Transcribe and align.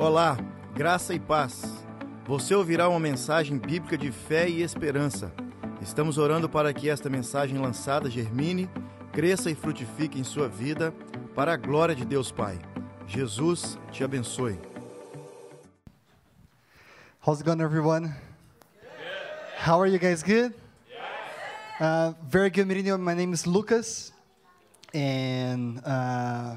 Olá, 0.00 0.38
graça 0.74 1.12
e 1.12 1.20
paz. 1.20 1.62
Você 2.24 2.54
ouvirá 2.54 2.88
uma 2.88 2.98
mensagem 2.98 3.58
bíblica 3.58 3.98
de 3.98 4.10
fé 4.10 4.48
e 4.48 4.62
esperança. 4.62 5.30
Estamos 5.82 6.16
orando 6.16 6.48
para 6.48 6.72
que 6.72 6.88
esta 6.88 7.10
mensagem 7.10 7.58
lançada 7.58 8.08
germine, 8.08 8.66
cresça 9.12 9.50
e 9.50 9.54
frutifique 9.54 10.18
em 10.18 10.24
sua 10.24 10.48
vida, 10.48 10.90
para 11.34 11.52
a 11.52 11.56
glória 11.58 11.94
de 11.94 12.06
Deus 12.06 12.32
Pai. 12.32 12.58
Jesus 13.06 13.78
te 13.92 14.02
abençoe. 14.02 14.58
How's 17.22 17.40
it 17.40 17.44
going, 17.44 17.60
everyone? 17.60 18.14
How 19.58 19.82
are 19.82 19.92
you 19.92 19.98
guys? 19.98 20.22
Good? 20.22 20.54
Uh, 21.78 22.14
very 22.26 22.48
good 22.48 22.66
meeting 22.66 22.86
you. 22.86 22.96
My 22.96 23.14
name 23.14 23.34
is 23.34 23.46
Lucas, 23.46 24.14
and 24.94 25.78
uh, 25.84 26.56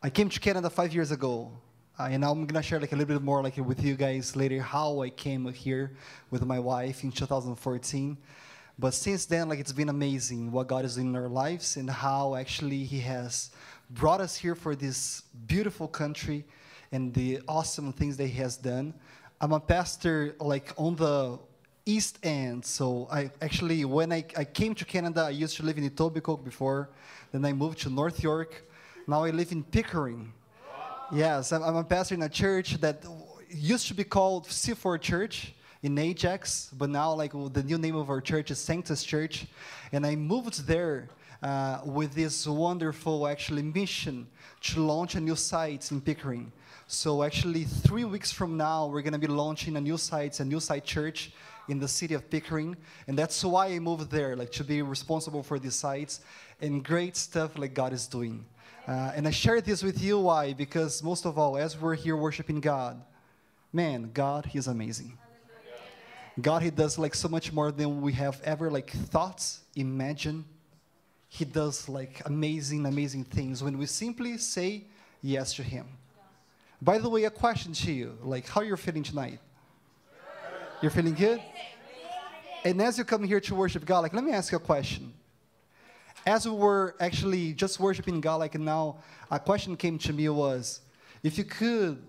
I 0.00 0.10
came 0.10 0.28
to 0.28 0.38
Canada 0.38 0.70
five 0.70 0.94
years 0.94 1.10
ago. 1.10 1.50
Uh, 1.98 2.04
and 2.12 2.24
I'm 2.24 2.46
gonna 2.46 2.62
share 2.62 2.78
like 2.78 2.92
a 2.92 2.96
little 2.96 3.16
bit 3.16 3.24
more 3.24 3.42
like 3.42 3.56
with 3.56 3.82
you 3.82 3.96
guys 3.96 4.36
later 4.36 4.60
how 4.60 5.02
I 5.02 5.10
came 5.10 5.52
here 5.52 5.96
with 6.30 6.44
my 6.46 6.60
wife 6.60 7.02
in 7.02 7.10
2014. 7.10 8.16
But 8.78 8.94
since 8.94 9.26
then, 9.26 9.48
like 9.48 9.58
it's 9.58 9.72
been 9.72 9.88
amazing 9.88 10.52
what 10.52 10.68
God 10.68 10.84
is 10.84 10.94
doing 10.94 11.08
in 11.08 11.16
our 11.16 11.28
lives 11.28 11.76
and 11.76 11.90
how 11.90 12.36
actually 12.36 12.84
He 12.84 13.00
has 13.00 13.50
brought 13.90 14.20
us 14.20 14.36
here 14.36 14.54
for 14.54 14.76
this 14.76 15.22
beautiful 15.48 15.88
country 15.88 16.44
and 16.92 17.12
the 17.12 17.40
awesome 17.48 17.92
things 17.92 18.16
that 18.18 18.28
He 18.28 18.38
has 18.38 18.56
done. 18.56 18.94
I'm 19.40 19.50
a 19.50 19.58
pastor 19.58 20.36
like 20.38 20.72
on 20.76 20.94
the 20.94 21.40
East 21.84 22.20
End, 22.22 22.64
so 22.64 23.08
I 23.10 23.32
actually 23.42 23.84
when 23.84 24.12
I, 24.12 24.24
I 24.36 24.44
came 24.44 24.72
to 24.76 24.84
Canada, 24.84 25.22
I 25.22 25.30
used 25.30 25.56
to 25.56 25.64
live 25.64 25.76
in 25.76 25.90
Etobicoke 25.90 26.44
before. 26.44 26.90
Then 27.32 27.44
I 27.44 27.52
moved 27.52 27.80
to 27.80 27.90
North 27.90 28.22
York. 28.22 28.70
Now 29.08 29.24
I 29.24 29.30
live 29.30 29.50
in 29.50 29.64
Pickering. 29.64 30.32
Yes, 31.10 31.52
I'm, 31.52 31.62
a 31.62 31.82
pastor 31.82 32.16
in 32.16 32.22
a 32.22 32.28
church 32.28 32.74
that 32.82 33.02
used 33.48 33.88
to 33.88 33.94
be 33.94 34.04
called 34.04 34.46
C4 34.46 35.00
Church 35.00 35.54
in 35.82 35.96
Ajax, 35.96 36.70
but 36.76 36.90
now 36.90 37.14
like 37.14 37.32
the 37.32 37.62
new 37.62 37.78
name 37.78 37.96
of 37.96 38.10
our 38.10 38.20
church 38.20 38.50
is 38.50 38.58
Sanctus 38.58 39.02
Church, 39.02 39.46
and 39.90 40.06
I 40.06 40.16
moved 40.16 40.66
there 40.66 41.08
uh, 41.42 41.80
with 41.82 42.12
this 42.12 42.46
wonderful 42.46 43.26
actually 43.26 43.62
mission 43.62 44.26
to 44.60 44.80
launch 44.80 45.14
a 45.14 45.20
new 45.20 45.34
site 45.34 45.90
in 45.90 46.02
Pickering. 46.02 46.52
So 46.88 47.22
actually, 47.22 47.64
three 47.64 48.04
weeks 48.04 48.30
from 48.30 48.58
now, 48.58 48.86
we're 48.88 49.00
going 49.00 49.14
to 49.14 49.18
be 49.18 49.28
launching 49.28 49.76
a 49.76 49.80
new 49.80 49.96
site, 49.96 50.40
a 50.40 50.44
new 50.44 50.60
site 50.60 50.84
church 50.84 51.32
in 51.68 51.78
the 51.78 51.88
city 51.88 52.12
of 52.12 52.28
Pickering, 52.28 52.76
and 53.06 53.18
that's 53.18 53.42
why 53.42 53.68
I 53.68 53.78
moved 53.78 54.10
there, 54.10 54.36
like 54.36 54.52
to 54.52 54.64
be 54.64 54.82
responsible 54.82 55.42
for 55.42 55.58
these 55.58 55.74
sites 55.74 56.20
and 56.60 56.84
great 56.84 57.16
stuff 57.16 57.56
like 57.56 57.72
God 57.72 57.94
is 57.94 58.06
doing. 58.06 58.44
Uh, 58.88 59.12
and 59.14 59.28
I 59.28 59.30
share 59.30 59.60
this 59.60 59.82
with 59.82 60.02
you 60.02 60.18
why? 60.18 60.54
Because 60.54 61.02
most 61.02 61.26
of 61.26 61.36
all, 61.38 61.58
as 61.58 61.78
we're 61.78 61.94
here 61.94 62.16
worshiping 62.16 62.58
God, 62.58 63.02
man, 63.70 64.10
God, 64.14 64.46
He's 64.46 64.66
amazing. 64.66 65.18
God, 66.40 66.62
He 66.62 66.70
does 66.70 66.98
like 66.98 67.14
so 67.14 67.28
much 67.28 67.52
more 67.52 67.70
than 67.70 68.00
we 68.00 68.14
have 68.14 68.40
ever 68.44 68.70
like 68.70 68.90
thoughts, 68.90 69.60
imagine. 69.76 70.46
He 71.28 71.44
does 71.44 71.86
like 71.86 72.22
amazing, 72.24 72.86
amazing 72.86 73.24
things 73.24 73.62
when 73.62 73.76
we 73.76 73.84
simply 73.84 74.38
say 74.38 74.84
yes 75.20 75.52
to 75.54 75.62
Him. 75.62 75.86
By 76.80 76.96
the 76.96 77.10
way, 77.10 77.24
a 77.24 77.30
question 77.30 77.74
to 77.74 77.92
you, 77.92 78.16
like 78.22 78.48
how 78.48 78.62
you're 78.62 78.78
feeling 78.78 79.02
tonight? 79.02 79.38
You're 80.80 80.92
feeling 80.92 81.14
good? 81.14 81.42
And 82.64 82.80
as 82.80 82.96
you 82.96 83.04
come 83.04 83.24
here 83.24 83.40
to 83.40 83.54
worship 83.54 83.84
God, 83.84 84.00
like 84.00 84.14
let 84.14 84.24
me 84.24 84.32
ask 84.32 84.50
you 84.50 84.56
a 84.56 84.62
question 84.62 85.12
as 86.28 86.46
we 86.46 86.54
were 86.54 86.94
actually 87.00 87.54
just 87.54 87.80
worshiping 87.80 88.20
God, 88.20 88.36
like 88.36 88.54
now, 88.54 88.98
a 89.30 89.40
question 89.40 89.76
came 89.76 89.96
to 90.00 90.12
me 90.12 90.28
was, 90.28 90.82
if 91.22 91.38
you 91.38 91.44
could, 91.44 92.02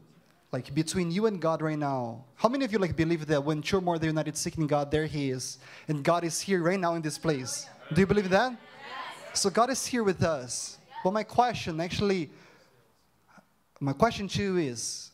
like 0.52 0.74
between 0.76 1.10
you 1.10 1.26
and 1.28 1.40
God 1.40 1.62
right 1.62 1.80
now, 1.80 2.26
how 2.36 2.50
many 2.50 2.66
of 2.66 2.74
you 2.74 2.80
like 2.80 2.98
believe 2.98 3.26
that 3.28 3.42
when 3.42 3.62
two 3.62 3.78
or 3.78 3.82
more 3.82 3.96
are 3.96 4.06
united 4.06 4.36
seeking 4.36 4.68
God, 4.68 4.92
there 4.92 5.06
He 5.06 5.30
is, 5.30 5.58
and 5.88 6.04
God 6.04 6.26
is 6.26 6.42
here 6.42 6.62
right 6.62 6.80
now 6.80 6.96
in 6.96 7.02
this 7.02 7.18
place? 7.18 7.70
Do 7.94 8.02
you 8.02 8.08
believe 8.08 8.30
that? 8.30 8.58
So 9.34 9.50
God 9.50 9.70
is 9.70 9.86
here 9.86 10.04
with 10.04 10.22
us. 10.22 10.78
But 11.02 11.14
my 11.14 11.24
question, 11.24 11.80
actually, 11.80 12.30
my 13.80 13.94
question 13.94 14.28
to 14.28 14.44
you 14.44 14.58
is, 14.58 15.12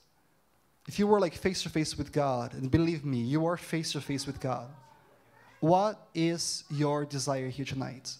if 0.87 0.97
you 0.97 1.05
were 1.05 1.19
like 1.19 1.35
face 1.35 1.61
to 1.61 1.69
face 1.69 1.95
with 1.95 2.11
God, 2.11 2.53
and 2.53 2.71
believe 2.71 3.05
me, 3.05 3.19
you 3.19 3.45
are 3.45 3.55
face 3.55 3.91
to 3.91 4.01
face 4.01 4.25
with 4.25 4.39
God. 4.39 4.67
What 5.59 6.07
is 6.15 6.63
your 6.71 7.05
desire 7.05 7.49
here 7.49 7.65
tonight? 7.65 8.15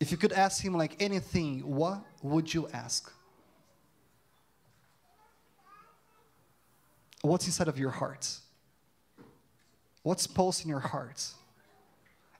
If 0.00 0.10
you 0.12 0.16
could 0.16 0.32
ask 0.32 0.62
him 0.62 0.74
like 0.74 0.96
anything, 1.00 1.60
what 1.60 2.04
would 2.22 2.52
you 2.52 2.68
ask? 2.72 3.12
What's 7.22 7.46
inside 7.46 7.68
of 7.68 7.78
your 7.78 7.90
heart? 7.90 8.38
What's 10.02 10.26
pulse 10.26 10.62
in 10.62 10.70
your 10.70 10.80
heart? 10.80 11.24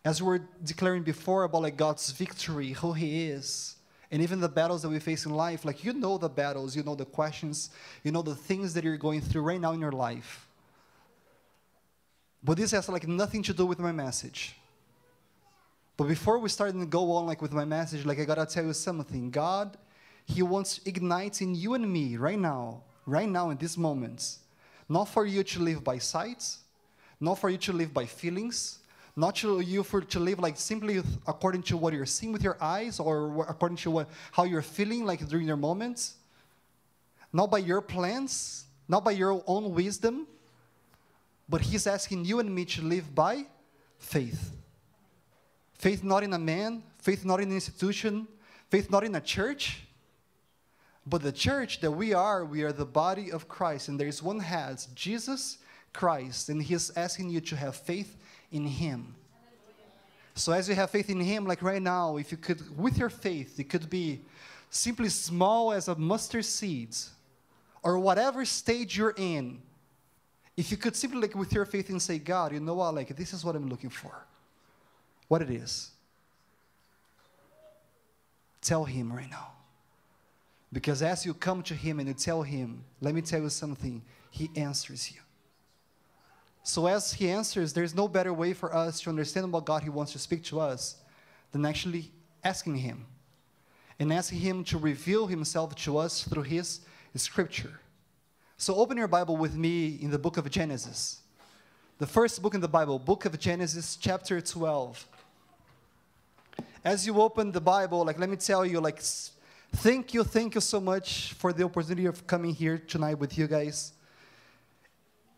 As 0.05 0.23
we 0.23 0.29
were 0.29 0.41
declaring 0.65 1.03
before 1.03 1.45
about 1.45 1.63
like 1.63 1.77
God's 1.77 2.11
victory, 2.13 2.73
who 2.73 2.93
He 2.93 3.27
is, 3.27 3.77
and 4.11 4.23
even 4.23 4.41
the 4.41 4.49
battles 4.49 4.83
that 4.83 4.89
we 4.89 5.01
face 5.01 5.27
in 5.27 5.33
life, 5.33 5.65
like 5.65 5.85
you 5.85 5.93
know 5.93 6.17
the 6.17 6.29
battles, 6.29 6.77
you 6.77 6.83
know 6.83 6.95
the 6.95 7.05
questions, 7.05 7.71
you 8.05 8.13
know 8.13 8.23
the 8.23 8.35
things 8.35 8.73
that 8.75 8.85
you're 8.85 8.97
going 8.97 9.21
through 9.21 9.43
right 9.43 9.61
now 9.61 9.73
in 9.73 9.81
your 9.81 9.93
life. 9.93 10.47
But 12.43 12.57
this 12.57 12.71
has 12.71 12.89
like 12.89 13.09
nothing 13.09 13.43
to 13.43 13.53
do 13.53 13.67
with 13.67 13.81
my 13.81 13.93
message. 13.93 14.58
But 15.99 16.07
before 16.07 16.39
we 16.39 16.49
start 16.49 16.75
and 16.75 16.89
go 16.89 17.11
on 17.11 17.27
like 17.27 17.43
with 17.43 17.53
my 17.53 17.65
message, 17.65 18.07
like 18.07 18.21
I 18.21 18.25
gotta 18.25 18.47
tell 18.47 18.65
you 18.65 18.73
something. 18.73 19.33
God, 19.33 19.77
He 20.25 20.43
wants 20.43 20.81
ignite 20.87 21.43
in 21.43 21.57
you 21.57 21.75
and 21.75 21.93
me 21.93 22.17
right 22.17 22.39
now, 22.39 22.83
right 23.05 23.29
now 23.29 23.51
in 23.51 23.59
these 23.59 23.77
moments. 23.77 24.39
Not 24.89 25.07
for 25.09 25.27
you 25.27 25.43
to 25.43 25.61
live 25.61 25.83
by 25.83 25.99
sight, 25.99 26.57
not 27.21 27.41
for 27.41 27.51
you 27.51 27.59
to 27.59 27.73
live 27.73 27.93
by 27.93 28.07
feelings, 28.07 28.79
not 29.17 29.35
to 29.37 29.59
you 29.59 29.83
for 29.83 30.01
to 30.01 30.21
live 30.21 30.39
like 30.39 30.57
simply 30.57 31.03
according 31.27 31.65
to 31.65 31.77
what 31.77 31.93
you're 31.93 32.07
seeing 32.07 32.33
with 32.33 32.45
your 32.45 32.57
eyes 32.61 33.01
or 33.01 33.45
according 33.49 33.79
to 33.79 33.91
what, 33.91 34.09
how 34.31 34.45
you're 34.45 34.63
feeling 34.63 35.05
like 35.05 35.27
during 35.27 35.49
your 35.49 35.57
moments. 35.57 36.15
Not 37.33 37.51
by 37.51 37.59
your 37.59 37.81
plans, 37.81 38.67
not 38.87 39.05
by 39.05 39.11
your 39.11 39.43
own 39.49 39.75
wisdom, 39.75 40.29
but 41.49 41.61
He's 41.61 41.89
asking 41.89 42.25
you 42.25 42.39
and 42.39 42.55
me 42.55 42.65
to 42.67 42.83
live 42.83 43.13
by 43.13 43.47
faith. 43.99 44.53
Faith 45.79 46.03
not 46.03 46.25
in 46.25 46.33
a 46.33 46.39
man, 46.39 46.83
faith 46.99 47.25
not 47.25 47.41
in 47.41 47.49
an 47.49 47.55
institution, 47.55 48.27
faith 48.69 48.91
not 48.91 49.05
in 49.05 49.15
a 49.15 49.21
church, 49.21 49.85
but 51.07 51.23
the 51.23 51.33
church 51.33 51.81
that 51.81 51.91
we 51.91 52.13
are, 52.13 52.45
we 52.45 52.63
are 52.63 52.73
the 52.73 52.85
body 52.85 53.31
of 53.31 53.49
Christ, 53.49 53.89
and 53.89 53.99
there 53.99 54.09
is 54.09 54.23
one 54.23 54.41
head, 54.41 54.85
Jesus 54.95 55.59
Christ, 55.93 56.49
and 56.49 56.63
He 56.63 56.75
is 56.75 56.93
asking 56.97 57.31
you 57.31 57.41
to 57.43 57.57
have 57.57 57.77
faith 57.77 58.17
in 58.51 58.67
Him. 58.67 59.15
So 60.35 60.53
as 60.53 60.69
you 60.69 60.75
have 60.75 60.91
faith 60.91 61.09
in 61.11 61.21
Him, 61.21 61.47
like 61.47 61.63
right 61.63 61.81
now, 61.81 62.17
if 62.17 62.31
you 62.33 62.39
could, 62.39 62.77
with 62.77 62.99
your 62.99 63.09
faith, 63.09 63.59
it 63.59 63.71
could 63.71 63.89
be 63.89 64.21
simply 64.71 65.09
small 65.09 65.73
as 65.73 65.89
a 65.89 65.95
mustard 65.95 66.45
seed, 66.45 66.95
or 67.83 67.99
whatever 67.99 68.45
stage 68.45 68.99
you're 68.99 69.15
in. 69.17 69.63
If 70.57 70.73
you 70.73 70.77
could 70.77 70.97
simply, 70.97 71.21
like, 71.21 71.37
with 71.37 71.53
your 71.53 71.65
faith, 71.65 71.89
and 71.89 72.03
say, 72.03 72.19
God, 72.19 72.53
you 72.53 72.59
know 72.59 72.75
what, 72.75 72.97
like, 72.97 73.17
this 73.17 73.33
is 73.33 73.45
what 73.45 73.55
I'm 73.55 73.69
looking 73.69 73.91
for 73.91 74.13
what 75.29 75.43
it 75.43 75.51
is. 75.51 75.91
Tell 78.61 78.85
him 78.85 79.13
right 79.13 79.31
now. 79.31 79.53
Because 80.73 81.03
as 81.03 81.25
you 81.25 81.33
come 81.33 81.63
to 81.63 81.75
him 81.75 81.99
and 81.99 82.09
you 82.09 82.15
tell 82.15 82.43
him, 82.43 82.85
let 83.01 83.15
me 83.15 83.23
tell 83.23 83.41
you 83.41 83.49
something, 83.49 84.03
he 84.31 84.51
answers 84.57 85.11
you. 85.11 85.21
So 86.63 86.87
as 86.87 87.15
he 87.15 87.31
answers, 87.31 87.73
there's 87.73 87.95
no 87.95 88.09
better 88.09 88.33
way 88.35 88.53
for 88.53 88.75
us 88.75 89.01
to 89.01 89.11
understand 89.11 89.51
what 89.51 89.65
God 89.65 89.83
he 89.83 89.89
wants 89.89 90.13
to 90.13 90.19
speak 90.19 90.45
to 90.45 90.61
us 90.61 90.97
than 91.53 91.65
actually 91.65 92.11
asking 92.45 92.77
him 92.77 93.07
and 93.99 94.13
asking 94.13 94.41
him 94.41 94.65
to 94.65 94.77
reveal 94.77 95.27
himself 95.27 95.75
to 95.77 95.97
us 95.97 96.25
through 96.25 96.43
his 96.43 96.81
scripture. 97.15 97.81
So 98.59 98.75
open 98.75 98.99
your 98.99 99.09
Bible 99.09 99.37
with 99.37 99.57
me 99.57 99.99
in 100.03 100.11
the 100.11 100.19
book 100.19 100.37
of 100.37 100.51
Genesis. 100.51 101.23
The 101.99 102.07
first 102.07 102.43
book 102.43 102.55
in 102.55 102.61
the 102.61 102.69
Bible, 102.69 102.99
book 102.99 103.25
of 103.25 103.39
Genesis, 103.39 103.97
chapter 103.97 104.41
12 104.41 105.07
as 106.85 107.07
you 107.07 107.21
open 107.21 107.53
the 107.53 107.61
Bible, 107.61 108.05
like 108.05 108.19
let 108.19 108.29
me 108.29 108.37
tell 108.37 108.65
you, 108.65 108.81
like 108.81 109.01
thank 109.77 110.15
you, 110.15 110.25
thank 110.25 110.55
you 110.55 110.61
so 110.61 110.81
much 110.81 111.35
for 111.35 111.53
the 111.53 111.65
opportunity 111.65 112.07
of 112.07 112.27
coming 112.27 112.55
here 112.55 112.79
tonight 112.79 113.19
with 113.19 113.37
you 113.37 113.47
guys. 113.47 113.93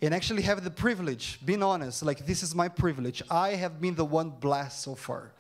And 0.03 0.15
actually 0.15 0.43
have 0.43 0.65
the 0.65 0.71
privilege, 0.71 1.39
being 1.45 1.63
honest, 1.63 2.03
like 2.03 2.25
this 2.25 2.43
is 2.43 2.55
my 2.55 2.69
privilege. 2.69 3.23
I 3.31 3.51
have 3.51 3.81
been 3.81 3.95
the 3.95 4.05
one 4.05 4.31
blessed 4.31 4.81
so 4.81 4.95
far. 4.95 5.33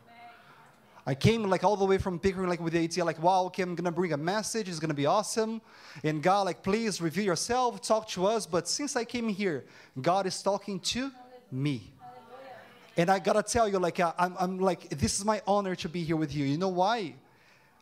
I 1.06 1.14
came 1.14 1.44
like 1.44 1.64
all 1.64 1.76
the 1.76 1.84
way 1.86 1.96
from 1.98 2.18
Pickering, 2.18 2.48
like 2.48 2.60
with 2.60 2.74
the 2.74 2.80
idea, 2.80 3.04
like, 3.04 3.22
wow, 3.22 3.44
okay, 3.44 3.62
I'm 3.62 3.74
gonna 3.74 3.90
bring 3.90 4.12
a 4.12 4.18
message, 4.18 4.68
it's 4.68 4.78
gonna 4.78 4.94
be 4.94 5.06
awesome. 5.06 5.62
And 6.04 6.22
God, 6.22 6.42
like, 6.42 6.62
please 6.62 7.00
reveal 7.00 7.24
yourself, 7.24 7.80
talk 7.80 8.06
to 8.10 8.26
us. 8.26 8.46
But 8.46 8.68
since 8.68 8.96
I 8.96 9.04
came 9.04 9.28
here, 9.28 9.64
God 10.00 10.26
is 10.26 10.42
talking 10.42 10.78
to 10.80 11.10
me. 11.50 11.92
And 12.96 13.10
I 13.10 13.18
gotta 13.18 13.42
tell 13.42 13.68
you, 13.68 13.78
like, 13.78 14.00
uh, 14.00 14.12
I'm, 14.18 14.34
I'm 14.38 14.58
like, 14.58 14.90
this 14.90 15.18
is 15.18 15.24
my 15.24 15.40
honor 15.46 15.74
to 15.76 15.88
be 15.88 16.02
here 16.02 16.16
with 16.16 16.34
you. 16.34 16.44
You 16.44 16.58
know 16.58 16.68
why? 16.68 17.14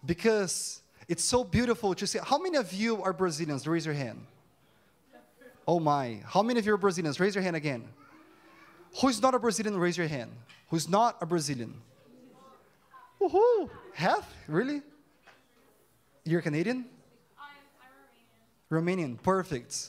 Because 0.05 0.83
it's 1.09 1.25
so 1.25 1.43
beautiful 1.43 1.95
to 1.95 2.07
see. 2.07 2.19
How 2.23 2.39
many 2.39 2.57
of 2.57 2.73
you 2.73 3.03
are 3.03 3.13
Brazilians? 3.13 3.67
Raise 3.67 3.87
your 3.87 3.95
hand. 3.95 4.25
Oh 5.67 5.81
my. 5.81 6.21
How 6.25 6.43
many 6.43 6.59
of 6.59 6.67
you 6.67 6.75
are 6.75 6.79
Brazilians? 6.79 7.19
Raise 7.19 7.35
your 7.35 7.43
hand 7.43 7.57
again. 7.57 7.85
Who's 9.01 9.21
not 9.21 9.35
a 9.35 9.39
Brazilian? 9.39 9.77
Raise 9.79 9.97
your 9.97 10.09
hand. 10.09 10.31
Who's 10.71 10.89
not 10.89 11.17
a 11.21 11.27
Brazilian? 11.27 11.75
Woohoo! 13.21 13.69
Half? 13.95 14.33
Really? 14.47 14.83
You're 16.25 16.43
Canadian? 16.43 16.85
Romanian. 18.71 19.21
Perfect. 19.23 19.89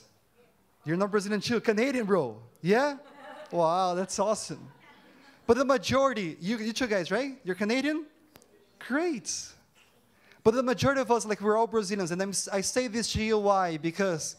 You're 0.86 0.98
not 0.98 1.12
Brazilian 1.12 1.42
too. 1.42 1.60
Canadian, 1.60 2.06
bro. 2.06 2.38
Yeah? 2.62 2.98
Wow, 3.52 3.94
that's 3.96 4.18
awesome. 4.20 4.72
But 5.50 5.58
the 5.58 5.66
majority, 5.66 6.38
you, 6.40 6.60
you 6.60 6.72
two 6.72 6.86
guys, 6.86 7.10
right? 7.10 7.40
You're 7.44 7.56
Canadian? 7.56 8.06
Great. 8.88 9.36
But 10.44 10.54
the 10.54 10.62
majority 10.62 11.02
of 11.02 11.10
us, 11.10 11.26
like, 11.26 11.42
we're 11.42 11.58
all 11.58 11.66
Brazilians. 11.66 12.12
And 12.12 12.22
I'm, 12.22 12.34
I 12.54 12.62
say 12.62 12.86
this 12.86 13.12
to 13.14 13.24
you 13.24 13.40
why? 13.40 13.78
Because 13.78 14.36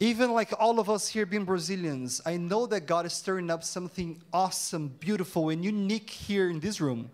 even 0.00 0.32
like 0.32 0.52
all 0.58 0.80
of 0.80 0.90
us 0.90 1.06
here 1.06 1.24
being 1.24 1.44
Brazilians, 1.44 2.20
I 2.26 2.36
know 2.36 2.66
that 2.66 2.80
God 2.80 3.06
is 3.06 3.12
stirring 3.12 3.48
up 3.48 3.62
something 3.62 4.20
awesome, 4.32 4.88
beautiful, 4.88 5.50
and 5.50 5.64
unique 5.64 6.10
here 6.10 6.50
in 6.50 6.58
this 6.58 6.80
room. 6.80 7.08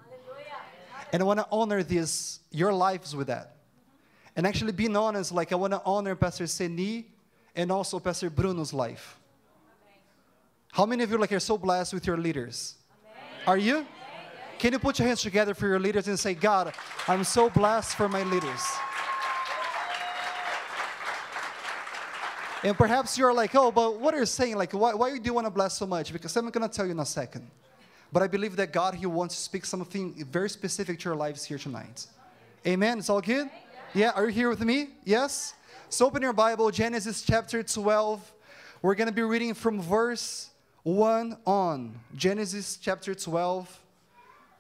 And 1.13 1.23
I 1.23 1.27
want 1.27 1.41
to 1.41 1.47
honor 1.53 1.83
this, 1.83 2.41
your 2.51 2.73
lives 2.73 3.15
with 3.15 3.27
that. 3.27 3.57
And 4.35 4.47
actually, 4.47 4.73
being 4.73 4.97
honest, 4.97 5.31
like 5.31 5.53
I 5.53 5.57
want 5.57 5.75
to 5.75 5.83
honor 5.85 6.17
Pastor 6.17 6.47
Seni 6.47 7.05
and 7.55 7.71
also 7.71 7.99
Pastor 7.99 8.31
Bruno's 8.31 8.73
life. 8.73 9.19
How 10.73 10.87
many 10.87 11.05
of 11.05 11.11
you 11.11 11.19
like 11.19 11.33
are 11.33 11.39
so 11.39 11.59
blessed 11.59 11.93
with 11.93 12.07
your 12.07 12.17
leaders? 12.17 12.77
Are 13.49 13.57
you? 13.57 13.87
Can 14.59 14.75
you 14.75 14.79
put 14.79 14.99
your 14.99 15.09
hands 15.09 15.23
together 15.23 15.55
for 15.55 15.67
your 15.67 15.81
leaders 15.81 16.07
and 16.07 16.21
say, 16.21 16.35
God, 16.35 16.75
I'm 17.07 17.25
so 17.25 17.49
blessed 17.49 17.97
for 17.97 18.07
my 18.07 18.23
leaders. 18.25 18.61
And 22.63 22.77
perhaps 22.77 23.17
you're 23.17 23.33
like, 23.33 23.55
oh, 23.55 23.71
but 23.71 24.01
what 24.01 24.13
are 24.13 24.19
you 24.19 24.27
saying? 24.27 24.57
Like, 24.57 24.75
why, 24.75 24.93
why 24.93 25.17
do 25.17 25.23
you 25.25 25.33
want 25.33 25.47
to 25.47 25.51
bless 25.51 25.79
so 25.79 25.87
much? 25.87 26.13
Because 26.13 26.37
I'm 26.37 26.51
going 26.51 26.69
to 26.69 26.77
tell 26.77 26.85
you 26.85 26.91
in 26.91 27.01
a 27.01 27.07
second. 27.07 27.51
But 28.13 28.23
I 28.23 28.27
believe 28.27 28.55
that 28.57 28.71
God, 28.71 28.95
He 28.95 29.07
wants 29.07 29.35
to 29.37 29.41
speak 29.41 29.65
something 29.65 30.23
very 30.27 30.51
specific 30.51 30.99
to 30.99 31.09
your 31.09 31.17
lives 31.17 31.43
here 31.47 31.57
tonight. 31.57 32.07
Amen. 32.67 32.99
It's 32.99 33.09
all 33.09 33.23
good? 33.23 33.49
Yeah, 33.95 34.11
are 34.15 34.27
you 34.27 34.33
here 34.33 34.51
with 34.51 34.61
me? 34.61 34.91
Yes? 35.05 35.55
So 35.89 36.05
open 36.05 36.21
your 36.21 36.35
Bible, 36.35 36.71
Genesis 36.71 37.23
chapter 37.23 37.63
12. 37.63 38.31
We're 38.83 38.95
going 38.95 39.09
to 39.09 39.15
be 39.15 39.23
reading 39.23 39.55
from 39.55 39.81
verse 39.81 40.48
1 40.83 41.37
on. 41.47 41.99
Genesis 42.15 42.79
chapter 42.81 43.15
12, 43.15 43.81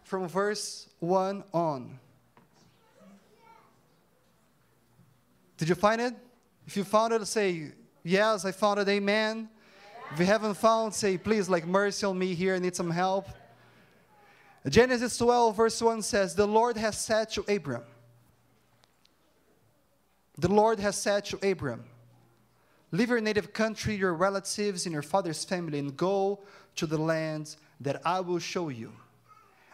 from 0.03 0.29
verse 0.29 0.89
1 1.01 1.45
on. 1.53 1.99
Did 5.57 5.69
you 5.69 5.75
find 5.75 6.01
it? 6.01 6.15
If 6.67 6.77
you 6.77 6.85
found 6.85 7.13
it, 7.13 7.27
say, 7.27 7.73
Yes, 8.05 8.45
I 8.45 8.53
found 8.53 8.81
it. 8.81 8.89
Amen. 8.89 9.49
If 10.13 10.21
you 10.21 10.25
haven't 10.25 10.55
found, 10.55 10.95
say, 10.95 11.19
please, 11.19 11.49
like 11.49 11.67
mercy 11.67 12.07
on 12.07 12.19
me 12.19 12.35
here. 12.35 12.55
I 12.55 12.59
need 12.59 12.75
some 12.75 12.91
help. 12.91 13.29
Genesis 14.67 15.17
12, 15.19 15.57
verse 15.57 15.81
1 15.81 16.03
says, 16.03 16.35
The 16.35 16.47
Lord 16.47 16.77
has 16.77 16.97
said 16.97 17.29
to 17.31 17.45
Abram, 17.49 17.83
The 20.39 20.49
Lord 20.49 20.79
has 20.79 20.97
said 20.97 21.25
to 21.27 21.51
Abram, 21.51 21.85
Leave 22.91 23.11
your 23.11 23.21
native 23.21 23.53
country, 23.53 23.95
your 23.95 24.15
relatives, 24.15 24.87
and 24.87 24.93
your 24.93 25.03
father's 25.03 25.45
family, 25.45 25.79
and 25.79 25.97
go 25.97 26.41
to 26.77 26.87
the 26.87 26.97
land 26.99 27.57
that 27.81 28.01
I 28.05 28.21
will 28.21 28.39
show 28.39 28.71
you. 28.71 28.93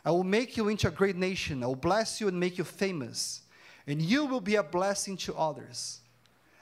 I 0.04 0.10
will 0.10 0.24
make 0.24 0.56
you 0.56 0.68
into 0.68 0.88
a 0.88 0.90
great 0.90 1.16
nation. 1.16 1.62
I 1.62 1.66
will 1.66 1.76
bless 1.76 2.20
you 2.20 2.28
and 2.28 2.38
make 2.38 2.58
you 2.58 2.64
famous, 2.64 3.42
and 3.86 4.02
you 4.02 4.26
will 4.26 4.40
be 4.40 4.56
a 4.56 4.62
blessing 4.62 5.16
to 5.18 5.34
others. 5.34 6.00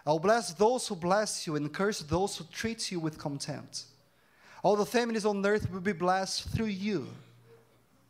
I'll 0.07 0.19
bless 0.19 0.53
those 0.53 0.87
who 0.89 0.97
bless 0.97 1.47
you 1.47 1.57
and 1.57 1.73
curse 1.73 2.01
those 2.01 2.37
who 2.37 2.45
treat 2.53 2.91
you 2.91 3.01
with 3.01 3.19
contempt. 3.19 3.85
All 4.63 4.77
the 4.77 4.87
families 4.87 5.25
on 5.25 5.45
earth 5.45 5.71
will 5.71 5.81
be 5.81 5.93
blessed 5.93 6.49
through 6.51 6.67
you. 6.67 7.09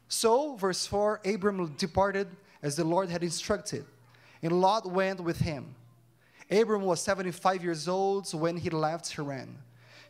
So, 0.09 0.57
verse 0.57 0.87
4 0.87 1.21
Abram 1.25 1.75
departed 1.79 2.29
as 2.63 2.77
the 2.77 2.85
Lord 2.85 3.09
had 3.09 3.23
instructed, 3.23 3.85
and 4.43 4.61
Lot 4.61 4.91
went 4.91 5.21
with 5.21 5.39
him. 5.39 5.75
Abram 6.53 6.83
was 6.83 7.01
75 7.01 7.65
years 7.65 7.89
old 7.89 8.33
when 8.35 8.59
he 8.59 8.69
left 8.69 9.11
Haran. 9.13 9.57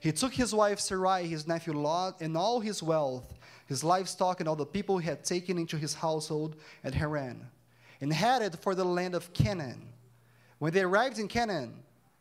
He 0.00 0.10
took 0.10 0.34
his 0.34 0.52
wife 0.52 0.80
Sarai, 0.80 1.28
his 1.28 1.46
nephew 1.46 1.72
Lot, 1.72 2.20
and 2.20 2.36
all 2.36 2.58
his 2.58 2.82
wealth, 2.82 3.38
his 3.66 3.84
livestock, 3.84 4.40
and 4.40 4.48
all 4.48 4.56
the 4.56 4.66
people 4.66 4.98
he 4.98 5.08
had 5.08 5.24
taken 5.24 5.56
into 5.56 5.76
his 5.76 5.94
household 5.94 6.56
at 6.82 6.94
Haran, 6.94 7.46
and 8.00 8.12
headed 8.12 8.58
for 8.58 8.74
the 8.74 8.84
land 8.84 9.14
of 9.14 9.32
Canaan. 9.32 9.88
When 10.58 10.72
they 10.72 10.82
arrived 10.82 11.20
in 11.20 11.28
Canaan, 11.28 11.74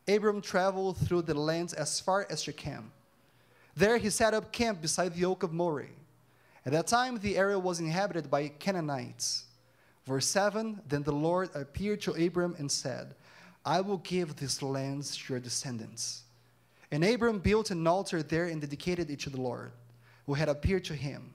Abram 0.07 0.41
traveled 0.41 0.97
through 0.97 1.23
the 1.23 1.33
lands 1.33 1.73
as 1.73 1.99
far 1.99 2.27
as 2.29 2.43
Shechem. 2.43 2.91
There 3.75 3.97
he 3.97 4.11
set 4.11 4.35
up 4.35 4.51
camp 4.51 4.81
beside 4.81 5.15
the 5.15 5.25
oak 5.25 5.41
of 5.41 5.53
Moreh. 5.53 5.87
At 6.65 6.73
that 6.73 6.85
time, 6.85 7.17
the 7.17 7.37
area 7.37 7.57
was 7.57 7.79
inhabited 7.79 8.29
by 8.29 8.49
Canaanites. 8.49 9.45
Verse 10.05 10.27
7 10.27 10.81
Then 10.87 11.01
the 11.01 11.11
Lord 11.11 11.49
appeared 11.55 12.01
to 12.01 12.11
Abram 12.11 12.55
and 12.59 12.71
said, 12.71 13.15
I 13.65 13.81
will 13.81 13.97
give 13.97 14.35
these 14.35 14.61
lands 14.61 15.15
to 15.17 15.33
your 15.33 15.39
descendants. 15.39 16.23
And 16.91 17.03
Abram 17.03 17.39
built 17.39 17.71
an 17.71 17.85
altar 17.87 18.21
there 18.23 18.45
and 18.45 18.59
dedicated 18.59 19.09
it 19.09 19.19
to 19.21 19.29
the 19.29 19.39
Lord, 19.39 19.71
who 20.25 20.33
had 20.33 20.49
appeared 20.49 20.83
to 20.85 20.95
him. 20.95 21.33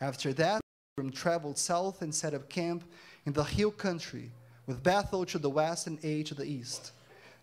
After 0.00 0.32
that, 0.34 0.60
Abram 0.96 1.12
traveled 1.12 1.58
south 1.58 2.02
and 2.02 2.14
set 2.14 2.34
up 2.34 2.48
camp 2.48 2.84
in 3.24 3.32
the 3.32 3.44
hill 3.44 3.70
country 3.70 4.30
with 4.66 4.82
Bethel 4.82 5.24
to 5.26 5.38
the 5.38 5.50
west 5.50 5.86
and 5.86 5.98
Ai 6.04 6.22
to 6.22 6.34
the 6.34 6.44
east. 6.44 6.92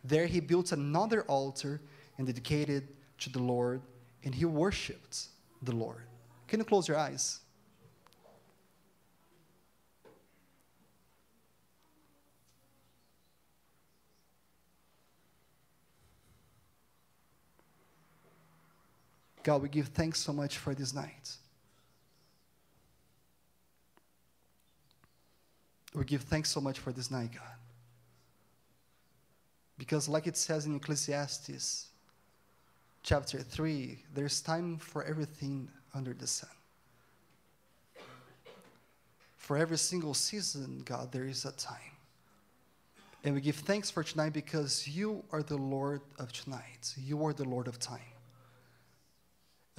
There 0.04 0.28
he 0.28 0.40
built 0.40 0.72
another 0.72 1.24
altar 1.24 1.81
and 2.18 2.28
dedicated 2.28 2.84
it 2.84 2.96
to 3.20 3.30
the 3.30 3.40
Lord, 3.40 3.81
and 4.24 4.34
he 4.34 4.46
worshipped 4.46 5.28
the 5.62 5.76
Lord. 5.76 6.04
Can 6.48 6.60
you 6.60 6.66
close 6.66 6.88
your 6.88 6.98
eyes? 6.98 7.40
God, 19.44 19.62
we 19.62 19.69
give 19.69 19.88
thanks 19.88 20.19
so 20.19 20.33
much 20.33 20.57
for 20.57 20.75
this 20.75 20.94
night. 20.94 21.36
We 25.94 26.03
give 26.06 26.21
thanks 26.21 26.50
so 26.50 26.62
much 26.62 26.80
for 26.80 26.91
this 26.91 27.09
night, 27.09 27.31
God. 27.33 27.56
Because, 29.77 30.07
like 30.09 30.27
it 30.27 30.38
says 30.38 30.65
in 30.65 30.75
Ecclesiastes 30.75 31.87
chapter 33.02 33.40
3, 33.40 34.04
there's 34.14 34.42
time 34.42 34.78
for 34.78 35.04
everything 35.04 35.69
under 35.95 36.14
the 36.14 36.28
sun. 36.28 36.49
For 39.37 39.57
every 39.57 39.78
single 39.78 40.14
season, 40.14 40.83
God, 40.85 41.11
there 41.11 41.25
is 41.25 41.45
a 41.45 41.52
time. 41.54 41.75
And 43.23 43.33
we 43.33 43.42
give 43.42 43.56
thanks 43.56 43.90
for 43.90 44.04
tonight 44.04 44.33
because 44.33 44.87
you 44.87 45.23
are 45.31 45.42
the 45.42 45.57
Lord 45.57 46.02
of 46.19 46.31
tonight. 46.31 46.94
You 46.97 47.25
are 47.25 47.33
the 47.33 47.45
Lord 47.45 47.68
of 47.68 47.80
time. 47.80 47.99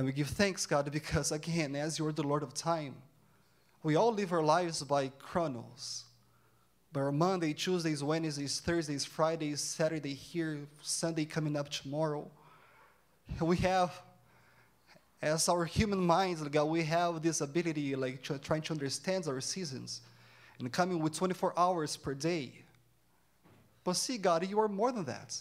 And 0.00 0.06
we 0.06 0.14
give 0.14 0.28
thanks, 0.28 0.64
God, 0.64 0.90
because 0.90 1.30
again, 1.30 1.76
as 1.76 1.98
you 1.98 2.06
are 2.06 2.12
the 2.12 2.22
Lord 2.22 2.42
of 2.42 2.54
time, 2.54 2.94
we 3.82 3.96
all 3.96 4.14
live 4.14 4.32
our 4.32 4.42
lives 4.42 4.82
by 4.82 5.08
chronos. 5.18 6.04
By 6.90 7.02
our 7.02 7.12
Monday, 7.12 7.52
Tuesdays, 7.52 8.02
Wednesdays, 8.02 8.60
Thursdays, 8.60 9.04
Fridays, 9.04 9.60
Saturday 9.60 10.14
here, 10.14 10.60
Sunday 10.80 11.26
coming 11.26 11.54
up 11.54 11.68
tomorrow. 11.68 12.30
We 13.42 13.58
have, 13.58 13.92
as 15.20 15.50
our 15.50 15.66
human 15.66 16.00
minds, 16.00 16.40
God, 16.48 16.64
we 16.64 16.82
have 16.84 17.20
this 17.20 17.42
ability, 17.42 17.94
like 17.94 18.22
trying 18.40 18.62
to 18.62 18.72
understand 18.72 19.28
our 19.28 19.42
seasons 19.42 20.00
and 20.58 20.72
coming 20.72 21.00
with 21.00 21.12
24 21.12 21.52
hours 21.58 21.98
per 21.98 22.14
day. 22.14 22.54
But 23.84 23.96
see, 23.96 24.16
God, 24.16 24.48
you 24.48 24.60
are 24.60 24.68
more 24.68 24.92
than 24.92 25.04
that. 25.04 25.36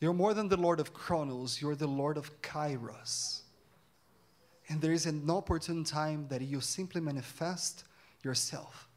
You're 0.00 0.12
more 0.12 0.32
than 0.32 0.46
the 0.46 0.56
Lord 0.56 0.78
of 0.78 0.94
Chronos, 0.94 1.60
you're 1.60 1.74
the 1.74 1.88
Lord 1.88 2.16
of 2.18 2.40
Kairos. 2.40 3.40
And 4.68 4.80
there 4.80 4.92
is 4.92 5.06
an 5.06 5.28
opportune 5.30 5.84
time 5.84 6.26
that 6.28 6.42
you 6.42 6.60
simply 6.60 7.00
manifest 7.00 7.84
yourself. 8.22 8.88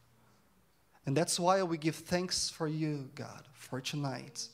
And 1.05 1.15
that's 1.15 1.39
why 1.39 1.63
we 1.63 1.77
give 1.77 1.95
thanks 1.95 2.49
for 2.49 2.67
you, 2.67 3.09
God, 3.15 3.47
for 3.53 3.81
tonight. 3.81 4.47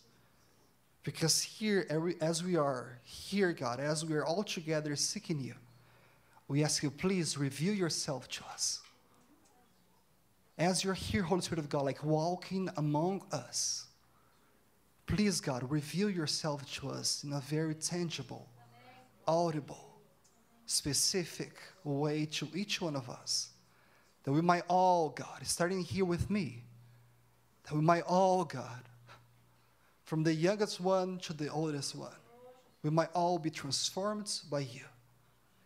Because 1.03 1.41
here, 1.41 1.87
as 2.21 2.43
we 2.43 2.55
are 2.55 2.99
here, 3.03 3.53
God, 3.53 3.79
as 3.79 4.05
we 4.05 4.15
are 4.15 4.25
all 4.25 4.43
together 4.43 4.95
seeking 4.95 5.39
you, 5.39 5.55
we 6.47 6.63
ask 6.63 6.83
you, 6.83 6.91
please 6.91 7.37
reveal 7.37 7.73
yourself 7.73 8.27
to 8.29 8.43
us. 8.45 8.81
As 10.57 10.83
you're 10.83 10.93
here, 10.93 11.23
Holy 11.23 11.41
Spirit 11.41 11.59
of 11.59 11.69
God, 11.69 11.83
like 11.83 12.03
walking 12.03 12.69
among 12.77 13.23
us, 13.31 13.85
please, 15.05 15.39
God, 15.39 15.69
reveal 15.69 16.09
yourself 16.09 16.69
to 16.75 16.89
us 16.89 17.23
in 17.23 17.33
a 17.33 17.41
very 17.41 17.75
tangible, 17.75 18.47
audible, 19.27 19.86
specific 20.67 21.53
way 21.83 22.25
to 22.25 22.47
each 22.53 22.79
one 22.81 22.95
of 22.95 23.09
us. 23.09 23.49
That 24.23 24.33
we 24.33 24.41
might 24.41 24.63
all, 24.67 25.09
God, 25.09 25.39
starting 25.43 25.81
here 25.81 26.05
with 26.05 26.29
me, 26.29 26.63
that 27.63 27.73
we 27.73 27.81
might 27.81 28.03
all, 28.03 28.43
God, 28.43 28.83
from 30.03 30.23
the 30.23 30.33
youngest 30.33 30.79
one 30.79 31.17
to 31.19 31.33
the 31.33 31.49
oldest 31.49 31.95
one, 31.95 32.11
we 32.83 32.89
might 32.89 33.09
all 33.13 33.39
be 33.39 33.49
transformed 33.49 34.31
by 34.49 34.59
you 34.59 34.83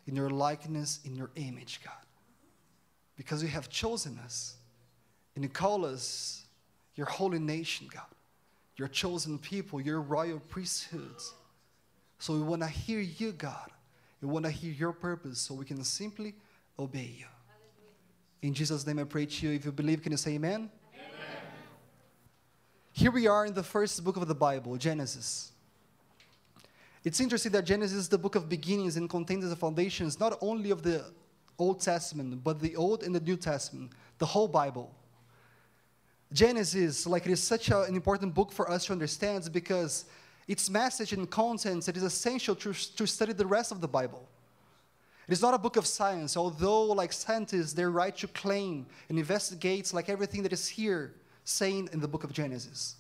in 0.08 0.15
your 0.15 0.29
likeness, 0.29 1.00
in 1.03 1.15
your 1.15 1.31
image, 1.36 1.81
God. 1.84 1.93
Because 3.17 3.43
you 3.43 3.50
have 3.50 3.70
chosen 3.70 4.20
us 4.24 4.55
and 5.36 5.43
you 5.43 5.50
call 5.50 5.86
us 5.86 6.46
your 6.96 7.05
holy 7.08 7.39
nation, 7.39 7.88
God, 7.93 8.05
your 8.77 8.88
chosen 8.88 9.38
people, 9.38 9.79
your 9.81 10.01
royal 10.01 10.39
priesthoods. 10.39 11.34
So 12.20 12.34
we 12.34 12.41
want 12.41 12.62
to 12.62 12.67
hear 12.67 13.00
you, 13.00 13.31
God. 13.31 13.72
We 14.21 14.27
want 14.27 14.45
to 14.45 14.51
hear 14.51 14.71
your 14.71 14.93
purpose 14.93 15.39
so 15.39 15.55
we 15.55 15.65
can 15.65 15.83
simply 15.83 16.35
obey 16.77 17.15
you. 17.17 17.25
In 18.41 18.53
Jesus' 18.53 18.85
name 18.85 18.99
I 18.99 19.03
pray 19.03 19.25
to 19.25 19.47
you. 19.47 19.53
If 19.53 19.65
you 19.65 19.71
believe, 19.71 20.01
can 20.01 20.11
you 20.11 20.17
say 20.17 20.33
amen? 20.33 20.69
amen? 20.93 21.09
Here 22.91 23.11
we 23.11 23.27
are 23.27 23.45
in 23.45 23.53
the 23.53 23.63
first 23.63 24.03
book 24.03 24.17
of 24.17 24.27
the 24.27 24.35
Bible, 24.35 24.77
Genesis. 24.77 25.51
It's 27.03 27.19
interesting 27.19 27.51
that 27.53 27.65
Genesis 27.65 27.97
is 27.97 28.09
the 28.09 28.17
book 28.17 28.35
of 28.35 28.47
beginnings 28.47 28.95
and 28.95 29.09
contains 29.09 29.47
the 29.47 29.55
foundations 29.55 30.19
not 30.19 30.37
only 30.41 30.69
of 30.69 30.83
the 30.83 31.03
Old 31.57 31.81
Testament, 31.81 32.43
but 32.43 32.59
the 32.59 32.75
Old 32.75 33.03
and 33.03 33.13
the 33.13 33.19
New 33.19 33.37
Testament, 33.37 33.91
the 34.19 34.25
whole 34.25 34.47
Bible. 34.47 34.93
Genesis, 36.31 37.05
like 37.07 37.25
it 37.25 37.31
is 37.31 37.41
such 37.43 37.69
a, 37.69 37.81
an 37.83 37.95
important 37.95 38.33
book 38.33 38.51
for 38.51 38.69
us 38.69 38.85
to 38.85 38.93
understand 38.93 39.49
because 39.51 40.05
its 40.48 40.69
message 40.69 41.13
and 41.13 41.29
contents 41.29 41.88
it 41.88 41.98
is 41.98 42.03
essential 42.03 42.55
to, 42.55 42.74
to 42.74 43.05
study 43.05 43.33
the 43.33 43.45
rest 43.45 43.71
of 43.71 43.81
the 43.81 43.88
Bible. 43.88 44.27
It 45.27 45.33
is 45.33 45.41
not 45.41 45.53
a 45.53 45.57
book 45.57 45.77
of 45.77 45.86
science, 45.86 46.36
although 46.36 46.86
like 46.88 47.13
scientists, 47.13 47.74
they're 47.74 47.91
right 47.91 48.15
to 48.17 48.27
claim 48.27 48.86
and 49.07 49.17
investigate 49.17 49.93
like 49.93 50.10
everything 50.10 50.43
that 50.43 50.53
is 50.53 50.67
here 50.67 51.13
saying 51.43 51.89
in 51.93 52.00
the 52.00 52.07
book 52.07 52.24
of 52.24 52.33
Genesis. 52.33 52.95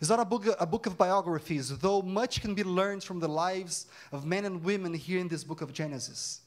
It's 0.00 0.10
not 0.10 0.20
a 0.20 0.24
book, 0.24 0.46
a 0.60 0.66
book 0.66 0.86
of 0.86 0.96
biographies, 0.96 1.76
though 1.78 2.02
much 2.02 2.40
can 2.40 2.54
be 2.54 2.62
learned 2.62 3.02
from 3.02 3.18
the 3.18 3.28
lives 3.28 3.86
of 4.12 4.24
men 4.24 4.44
and 4.44 4.62
women 4.62 4.94
here 4.94 5.18
in 5.18 5.28
this 5.28 5.42
book 5.42 5.60
of 5.60 5.72
Genesis. 5.72 6.40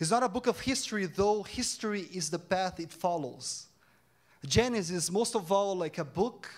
It's 0.00 0.10
not 0.10 0.22
a 0.22 0.28
book 0.28 0.46
of 0.46 0.60
history, 0.60 1.06
though 1.06 1.42
history 1.42 2.08
is 2.12 2.30
the 2.30 2.38
path 2.38 2.80
it 2.80 2.90
follows. 2.90 3.66
Genesis, 4.46 5.10
most 5.10 5.34
of 5.34 5.50
all, 5.50 5.76
like 5.76 5.98
a 5.98 6.04
book 6.04 6.48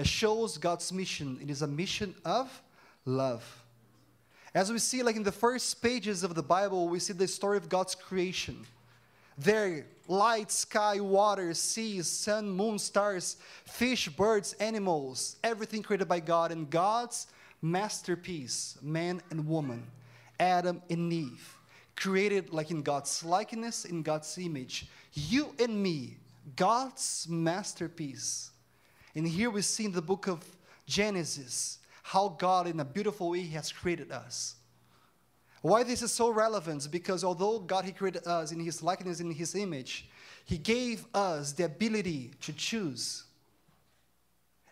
that 0.00 0.06
shows 0.06 0.56
God's 0.56 0.94
mission. 0.94 1.38
It 1.42 1.50
is 1.50 1.60
a 1.60 1.66
mission 1.66 2.14
of 2.24 2.62
love. 3.04 3.44
As 4.54 4.72
we 4.72 4.78
see, 4.78 5.02
like 5.02 5.14
in 5.14 5.24
the 5.24 5.30
first 5.30 5.82
pages 5.82 6.24
of 6.24 6.34
the 6.34 6.42
Bible, 6.42 6.88
we 6.88 6.98
see 6.98 7.12
the 7.12 7.28
story 7.28 7.58
of 7.58 7.68
God's 7.68 7.94
creation. 7.94 8.64
There, 9.36 9.84
light, 10.08 10.50
sky, 10.50 11.00
water, 11.00 11.52
seas, 11.52 12.08
sun, 12.08 12.48
moon, 12.48 12.78
stars, 12.78 13.36
fish, 13.66 14.08
birds, 14.08 14.54
animals, 14.54 15.36
everything 15.44 15.82
created 15.82 16.08
by 16.08 16.20
God, 16.20 16.50
and 16.50 16.70
God's 16.70 17.26
masterpiece, 17.60 18.78
man 18.80 19.20
and 19.30 19.46
woman, 19.46 19.86
Adam 20.38 20.80
and 20.88 21.12
Eve, 21.12 21.58
created 21.94 22.54
like 22.54 22.70
in 22.70 22.80
God's 22.80 23.22
likeness, 23.22 23.84
in 23.84 24.02
God's 24.02 24.38
image. 24.38 24.86
You 25.12 25.54
and 25.58 25.82
me, 25.82 26.16
God's 26.56 27.26
masterpiece. 27.28 28.50
And 29.14 29.26
here 29.26 29.50
we 29.50 29.62
see 29.62 29.86
in 29.86 29.92
the 29.92 30.02
book 30.02 30.28
of 30.28 30.44
Genesis 30.86 31.78
how 32.02 32.28
God, 32.28 32.66
in 32.66 32.80
a 32.80 32.84
beautiful 32.84 33.30
way, 33.30 33.46
has 33.46 33.70
created 33.70 34.10
us. 34.12 34.56
Why 35.62 35.82
this 35.82 36.02
is 36.02 36.12
so 36.12 36.30
relevant? 36.30 36.88
Because 36.90 37.22
although 37.22 37.58
God 37.58 37.84
He 37.84 37.92
created 37.92 38.26
us 38.26 38.50
in 38.50 38.60
His 38.60 38.82
likeness, 38.82 39.20
in 39.20 39.30
His 39.30 39.54
image, 39.54 40.08
He 40.44 40.56
gave 40.56 41.04
us 41.14 41.52
the 41.52 41.64
ability 41.64 42.32
to 42.40 42.52
choose. 42.52 43.24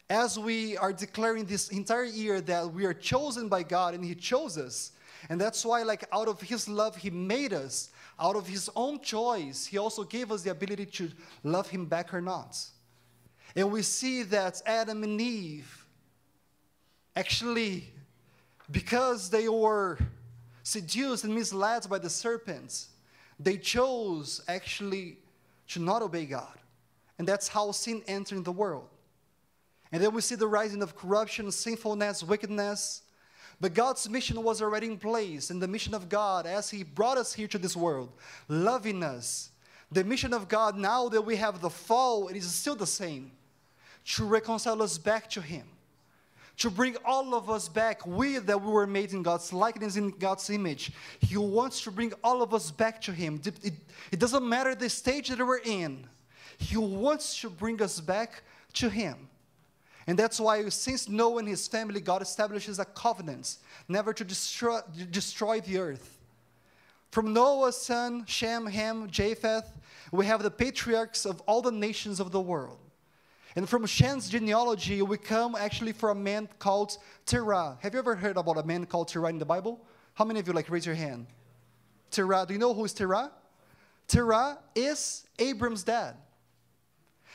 As 0.09 0.38
we 0.38 0.76
are 0.78 0.92
declaring 0.92 1.45
this 1.45 1.68
entire 1.68 2.04
year 2.04 2.40
that 2.40 2.73
we 2.73 2.87
are 2.87 2.95
chosen 2.95 3.49
by 3.49 3.62
God 3.62 3.92
and 3.92 4.02
He 4.02 4.14
chose 4.14 4.57
us, 4.57 4.92
and 5.28 5.38
that's 5.38 5.64
why, 5.64 5.83
like, 5.83 6.04
out 6.12 6.28
of 6.28 6.40
His 6.40 6.68
love, 6.68 6.97
He 6.97 7.11
made 7.11 7.52
us. 7.52 7.90
Out 8.21 8.35
of 8.35 8.49
His 8.49 8.71
own 8.75 9.00
choice, 9.00 9.66
He 9.66 9.76
also 9.78 10.04
gave 10.04 10.33
us 10.33 10.42
the 10.42 10.50
ability 10.50 10.87
to 10.87 11.11
love 11.45 11.68
Him 11.68 11.85
back 11.85 12.14
or 12.14 12.21
not. 12.23 12.59
And 13.57 13.73
we 13.73 13.83
see 13.83 14.23
that 14.25 14.62
Adam 14.67 15.02
and 15.02 15.21
Eve, 15.21 15.87
actually, 17.17 17.88
because 18.71 19.31
they 19.31 19.49
were 19.49 19.99
seduced 20.62 21.25
and 21.25 21.35
misled 21.35 21.88
by 21.88 21.99
the 21.99 22.11
serpents, 22.11 22.88
they 23.40 23.57
chose 23.57 24.43
actually 24.49 25.19
to 25.69 25.81
not 25.81 26.02
obey 26.02 26.26
God. 26.26 26.59
And 27.19 27.26
that's 27.26 27.49
how 27.49 27.73
sin 27.73 28.02
entered 28.07 28.45
the 28.45 28.52
world. 28.52 28.88
And 29.90 30.02
then 30.02 30.12
we 30.12 30.21
see 30.21 30.35
the 30.35 30.47
rising 30.47 30.83
of 30.83 30.97
corruption, 30.97 31.50
sinfulness, 31.50 32.23
wickedness, 32.23 33.02
but 33.61 33.75
God's 33.75 34.09
mission 34.09 34.40
was 34.43 34.62
already 34.62 34.87
in 34.87 34.99
place, 34.99 35.50
and 35.50 35.61
the 35.61 35.67
mission 35.67 35.95
of 35.95 36.09
God, 36.09 36.47
as 36.47 36.71
He 36.71 36.85
brought 36.85 37.19
us 37.19 37.33
here 37.33 37.49
to 37.49 37.59
this 37.59 37.75
world, 37.75 38.12
loving 38.47 39.02
us, 39.02 39.50
the 39.90 40.05
mission 40.05 40.33
of 40.33 40.49
God, 40.49 40.76
now 40.76 41.09
that 41.09 41.23
we 41.23 41.37
have 41.37 41.61
the 41.61 41.71
fall, 41.71 42.28
it 42.28 42.37
is 42.37 42.49
still 42.52 42.76
the 42.76 42.87
same 42.87 43.33
to 44.14 44.24
reconcile 44.24 44.82
us 44.82 44.96
back 44.96 45.28
to 45.30 45.40
Him, 45.40 45.64
to 46.58 46.70
bring 46.70 46.96
all 47.04 47.34
of 47.34 47.50
us 47.50 47.68
back. 47.68 48.06
We 48.06 48.38
that 48.38 48.60
we 48.60 48.70
were 48.70 48.86
made 48.86 49.12
in 49.12 49.22
God's 49.22 49.52
likeness, 49.52 49.96
in 49.96 50.10
God's 50.10 50.48
image. 50.50 50.92
He 51.20 51.36
wants 51.36 51.82
to 51.82 51.90
bring 51.90 52.12
all 52.24 52.42
of 52.42 52.54
us 52.54 52.70
back 52.70 53.00
to 53.02 53.12
Him. 53.12 53.40
It, 53.44 53.72
it, 54.12 54.18
doesn't 54.18 54.48
matter 54.48 54.74
the 54.74 54.88
stage 54.88 55.28
that 55.28 55.38
we're 55.38 55.58
in, 55.58 56.06
He 56.56 56.76
wants 56.76 57.40
to 57.40 57.50
bring 57.50 57.82
us 57.82 58.00
back 58.00 58.42
to 58.74 58.88
Him. 58.88 59.28
And 60.06 60.18
that's 60.18 60.40
why, 60.40 60.66
since 60.70 61.06
Noah 61.06 61.40
and 61.40 61.48
his 61.48 61.68
family, 61.68 62.00
God 62.00 62.22
establishes 62.22 62.78
a 62.78 62.86
covenant 62.86 63.58
never 63.88 64.14
to 64.14 64.24
destroy, 64.24 64.80
destroy 65.10 65.60
the 65.60 65.76
earth. 65.76 66.18
From 67.10 67.34
Noah's 67.34 67.76
son, 67.76 68.24
Shem, 68.26 68.64
Ham, 68.64 69.10
Japheth, 69.10 69.70
we 70.10 70.24
have 70.24 70.42
the 70.42 70.50
patriarchs 70.50 71.26
of 71.26 71.42
all 71.42 71.60
the 71.60 71.70
nations 71.70 72.20
of 72.20 72.32
the 72.32 72.40
world. 72.40 72.78
And 73.57 73.69
from 73.69 73.87
Shem's 73.87 74.28
genealogy, 74.28 75.00
we 75.02 75.17
come 75.17 75.55
actually 75.55 75.93
from 75.93 76.19
a 76.19 76.21
man 76.21 76.49
called 76.59 76.99
Terah. 77.26 77.78
Have 77.81 77.95
you 77.95 77.99
ever 77.99 78.14
heard 78.14 78.37
about 78.37 78.59
a 78.59 78.62
man 78.62 78.87
called 78.87 79.09
Terah 79.09 79.31
in 79.31 79.38
the 79.38 79.47
Bible? 79.47 79.81
How 80.14 80.25
many 80.25 80.40
of 80.40 80.47
you 80.47 80.52
like 80.52 80.71
raise 80.71 80.87
your 80.87 80.95
hand? 80.95 81.26
Terah, 82.11 82.45
do 82.47 82.52
you 82.52 82.59
know 82.59 82.75
who 82.75 82.85
is 82.85 82.93
Terah? 82.93 83.31
Terah 84.07 84.59
is 84.75 85.26
Abram's 85.38 85.83
dad. 85.83 86.14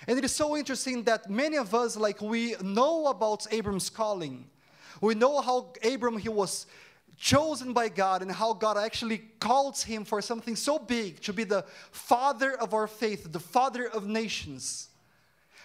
And 0.07 0.17
it 0.17 0.25
is 0.25 0.35
so 0.35 0.57
interesting 0.57 1.03
that 1.03 1.29
many 1.29 1.57
of 1.57 1.73
us, 1.73 1.95
like, 1.95 2.21
we 2.21 2.55
know 2.61 3.07
about 3.07 3.47
Abram's 3.51 3.89
calling. 3.89 4.49
We 5.01 5.15
know 5.15 5.41
how 5.41 5.73
Abram, 5.83 6.17
he 6.17 6.29
was 6.29 6.65
chosen 7.17 7.73
by 7.73 7.89
God 7.89 8.21
and 8.21 8.31
how 8.31 8.53
God 8.53 8.77
actually 8.77 9.19
called 9.39 9.77
him 9.77 10.03
for 10.03 10.21
something 10.21 10.55
so 10.55 10.79
big 10.79 11.21
to 11.21 11.33
be 11.33 11.43
the 11.43 11.63
father 11.91 12.53
of 12.59 12.73
our 12.73 12.87
faith, 12.87 13.31
the 13.31 13.39
father 13.39 13.87
of 13.87 14.07
nations. 14.07 14.89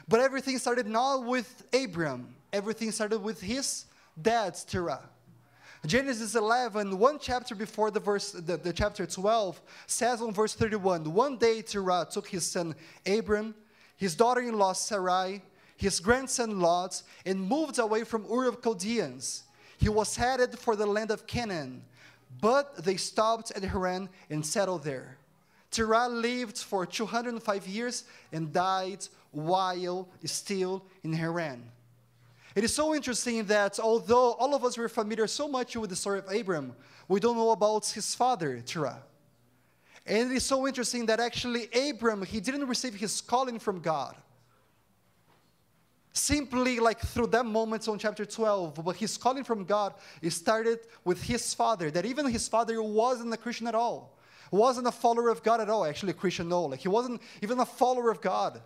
But 0.08 0.20
everything 0.20 0.58
started 0.58 0.86
not 0.86 1.24
with 1.24 1.64
Abram, 1.72 2.34
everything 2.52 2.90
started 2.92 3.20
with 3.20 3.40
his 3.40 3.84
dad, 4.20 4.56
Terah. 4.66 5.02
Genesis 5.86 6.34
11, 6.34 6.98
one 6.98 7.18
chapter 7.20 7.54
before 7.54 7.90
the 7.92 8.00
verse, 8.00 8.32
the, 8.32 8.56
the 8.56 8.72
chapter 8.72 9.06
12, 9.06 9.60
says 9.86 10.20
on 10.20 10.32
verse 10.32 10.54
31, 10.54 11.12
one 11.12 11.36
day 11.36 11.62
Terah 11.62 12.06
took 12.10 12.26
his 12.26 12.44
son 12.44 12.74
Abram 13.06 13.54
his 13.98 14.14
daughter 14.14 14.40
in 14.40 14.56
law 14.56 14.72
Sarai, 14.72 15.42
his 15.76 16.00
grandson 16.00 16.60
Lot, 16.60 17.02
and 17.26 17.40
moved 17.42 17.78
away 17.78 18.04
from 18.04 18.24
Ur 18.30 18.48
of 18.48 18.62
Chaldeans. 18.62 19.42
He 19.76 19.88
was 19.88 20.16
headed 20.16 20.56
for 20.56 20.76
the 20.76 20.86
land 20.86 21.10
of 21.10 21.26
Canaan, 21.26 21.82
but 22.40 22.84
they 22.84 22.96
stopped 22.96 23.50
at 23.50 23.64
Haran 23.64 24.08
and 24.30 24.46
settled 24.46 24.84
there. 24.84 25.18
Terah 25.72 26.08
lived 26.08 26.58
for 26.58 26.86
205 26.86 27.66
years 27.66 28.04
and 28.32 28.52
died 28.52 29.06
while 29.38 30.08
still 30.24 30.84
in 31.02 31.12
Haran. 31.12 31.62
It 32.54 32.64
is 32.64 32.74
so 32.74 32.94
interesting 32.94 33.44
that 33.44 33.78
although 33.78 34.32
all 34.32 34.54
of 34.54 34.64
us 34.64 34.76
were 34.76 34.88
familiar 34.88 35.26
so 35.26 35.46
much 35.46 35.76
with 35.76 35.90
the 35.90 35.96
story 35.96 36.18
of 36.18 36.32
Abram, 36.32 36.74
we 37.06 37.20
don't 37.20 37.36
know 37.36 37.50
about 37.50 37.86
his 37.86 38.14
father, 38.14 38.60
Terah. 38.60 39.02
And 40.04 40.32
it 40.32 40.36
is 40.36 40.44
so 40.44 40.66
interesting 40.66 41.06
that 41.06 41.20
actually 41.20 41.68
Abram, 41.72 42.22
he 42.24 42.40
didn't 42.40 42.66
receive 42.66 42.94
his 42.94 43.20
calling 43.20 43.58
from 43.58 43.80
God. 43.80 44.16
Simply 46.12 46.80
like 46.80 46.98
through 46.98 47.28
that 47.28 47.46
moment 47.46 47.86
on 47.86 47.98
chapter 47.98 48.24
12, 48.24 48.82
but 48.84 48.96
his 48.96 49.16
calling 49.16 49.44
from 49.44 49.64
God 49.64 49.94
it 50.20 50.30
started 50.30 50.80
with 51.04 51.22
his 51.22 51.54
father, 51.54 51.92
that 51.92 52.04
even 52.04 52.26
his 52.26 52.48
father 52.48 52.82
wasn't 52.82 53.32
a 53.32 53.36
Christian 53.36 53.68
at 53.68 53.76
all. 53.76 54.18
Wasn't 54.50 54.86
a 54.86 54.92
follower 54.92 55.28
of 55.28 55.42
God 55.42 55.60
at 55.60 55.68
all, 55.68 55.84
actually 55.84 56.10
a 56.10 56.14
Christian, 56.14 56.48
no. 56.48 56.64
Like 56.64 56.80
he 56.80 56.88
wasn't 56.88 57.20
even 57.42 57.60
a 57.60 57.66
follower 57.66 58.10
of 58.10 58.20
God. 58.20 58.62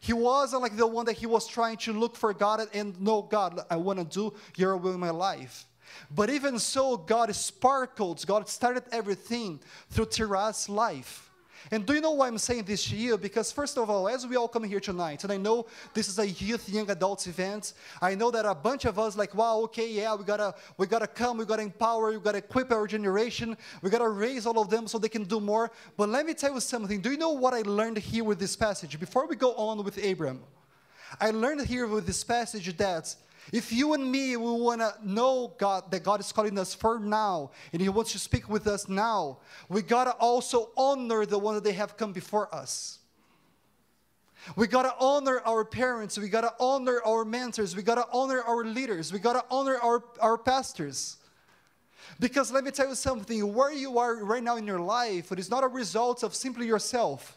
He 0.00 0.12
wasn't 0.12 0.62
like 0.62 0.76
the 0.76 0.86
one 0.86 1.06
that 1.06 1.14
he 1.14 1.26
was 1.26 1.46
trying 1.46 1.76
to 1.78 1.92
look 1.92 2.16
for 2.16 2.32
God 2.32 2.66
and 2.72 3.00
know 3.00 3.22
God, 3.22 3.60
I 3.70 3.76
want 3.76 3.98
to 3.98 4.04
do 4.04 4.34
your 4.56 4.76
will 4.76 4.94
in 4.94 5.00
my 5.00 5.10
life. 5.10 5.66
But 6.10 6.30
even 6.30 6.58
so, 6.58 6.96
God 6.96 7.34
sparkled, 7.34 8.26
God 8.26 8.48
started 8.48 8.84
everything 8.92 9.60
through 9.90 10.06
Terah's 10.06 10.68
life. 10.68 11.25
And 11.70 11.84
do 11.84 11.94
you 11.94 12.00
know 12.00 12.12
why 12.12 12.28
I'm 12.28 12.38
saying 12.38 12.64
this 12.64 12.84
to 12.86 12.96
you? 12.96 13.18
Because, 13.18 13.50
first 13.50 13.76
of 13.76 13.90
all, 13.90 14.08
as 14.08 14.26
we 14.26 14.36
all 14.36 14.46
come 14.46 14.64
here 14.64 14.80
tonight, 14.80 15.24
and 15.24 15.32
I 15.32 15.36
know 15.36 15.66
this 15.94 16.08
is 16.08 16.18
a 16.18 16.28
youth, 16.28 16.68
young 16.68 16.90
adults 16.90 17.26
event, 17.26 17.72
I 18.00 18.14
know 18.14 18.30
that 18.30 18.44
a 18.44 18.54
bunch 18.54 18.84
of 18.84 18.98
us, 18.98 19.16
like, 19.16 19.34
wow, 19.34 19.58
okay, 19.62 19.90
yeah, 19.90 20.14
we 20.14 20.24
gotta, 20.24 20.54
we 20.78 20.86
gotta 20.86 21.06
come, 21.06 21.38
we 21.38 21.44
gotta 21.44 21.62
empower, 21.62 22.12
we 22.12 22.18
gotta 22.18 22.38
equip 22.38 22.70
our 22.70 22.86
generation, 22.86 23.56
we 23.82 23.90
gotta 23.90 24.08
raise 24.08 24.46
all 24.46 24.60
of 24.60 24.70
them 24.70 24.86
so 24.86 24.98
they 24.98 25.08
can 25.08 25.24
do 25.24 25.40
more. 25.40 25.70
But 25.96 26.08
let 26.08 26.24
me 26.24 26.34
tell 26.34 26.54
you 26.54 26.60
something. 26.60 27.00
Do 27.00 27.10
you 27.10 27.18
know 27.18 27.30
what 27.30 27.54
I 27.54 27.62
learned 27.62 27.98
here 27.98 28.24
with 28.24 28.38
this 28.38 28.54
passage? 28.54 28.98
Before 29.00 29.26
we 29.26 29.34
go 29.34 29.54
on 29.54 29.82
with 29.82 30.02
Abram, 30.04 30.40
I 31.20 31.30
learned 31.30 31.66
here 31.66 31.86
with 31.86 32.06
this 32.06 32.22
passage 32.22 32.76
that 32.76 33.14
if 33.52 33.72
you 33.72 33.94
and 33.94 34.10
me, 34.10 34.36
we 34.36 34.50
want 34.50 34.80
to 34.80 34.94
know 35.02 35.54
God, 35.58 35.90
that 35.90 36.02
God 36.02 36.20
is 36.20 36.32
calling 36.32 36.58
us 36.58 36.74
for 36.74 36.98
now, 36.98 37.50
and 37.72 37.80
He 37.80 37.88
wants 37.88 38.12
to 38.12 38.18
speak 38.18 38.48
with 38.48 38.66
us 38.66 38.88
now, 38.88 39.38
we 39.68 39.82
got 39.82 40.04
to 40.04 40.12
also 40.12 40.70
honor 40.76 41.24
the 41.26 41.38
ones 41.38 41.56
that 41.56 41.64
they 41.64 41.74
have 41.74 41.96
come 41.96 42.12
before 42.12 42.52
us. 42.54 42.98
We 44.54 44.68
got 44.68 44.82
to 44.82 44.94
honor 45.00 45.40
our 45.44 45.64
parents. 45.64 46.18
We 46.18 46.28
got 46.28 46.42
to 46.42 46.52
honor 46.60 47.00
our 47.04 47.24
mentors. 47.24 47.74
We 47.74 47.82
got 47.82 47.96
to 47.96 48.06
honor 48.12 48.42
our 48.42 48.64
leaders. 48.64 49.12
We 49.12 49.18
got 49.18 49.32
to 49.32 49.44
honor 49.50 49.76
our, 49.82 50.04
our 50.20 50.38
pastors. 50.38 51.16
Because 52.20 52.52
let 52.52 52.62
me 52.62 52.70
tell 52.70 52.88
you 52.88 52.94
something 52.94 53.52
where 53.52 53.72
you 53.72 53.98
are 53.98 54.24
right 54.24 54.42
now 54.42 54.56
in 54.56 54.66
your 54.66 54.78
life, 54.78 55.32
it 55.32 55.38
is 55.38 55.50
not 55.50 55.64
a 55.64 55.68
result 55.68 56.22
of 56.22 56.34
simply 56.34 56.66
yourself. 56.66 57.35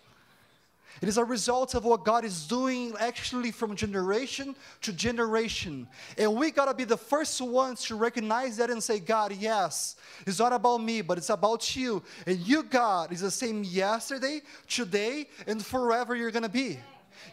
It 1.02 1.08
is 1.08 1.18
a 1.18 1.24
result 1.24 1.76
of 1.76 1.86
what 1.86 2.04
God 2.04 2.26
is 2.26 2.46
doing 2.46 2.94
actually 3.00 3.52
from 3.52 3.76
generation 3.76 4.56
to 4.82 4.92
generation. 4.92 5.88
And 6.18 6.36
we 6.36 6.52
got 6.52 6.66
to 6.66 6.74
be 6.74 6.84
the 6.84 6.98
first 6.98 7.40
ones 7.42 7.84
to 7.86 7.96
recognize 7.96 8.58
that 8.58 8.70
and 8.70 8.84
say, 8.84 9.00
God, 9.00 9.34
yes, 9.34 9.96
it's 10.28 10.40
not 10.40 10.52
about 10.52 10.80
me, 10.80 11.02
but 11.02 11.18
it's 11.18 11.30
about 11.30 11.76
you. 11.76 12.04
And 12.26 12.40
you, 12.40 12.64
God, 12.64 13.14
is 13.14 13.22
the 13.22 13.32
same 13.32 13.64
yesterday, 13.64 14.42
today, 14.68 15.28
and 15.48 15.64
forever 15.64 16.16
you're 16.16 16.32
going 16.32 16.44
to 16.44 16.50
be. 16.50 16.80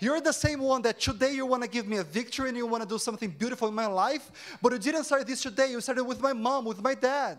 You're 0.01 0.21
the 0.21 0.33
same 0.33 0.61
one 0.61 0.83
that 0.83 1.01
today 1.01 1.33
you 1.33 1.47
want 1.47 1.63
to 1.63 1.69
give 1.69 1.87
me 1.87 1.97
a 1.97 2.05
victory 2.05 2.49
and 2.49 2.57
you 2.57 2.67
want 2.67 2.83
to 2.83 2.89
do 2.89 2.99
something 2.99 3.31
beautiful 3.31 3.69
in 3.69 3.75
my 3.75 3.87
life, 3.87 4.59
but 4.63 4.73
you 4.73 4.79
didn't 4.79 5.05
start 5.05 5.27
this 5.27 5.43
today. 5.43 5.71
You 5.71 5.81
started 5.81 6.05
with 6.05 6.21
my 6.21 6.33
mom, 6.33 6.65
with 6.65 6.83
my 6.83 6.95
dad. 6.95 7.39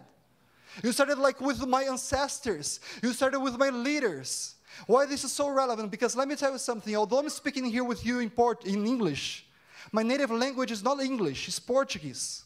You 0.83 0.91
started 0.91 1.17
like 1.17 1.39
with 1.41 1.65
my 1.65 1.83
ancestors. 1.83 2.79
You 3.01 3.13
started 3.13 3.39
with 3.39 3.57
my 3.57 3.69
leaders. 3.69 4.55
Why 4.85 5.05
this 5.05 5.23
is 5.23 5.31
so 5.31 5.49
relevant? 5.49 5.91
Because 5.91 6.15
let 6.15 6.27
me 6.27 6.35
tell 6.35 6.51
you 6.51 6.57
something. 6.57 6.95
Although 6.95 7.19
I'm 7.19 7.29
speaking 7.29 7.65
here 7.65 7.83
with 7.83 8.05
you 8.05 8.19
in, 8.19 8.29
port, 8.29 8.65
in 8.65 8.85
English, 8.85 9.45
my 9.91 10.03
native 10.03 10.31
language 10.31 10.71
is 10.71 10.83
not 10.83 11.01
English, 11.01 11.47
it's 11.47 11.59
Portuguese. 11.59 12.43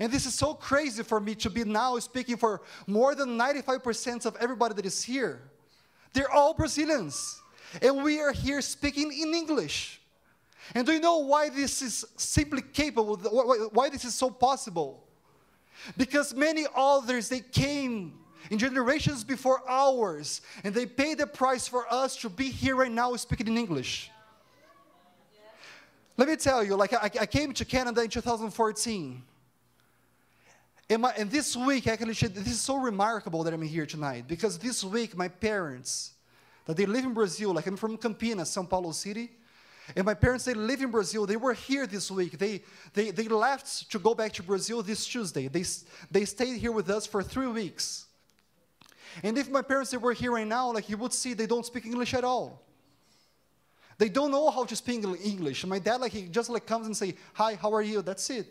And 0.00 0.10
this 0.10 0.24
is 0.24 0.34
so 0.34 0.54
crazy 0.54 1.02
for 1.02 1.20
me 1.20 1.34
to 1.36 1.50
be 1.50 1.64
now 1.64 1.98
speaking 1.98 2.36
for 2.36 2.62
more 2.86 3.14
than 3.14 3.38
95% 3.38 4.24
of 4.24 4.36
everybody 4.40 4.74
that 4.74 4.86
is 4.86 5.02
here. 5.02 5.42
They're 6.14 6.30
all 6.30 6.54
Brazilians. 6.54 7.40
And 7.80 8.02
we 8.02 8.20
are 8.20 8.32
here 8.32 8.60
speaking 8.62 9.12
in 9.12 9.34
English. 9.34 10.00
And 10.74 10.86
do 10.86 10.92
you 10.92 11.00
know 11.00 11.18
why 11.18 11.48
this 11.48 11.82
is 11.82 12.04
simply 12.16 12.62
capable? 12.62 13.16
Why 13.16 13.90
this 13.90 14.04
is 14.04 14.14
so 14.14 14.30
possible? 14.30 15.04
Because 15.96 16.34
many 16.34 16.66
others, 16.74 17.28
they 17.28 17.40
came 17.40 18.14
in 18.50 18.58
generations 18.58 19.24
before 19.24 19.62
ours, 19.68 20.40
and 20.64 20.74
they 20.74 20.86
paid 20.86 21.18
the 21.18 21.26
price 21.26 21.68
for 21.68 21.90
us 21.92 22.16
to 22.18 22.28
be 22.28 22.50
here 22.50 22.76
right 22.76 22.90
now 22.90 23.14
speaking 23.16 23.48
in 23.48 23.56
English. 23.56 24.10
Let 26.16 26.28
me 26.28 26.36
tell 26.36 26.62
you, 26.62 26.76
like 26.76 26.92
I, 26.92 27.10
I 27.20 27.26
came 27.26 27.52
to 27.54 27.64
Canada 27.64 28.02
in 28.02 28.10
2014. 28.10 29.22
And, 30.90 31.02
my, 31.02 31.12
and 31.16 31.30
this 31.30 31.56
week, 31.56 31.86
actually, 31.86 32.12
this 32.12 32.46
is 32.46 32.60
so 32.60 32.76
remarkable 32.76 33.42
that 33.44 33.54
I'm 33.54 33.62
here 33.62 33.86
tonight 33.86 34.24
because 34.28 34.58
this 34.58 34.84
week, 34.84 35.16
my 35.16 35.28
parents, 35.28 36.12
that 36.66 36.76
they 36.76 36.86
live 36.86 37.04
in 37.04 37.14
Brazil, 37.14 37.54
like 37.54 37.66
I'm 37.66 37.76
from 37.76 37.96
Campinas, 37.96 38.48
São 38.48 38.68
Paulo 38.68 38.92
City, 38.92 39.30
and 39.96 40.04
my 40.04 40.14
parents, 40.14 40.44
they 40.44 40.54
live 40.54 40.80
in 40.80 40.90
Brazil. 40.90 41.26
They 41.26 41.36
were 41.36 41.54
here 41.54 41.86
this 41.86 42.10
week. 42.10 42.38
They, 42.38 42.62
they, 42.94 43.10
they 43.10 43.26
left 43.28 43.90
to 43.90 43.98
go 43.98 44.14
back 44.14 44.32
to 44.34 44.42
Brazil 44.42 44.82
this 44.82 45.06
Tuesday. 45.06 45.48
They, 45.48 45.64
they 46.10 46.24
stayed 46.24 46.58
here 46.58 46.72
with 46.72 46.88
us 46.88 47.06
for 47.06 47.22
three 47.22 47.48
weeks. 47.48 48.06
And 49.22 49.36
if 49.36 49.50
my 49.50 49.62
parents 49.62 49.94
were 49.96 50.12
here 50.12 50.32
right 50.32 50.46
now, 50.46 50.72
like 50.72 50.88
you 50.88 50.96
would 50.96 51.12
see, 51.12 51.34
they 51.34 51.46
don't 51.46 51.66
speak 51.66 51.86
English 51.86 52.14
at 52.14 52.24
all. 52.24 52.62
They 53.98 54.08
don't 54.08 54.30
know 54.30 54.50
how 54.50 54.64
to 54.64 54.74
speak 54.74 55.04
English. 55.24 55.64
My 55.66 55.78
dad, 55.78 56.00
like 56.00 56.12
he 56.12 56.22
just 56.22 56.50
like 56.50 56.66
comes 56.66 56.86
and 56.86 56.96
say, 56.96 57.14
"Hi, 57.34 57.54
how 57.54 57.72
are 57.72 57.82
you?" 57.82 58.02
That's 58.02 58.28
it. 58.30 58.46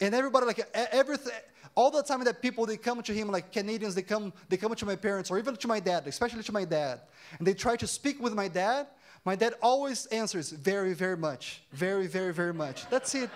And 0.00 0.14
everybody, 0.14 0.46
like 0.46 0.68
everything, 0.74 1.32
all 1.74 1.90
the 1.90 2.02
time 2.02 2.22
that 2.24 2.42
people 2.42 2.66
they 2.66 2.76
come 2.76 3.02
to 3.02 3.12
him, 3.12 3.28
like 3.28 3.52
Canadians, 3.52 3.94
they 3.94 4.02
come, 4.02 4.32
they 4.48 4.56
come 4.56 4.74
to 4.74 4.86
my 4.86 4.96
parents 4.96 5.30
or 5.30 5.38
even 5.38 5.56
to 5.56 5.68
my 5.68 5.80
dad, 5.80 6.06
especially 6.06 6.42
to 6.42 6.52
my 6.52 6.64
dad, 6.64 7.00
and 7.38 7.46
they 7.46 7.54
try 7.54 7.76
to 7.76 7.86
speak 7.86 8.20
with 8.20 8.34
my 8.34 8.48
dad. 8.48 8.88
My 9.24 9.36
dad 9.36 9.54
always 9.62 10.06
answers 10.06 10.50
very, 10.50 10.94
very 10.94 11.16
much, 11.16 11.62
very, 11.72 12.08
very, 12.08 12.34
very 12.34 12.52
much. 12.52 12.90
That's 12.90 13.14
it. 13.14 13.30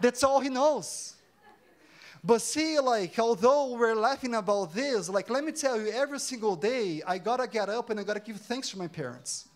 That's 0.00 0.22
all 0.22 0.40
he 0.40 0.50
knows. 0.50 1.15
But 2.26 2.42
see, 2.42 2.80
like, 2.80 3.16
although 3.20 3.76
we're 3.76 3.94
laughing 3.94 4.34
about 4.34 4.74
this, 4.74 5.08
like, 5.08 5.30
let 5.30 5.44
me 5.44 5.52
tell 5.52 5.80
you, 5.80 5.92
every 5.92 6.18
single 6.18 6.56
day, 6.56 7.00
I 7.06 7.18
gotta 7.18 7.46
get 7.46 7.68
up 7.68 7.88
and 7.90 8.00
I 8.00 8.02
gotta 8.02 8.18
give 8.18 8.40
thanks 8.40 8.70
to 8.70 8.78
my 8.78 8.88
parents. 8.88 9.46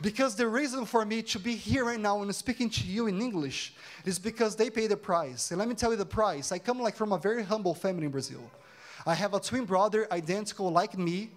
Because 0.00 0.36
the 0.36 0.46
reason 0.46 0.84
for 0.84 1.04
me 1.04 1.20
to 1.22 1.38
be 1.40 1.56
here 1.56 1.84
right 1.84 1.98
now 1.98 2.22
and 2.22 2.32
speaking 2.32 2.70
to 2.70 2.84
you 2.84 3.08
in 3.08 3.20
English 3.20 3.74
is 4.04 4.20
because 4.20 4.54
they 4.54 4.70
pay 4.70 4.86
the 4.86 4.96
price. 4.96 5.50
And 5.50 5.58
let 5.58 5.66
me 5.66 5.74
tell 5.74 5.90
you 5.90 5.96
the 5.96 6.06
price. 6.06 6.52
I 6.52 6.60
come 6.60 6.78
like 6.78 6.94
from 6.94 7.10
a 7.10 7.18
very 7.18 7.42
humble 7.42 7.74
family 7.74 8.04
in 8.04 8.12
Brazil. 8.12 8.48
I 9.04 9.14
have 9.14 9.34
a 9.34 9.40
twin 9.40 9.64
brother 9.64 10.06
identical 10.12 10.70
like 10.70 10.96
me, 10.96 11.30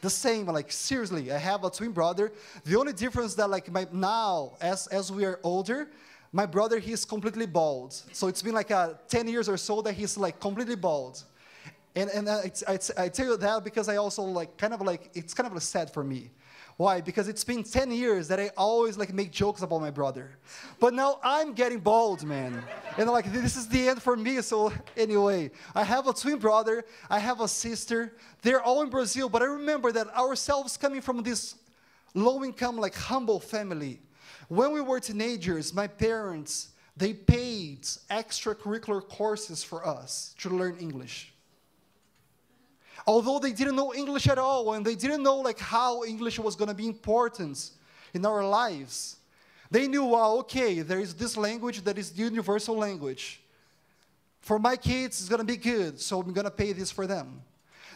the 0.00 0.10
same, 0.10 0.46
like 0.46 0.72
seriously, 0.72 1.30
I 1.30 1.38
have 1.38 1.62
a 1.62 1.70
twin 1.70 1.92
brother. 1.92 2.32
The 2.64 2.76
only 2.76 2.92
difference 2.92 3.36
that 3.36 3.48
like 3.48 3.70
my 3.70 3.86
now, 3.92 4.54
as 4.60 4.88
as 4.88 5.12
we 5.12 5.24
are 5.24 5.38
older, 5.44 5.88
my 6.34 6.46
brother, 6.46 6.80
he's 6.80 7.04
completely 7.04 7.46
bald. 7.46 7.92
So 8.12 8.26
it's 8.26 8.42
been 8.42 8.54
like 8.54 8.72
uh, 8.72 8.94
10 9.06 9.28
years 9.28 9.48
or 9.48 9.56
so 9.56 9.80
that 9.82 9.92
he's 9.92 10.18
like 10.18 10.40
completely 10.40 10.74
bald. 10.74 11.22
And, 11.94 12.10
and 12.10 12.28
uh, 12.28 12.40
it's, 12.44 12.64
it's, 12.66 12.90
I 12.98 13.08
tell 13.08 13.26
you 13.26 13.36
that 13.36 13.62
because 13.62 13.88
I 13.88 13.96
also 13.96 14.24
like, 14.24 14.56
kind 14.56 14.74
of 14.74 14.80
like, 14.80 15.12
it's 15.14 15.32
kind 15.32 15.50
of 15.50 15.62
sad 15.62 15.92
for 15.92 16.02
me. 16.02 16.32
Why? 16.76 17.00
Because 17.00 17.28
it's 17.28 17.44
been 17.44 17.62
10 17.62 17.92
years 17.92 18.26
that 18.26 18.40
I 18.40 18.50
always 18.56 18.98
like 18.98 19.14
make 19.14 19.30
jokes 19.30 19.62
about 19.62 19.80
my 19.80 19.92
brother. 19.92 20.36
But 20.80 20.92
now 20.92 21.20
I'm 21.22 21.52
getting 21.52 21.78
bald, 21.78 22.24
man. 22.24 22.64
And 22.98 23.08
like 23.08 23.32
this 23.32 23.56
is 23.56 23.68
the 23.68 23.88
end 23.90 24.02
for 24.02 24.16
me. 24.16 24.40
So 24.40 24.72
anyway, 24.96 25.52
I 25.72 25.84
have 25.84 26.08
a 26.08 26.12
twin 26.12 26.38
brother, 26.38 26.84
I 27.08 27.20
have 27.20 27.42
a 27.42 27.46
sister. 27.46 28.16
They're 28.42 28.60
all 28.60 28.82
in 28.82 28.90
Brazil, 28.90 29.28
but 29.28 29.40
I 29.40 29.44
remember 29.44 29.92
that 29.92 30.08
ourselves 30.16 30.76
coming 30.76 31.00
from 31.00 31.22
this 31.22 31.54
low 32.12 32.42
income, 32.42 32.76
like 32.76 32.96
humble 32.96 33.38
family. 33.38 34.00
When 34.48 34.72
we 34.72 34.80
were 34.80 35.00
teenagers, 35.00 35.72
my 35.72 35.86
parents, 35.86 36.70
they 36.96 37.12
paid 37.12 37.82
extracurricular 38.10 39.06
courses 39.08 39.64
for 39.64 39.86
us 39.86 40.34
to 40.38 40.50
learn 40.50 40.76
English. 40.78 41.32
Although 43.06 43.38
they 43.38 43.52
didn't 43.52 43.76
know 43.76 43.92
English 43.92 44.28
at 44.28 44.38
all 44.38 44.72
and 44.72 44.84
they 44.84 44.94
didn't 44.94 45.22
know 45.22 45.36
like 45.36 45.58
how 45.58 46.04
English 46.04 46.38
was 46.38 46.56
going 46.56 46.68
to 46.68 46.74
be 46.74 46.86
important 46.86 47.70
in 48.14 48.24
our 48.24 48.46
lives. 48.46 49.16
They 49.70 49.88
knew, 49.88 50.04
well, 50.04 50.38
okay, 50.38 50.80
there 50.80 51.00
is 51.00 51.14
this 51.14 51.36
language 51.36 51.82
that 51.82 51.98
is 51.98 52.12
the 52.12 52.22
universal 52.22 52.76
language. 52.76 53.40
For 54.40 54.58
my 54.58 54.76
kids, 54.76 55.20
it's 55.20 55.28
going 55.28 55.40
to 55.40 55.44
be 55.44 55.56
good, 55.56 56.00
so 56.00 56.20
I'm 56.20 56.32
going 56.32 56.44
to 56.44 56.50
pay 56.50 56.72
this 56.72 56.90
for 56.90 57.06
them. 57.06 57.42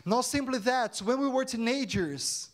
Not 0.04 0.22
simply 0.22 0.58
that, 0.60 0.98
when 0.98 1.20
we 1.20 1.28
were 1.28 1.44
teenagers, 1.44 2.48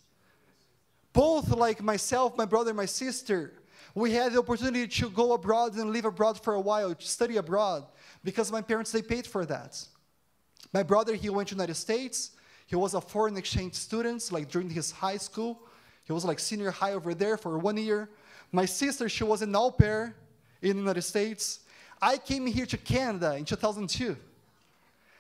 both 1.13 1.49
like 1.51 1.83
myself, 1.83 2.37
my 2.37 2.45
brother, 2.45 2.75
my 2.75 2.87
sister, 2.87 3.53
we 3.95 4.11
had 4.11 4.33
the 4.33 4.41
opportunity 4.41 4.89
to 4.89 5.09
go 5.11 5.33
abroad 5.33 5.75
and 5.75 5.93
live 5.93 6.05
abroad 6.05 6.43
for 6.43 6.55
a 6.55 6.61
while, 6.61 6.95
to 6.95 7.07
study 7.07 7.37
abroad, 7.37 7.85
because 8.25 8.51
my 8.51 8.61
parents, 8.61 8.91
they 8.91 9.03
paid 9.03 9.27
for 9.27 9.47
that. 9.47 9.83
My 10.73 10.83
brother, 10.83 11.15
he 11.15 11.31
went 11.31 11.49
to 11.49 11.55
United 11.55 11.77
States. 11.77 12.33
He 12.67 12.75
was 12.75 12.95
a 12.95 13.01
foreign 13.01 13.37
exchange 13.37 13.75
student, 13.75 14.33
like 14.33 14.51
during 14.51 14.69
his 14.69 14.91
high 14.91 15.19
school. 15.19 15.61
He 16.05 16.13
was 16.13 16.25
like 16.25 16.41
senior 16.41 16.71
high 16.71 16.95
over 16.95 17.15
there 17.15 17.37
for 17.37 17.57
one 17.59 17.77
year. 17.77 18.11
My 18.51 18.65
sister, 18.65 19.09
she 19.09 19.23
was 19.25 19.43
an 19.43 19.55
au 19.55 19.71
pair 19.71 20.17
in 20.61 20.73
the 20.77 20.83
United 20.83 21.03
States. 21.03 21.61
I 22.03 22.17
came 22.17 22.47
here 22.47 22.67
to 22.67 22.77
Canada 22.77 23.37
in 23.37 23.45
2002. 23.45 24.17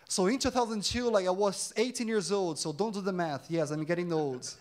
So 0.08 0.26
in 0.26 0.38
2002, 0.38 1.10
like 1.10 1.26
I 1.26 1.30
was 1.30 1.72
18 1.76 2.06
years 2.08 2.32
old, 2.32 2.58
so 2.58 2.72
don't 2.72 2.92
do 2.92 3.00
the 3.00 3.12
math. 3.12 3.50
Yes, 3.50 3.70
I'm 3.70 3.84
getting 3.84 4.12
old. 4.12 4.52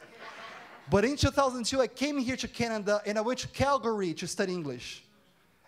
But 0.89 1.05
in 1.05 1.15
2002, 1.15 1.81
I 1.81 1.87
came 1.87 2.17
here 2.17 2.35
to 2.35 2.47
Canada 2.47 3.01
and 3.05 3.17
I 3.17 3.21
went 3.21 3.39
to 3.39 3.47
Calgary 3.47 4.13
to 4.15 4.27
study 4.27 4.53
English. 4.53 5.03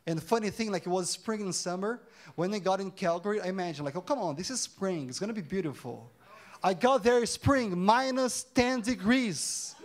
And 0.07 0.21
funny 0.21 0.49
thing, 0.49 0.71
like 0.71 0.85
it 0.85 0.89
was 0.89 1.09
spring 1.09 1.41
and 1.41 1.55
summer. 1.55 2.01
When 2.35 2.53
I 2.53 2.59
got 2.59 2.79
in 2.79 2.91
Calgary, 2.91 3.39
I 3.39 3.47
imagined, 3.47 3.85
like, 3.85 3.95
oh, 3.95 4.01
come 4.01 4.19
on, 4.19 4.35
this 4.35 4.49
is 4.49 4.61
spring. 4.61 5.09
It's 5.09 5.19
going 5.19 5.33
to 5.33 5.33
be 5.33 5.47
beautiful. 5.47 6.11
I 6.63 6.73
got 6.73 7.03
there 7.03 7.25
spring, 7.25 7.77
minus 7.79 8.43
10 8.43 8.81
degrees. 8.81 9.75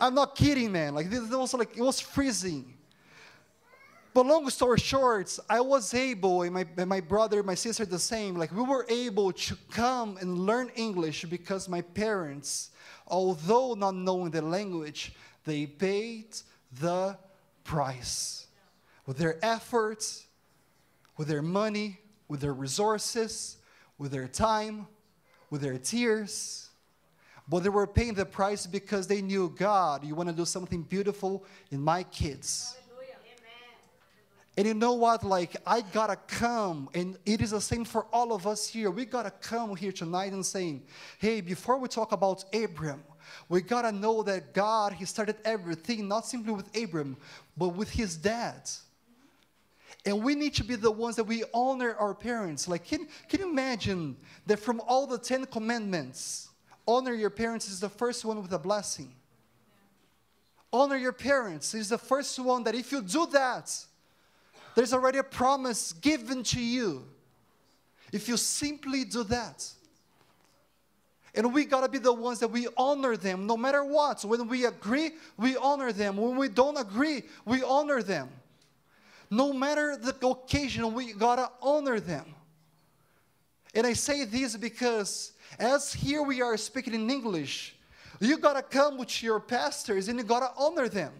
I'm 0.00 0.14
not 0.14 0.34
kidding, 0.34 0.72
man. 0.72 0.94
Like, 0.94 1.10
this 1.10 1.20
was 1.30 1.54
like, 1.54 1.76
it 1.76 1.82
was 1.82 2.00
freezing. 2.00 2.74
But 4.14 4.26
long 4.26 4.48
story 4.50 4.78
short, 4.78 5.38
I 5.48 5.60
was 5.60 5.94
able, 5.94 6.42
and 6.42 6.52
my, 6.52 6.66
and 6.76 6.88
my 6.88 7.00
brother, 7.00 7.42
my 7.42 7.54
sister, 7.54 7.86
the 7.86 7.98
same, 7.98 8.36
like 8.36 8.52
we 8.52 8.62
were 8.62 8.84
able 8.90 9.32
to 9.32 9.56
come 9.70 10.18
and 10.20 10.40
learn 10.40 10.70
English 10.74 11.24
because 11.24 11.66
my 11.66 11.80
parents, 11.80 12.71
although 13.12 13.74
not 13.74 13.94
knowing 13.94 14.30
the 14.30 14.42
language, 14.42 15.12
they 15.44 15.66
paid 15.66 16.36
the 16.80 17.16
price 17.62 18.46
with 19.06 19.18
their 19.18 19.38
efforts, 19.44 20.26
with 21.18 21.28
their 21.28 21.42
money, 21.42 21.98
with 22.26 22.40
their 22.40 22.54
resources, 22.54 23.58
with 23.98 24.10
their 24.10 24.26
time, 24.26 24.86
with 25.50 25.60
their 25.60 25.76
tears. 25.76 26.70
But 27.46 27.62
they 27.62 27.68
were 27.68 27.86
paying 27.86 28.14
the 28.14 28.24
price 28.24 28.66
because 28.66 29.06
they 29.06 29.20
knew 29.20 29.52
God, 29.54 30.04
you 30.04 30.14
want 30.14 30.30
to 30.30 30.34
do 30.34 30.46
something 30.46 30.82
beautiful 30.82 31.44
in 31.70 31.80
my 31.80 32.04
kids. 32.04 32.76
And 34.56 34.66
you 34.66 34.74
know 34.74 34.92
what? 34.92 35.24
Like, 35.24 35.56
I 35.66 35.80
gotta 35.80 36.16
come, 36.16 36.90
and 36.94 37.16
it 37.24 37.40
is 37.40 37.52
the 37.52 37.60
same 37.60 37.84
for 37.84 38.06
all 38.12 38.34
of 38.34 38.46
us 38.46 38.66
here. 38.66 38.90
We 38.90 39.06
gotta 39.06 39.30
come 39.30 39.74
here 39.76 39.92
tonight 39.92 40.32
and 40.32 40.44
saying, 40.44 40.82
hey, 41.18 41.40
before 41.40 41.78
we 41.78 41.88
talk 41.88 42.12
about 42.12 42.44
Abram, 42.54 43.02
we 43.48 43.62
gotta 43.62 43.92
know 43.92 44.22
that 44.24 44.52
God, 44.52 44.92
He 44.92 45.06
started 45.06 45.36
everything, 45.44 46.06
not 46.06 46.26
simply 46.26 46.52
with 46.52 46.76
Abram, 46.76 47.16
but 47.56 47.68
with 47.68 47.90
his 47.90 48.16
dad. 48.16 48.68
And 50.04 50.22
we 50.22 50.34
need 50.34 50.54
to 50.54 50.64
be 50.64 50.74
the 50.74 50.90
ones 50.90 51.16
that 51.16 51.24
we 51.24 51.44
honor 51.54 51.94
our 51.94 52.14
parents. 52.14 52.66
Like, 52.66 52.84
can, 52.84 53.06
can 53.28 53.40
you 53.40 53.50
imagine 53.50 54.16
that 54.46 54.58
from 54.58 54.80
all 54.86 55.06
the 55.06 55.18
Ten 55.18 55.44
Commandments, 55.46 56.48
honor 56.88 57.14
your 57.14 57.30
parents 57.30 57.68
is 57.68 57.80
the 57.80 57.88
first 57.88 58.24
one 58.24 58.42
with 58.42 58.52
a 58.52 58.58
blessing? 58.58 59.14
Honor 60.72 60.96
your 60.96 61.12
parents 61.12 61.74
is 61.74 61.88
the 61.88 61.98
first 61.98 62.38
one 62.38 62.64
that 62.64 62.74
if 62.74 62.90
you 62.90 63.00
do 63.00 63.26
that, 63.32 63.72
there's 64.74 64.92
already 64.92 65.18
a 65.18 65.24
promise 65.24 65.92
given 65.92 66.42
to 66.44 66.60
you 66.60 67.04
if 68.12 68.28
you 68.28 68.36
simply 68.36 69.04
do 69.04 69.24
that. 69.24 69.66
And 71.34 71.54
we 71.54 71.64
gotta 71.64 71.88
be 71.88 71.98
the 71.98 72.12
ones 72.12 72.40
that 72.40 72.48
we 72.48 72.68
honor 72.76 73.16
them 73.16 73.46
no 73.46 73.56
matter 73.56 73.84
what. 73.84 74.22
When 74.24 74.48
we 74.48 74.66
agree, 74.66 75.12
we 75.38 75.56
honor 75.56 75.92
them. 75.92 76.18
When 76.18 76.36
we 76.36 76.48
don't 76.48 76.76
agree, 76.76 77.22
we 77.46 77.62
honor 77.62 78.02
them. 78.02 78.28
No 79.30 79.52
matter 79.52 79.96
the 79.96 80.14
occasion, 80.28 80.92
we 80.92 81.14
gotta 81.14 81.50
honor 81.62 82.00
them. 82.00 82.26
And 83.74 83.86
I 83.86 83.94
say 83.94 84.26
this 84.26 84.56
because 84.56 85.32
as 85.58 85.94
here 85.94 86.22
we 86.22 86.42
are 86.42 86.58
speaking 86.58 86.92
in 86.92 87.08
English, 87.08 87.74
you 88.20 88.36
gotta 88.36 88.62
come 88.62 88.98
with 88.98 89.22
your 89.22 89.40
pastors 89.40 90.08
and 90.08 90.18
you 90.18 90.24
gotta 90.24 90.50
honor 90.58 90.88
them. 90.88 91.12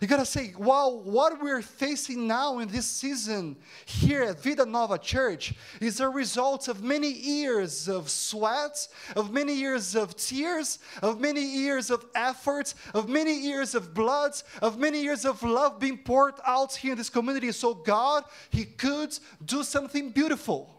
You 0.00 0.08
gotta 0.08 0.26
say, 0.26 0.54
wow, 0.58 0.88
what 1.04 1.40
we're 1.40 1.62
facing 1.62 2.26
now 2.26 2.58
in 2.58 2.68
this 2.68 2.86
season 2.86 3.56
here 3.86 4.22
at 4.22 4.42
Vida 4.42 4.66
Nova 4.66 4.98
Church 4.98 5.54
is 5.80 6.00
a 6.00 6.08
result 6.08 6.66
of 6.68 6.82
many 6.82 7.10
years 7.10 7.88
of 7.88 8.10
sweat, 8.10 8.88
of 9.14 9.32
many 9.32 9.54
years 9.54 9.94
of 9.94 10.16
tears, 10.16 10.80
of 11.00 11.20
many 11.20 11.42
years 11.42 11.90
of 11.90 12.04
effort, 12.14 12.74
of 12.92 13.08
many 13.08 13.34
years 13.34 13.74
of 13.74 13.94
blood, 13.94 14.32
of 14.60 14.78
many 14.78 15.00
years 15.00 15.24
of 15.24 15.42
love 15.42 15.78
being 15.78 15.98
poured 15.98 16.34
out 16.44 16.74
here 16.74 16.92
in 16.92 16.98
this 16.98 17.10
community. 17.10 17.52
So 17.52 17.74
God, 17.74 18.24
He 18.50 18.64
could 18.64 19.16
do 19.44 19.62
something 19.62 20.10
beautiful. 20.10 20.74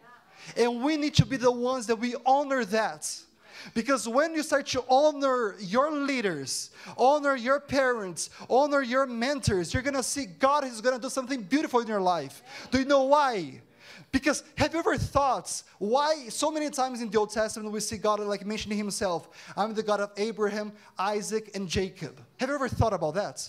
And 0.58 0.84
we 0.84 0.98
need 0.98 1.16
to 1.16 1.26
be 1.26 1.38
the 1.38 1.52
ones 1.52 1.88
that 1.88 1.96
we 1.96 2.16
honor 2.26 2.66
that. 2.66 3.10
Because 3.74 4.08
when 4.08 4.34
you 4.34 4.44
start 4.44 4.68
to 4.68 4.84
honor 4.90 5.56
your 5.60 5.92
leaders, 5.92 6.72
honor 6.98 7.36
your 7.36 7.60
parents, 7.60 8.30
honor 8.50 8.82
your 8.82 9.06
mentors, 9.06 9.74
you're 9.74 9.84
to 9.84 10.04
see 10.04 10.26
God 10.26 10.64
is 10.66 10.82
to 10.82 11.00
do 11.00 11.10
something 11.10 11.44
beautiful 11.44 11.80
in 11.80 11.88
your 11.88 12.02
life. 12.02 12.44
Do 12.72 12.80
you 12.80 12.86
know 12.86 13.04
why? 13.04 13.62
Because 14.12 14.44
have 14.58 14.74
you 14.74 14.80
ever 14.80 14.98
thought 14.98 15.62
why 15.78 16.30
so 16.30 16.50
many 16.52 16.70
times 16.70 17.02
in 17.02 17.10
the 17.10 17.18
Old 17.18 17.32
Testament 17.32 17.72
we 17.72 17.80
see 17.80 17.98
God 17.98 18.20
like 18.22 18.46
mentioning 18.46 18.78
himself, 18.78 19.30
I'm 19.58 19.74
the 19.74 19.84
God 19.84 20.00
of 20.00 20.12
Abraham, 20.18 20.72
Isaac, 20.98 21.52
and 21.54 21.68
Jacob. 21.68 22.20
Have 22.38 22.50
you 22.50 22.56
ever 22.56 22.70
thought 22.70 22.94
about 22.94 23.16
that? 23.16 23.48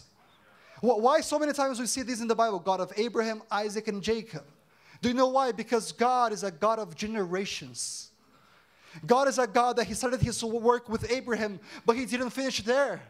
Why 0.80 1.20
so 1.20 1.38
many 1.38 1.52
times 1.52 1.80
we 1.80 1.86
see 1.86 2.02
this 2.02 2.20
in 2.20 2.28
the 2.28 2.34
Bible, 2.34 2.58
God 2.58 2.80
of 2.80 2.92
Abraham, 2.96 3.42
Isaac, 3.50 3.88
and 3.88 4.02
Jacob? 4.02 4.44
Do 5.00 5.08
you 5.08 5.14
know 5.14 5.28
why? 5.28 5.52
Because 5.52 5.92
God 5.92 6.32
is 6.32 6.42
a 6.42 6.50
God 6.50 6.78
of 6.78 6.94
generations. 6.96 8.10
God 9.04 9.28
is 9.28 9.38
a 9.38 9.46
God 9.46 9.76
that 9.76 9.86
He 9.86 9.94
started 9.94 10.20
His 10.20 10.42
work 10.42 10.88
with 10.88 11.10
Abraham, 11.10 11.60
but 11.84 11.96
He 11.96 12.06
didn't 12.06 12.30
finish 12.30 12.62
there. 12.62 13.02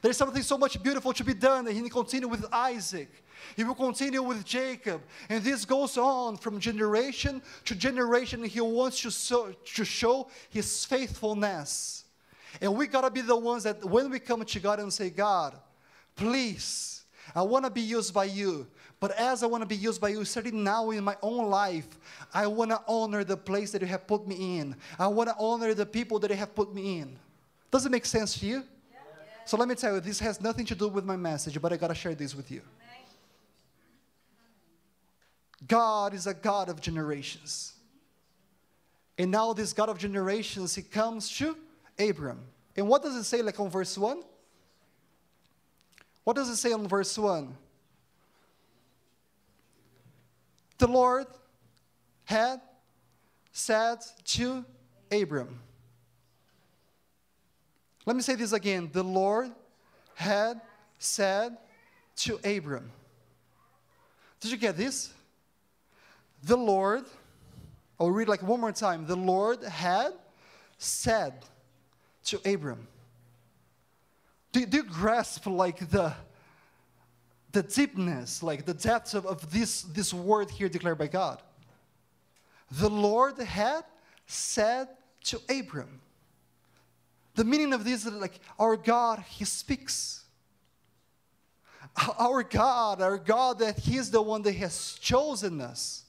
There's 0.00 0.16
something 0.16 0.42
so 0.42 0.56
much 0.56 0.80
beautiful 0.82 1.12
to 1.12 1.24
be 1.24 1.34
done, 1.34 1.66
and 1.66 1.74
He 1.74 1.82
will 1.82 1.90
continue 1.90 2.28
with 2.28 2.44
Isaac. 2.52 3.10
He 3.56 3.64
will 3.64 3.74
continue 3.74 4.22
with 4.22 4.44
Jacob. 4.44 5.02
And 5.28 5.42
this 5.42 5.64
goes 5.64 5.96
on 5.96 6.36
from 6.36 6.60
generation 6.60 7.42
to 7.64 7.74
generation. 7.74 8.42
He 8.44 8.60
wants 8.60 9.00
to, 9.02 9.56
to 9.74 9.84
show 9.84 10.28
His 10.50 10.84
faithfulness. 10.84 12.04
And 12.60 12.74
we 12.74 12.86
got 12.86 13.02
to 13.02 13.10
be 13.10 13.20
the 13.20 13.36
ones 13.36 13.64
that 13.64 13.84
when 13.84 14.10
we 14.10 14.18
come 14.18 14.44
to 14.44 14.60
God 14.60 14.80
and 14.80 14.92
say, 14.92 15.10
God, 15.10 15.56
please, 16.16 17.04
I 17.34 17.42
want 17.42 17.64
to 17.64 17.70
be 17.70 17.80
used 17.80 18.14
by 18.14 18.24
you. 18.24 18.66
But 19.00 19.12
as 19.12 19.42
I 19.42 19.46
want 19.46 19.62
to 19.62 19.66
be 19.66 19.76
used 19.76 20.00
by 20.00 20.08
you, 20.08 20.24
starting 20.24 20.64
now 20.64 20.90
in 20.90 21.04
my 21.04 21.16
own 21.22 21.48
life, 21.48 21.86
I 22.34 22.46
want 22.48 22.72
to 22.72 22.80
honor 22.88 23.22
the 23.22 23.36
place 23.36 23.70
that 23.70 23.80
you 23.80 23.86
have 23.86 24.06
put 24.06 24.26
me 24.26 24.58
in. 24.58 24.74
I 24.98 25.06
want 25.06 25.28
to 25.28 25.36
honor 25.38 25.72
the 25.72 25.86
people 25.86 26.18
that 26.18 26.30
you 26.30 26.36
have 26.36 26.54
put 26.54 26.74
me 26.74 26.98
in. 26.98 27.16
Does 27.70 27.86
it 27.86 27.92
make 27.92 28.04
sense 28.04 28.38
to 28.40 28.46
you? 28.46 28.64
Yeah. 28.90 28.98
So 29.44 29.56
let 29.56 29.68
me 29.68 29.76
tell 29.76 29.94
you, 29.94 30.00
this 30.00 30.18
has 30.18 30.40
nothing 30.40 30.66
to 30.66 30.74
do 30.74 30.88
with 30.88 31.04
my 31.04 31.16
message, 31.16 31.60
but 31.62 31.72
I 31.72 31.76
got 31.76 31.88
to 31.88 31.94
share 31.94 32.14
this 32.14 32.34
with 32.34 32.50
you. 32.50 32.60
God 35.66 36.14
is 36.14 36.26
a 36.26 36.34
God 36.34 36.68
of 36.68 36.80
generations. 36.80 37.74
And 39.16 39.30
now 39.30 39.52
this 39.52 39.72
God 39.72 39.88
of 39.88 39.98
generations, 39.98 40.74
he 40.74 40.82
comes 40.82 41.28
to 41.38 41.56
Abram. 41.98 42.40
And 42.76 42.88
what 42.88 43.02
does 43.02 43.16
it 43.16 43.24
say 43.24 43.42
like 43.42 43.58
on 43.58 43.68
verse 43.68 43.98
1? 43.98 44.22
What 46.24 46.36
does 46.36 46.48
it 46.48 46.56
say 46.56 46.72
on 46.72 46.86
verse 46.86 47.16
1? 47.16 47.54
The 50.78 50.86
Lord 50.86 51.26
had 52.24 52.60
said 53.52 53.98
to 54.24 54.64
Abram. 55.10 55.60
Let 58.06 58.16
me 58.16 58.22
say 58.22 58.36
this 58.36 58.52
again. 58.52 58.88
The 58.92 59.02
Lord 59.02 59.50
had 60.14 60.60
said 60.98 61.56
to 62.16 62.38
Abram. 62.44 62.90
Did 64.40 64.50
you 64.52 64.56
get 64.56 64.76
this? 64.76 65.12
The 66.44 66.56
Lord, 66.56 67.04
I'll 67.98 68.10
read 68.10 68.28
like 68.28 68.42
one 68.42 68.60
more 68.60 68.72
time. 68.72 69.06
The 69.06 69.16
Lord 69.16 69.62
had 69.64 70.12
said 70.78 71.34
to 72.26 72.36
Abram. 72.50 72.86
Do, 74.52 74.64
do 74.64 74.78
you 74.78 74.82
grasp 74.84 75.46
like 75.46 75.90
the 75.90 76.14
the 77.52 77.62
deepness, 77.62 78.42
like 78.42 78.66
the 78.66 78.74
depth 78.74 79.14
of, 79.14 79.26
of 79.26 79.50
this, 79.50 79.82
this 79.82 80.12
word 80.12 80.50
here 80.50 80.68
declared 80.68 80.98
by 80.98 81.06
God. 81.06 81.42
The 82.70 82.90
Lord 82.90 83.38
had 83.38 83.84
said 84.26 84.88
to 85.24 85.40
Abram. 85.48 86.00
The 87.34 87.44
meaning 87.44 87.72
of 87.72 87.84
this 87.84 88.04
is 88.04 88.12
like 88.12 88.40
our 88.58 88.76
God, 88.76 89.24
He 89.28 89.44
speaks. 89.44 90.24
Our 92.18 92.42
God, 92.44 93.00
our 93.00 93.18
God, 93.18 93.58
that 93.60 93.78
He 93.78 93.96
is 93.96 94.10
the 94.10 94.22
one 94.22 94.42
that 94.42 94.54
has 94.56 94.98
chosen 95.00 95.60
us. 95.60 96.04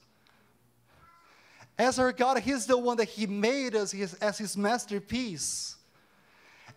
As 1.80 1.98
our 1.98 2.12
God, 2.12 2.40
He 2.40 2.52
is 2.52 2.66
the 2.68 2.78
one 2.78 2.98
that 2.98 3.08
He 3.08 3.26
made 3.26 3.76
us 3.76 3.96
as 4.22 4.38
His 4.38 4.56
masterpiece. 4.58 5.78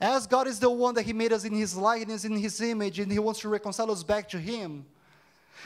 As 0.03 0.27
God 0.27 0.49
is 0.49 0.59
the 0.59 0.69
one 0.69 0.97
that 0.97 1.05
He 1.05 1.13
made 1.13 1.33
us 1.33 1.45
in 1.45 1.55
His 1.55 1.77
likeness, 1.77 2.25
in 2.25 2.37
His 2.37 2.61
image, 2.61 2.99
and 2.99 3.11
He 3.11 3.21
wants 3.21 3.39
to 3.43 3.49
reconcile 3.49 3.89
us 3.93 4.03
back 4.03 4.29
to 4.31 4.39
Him. 4.39 4.85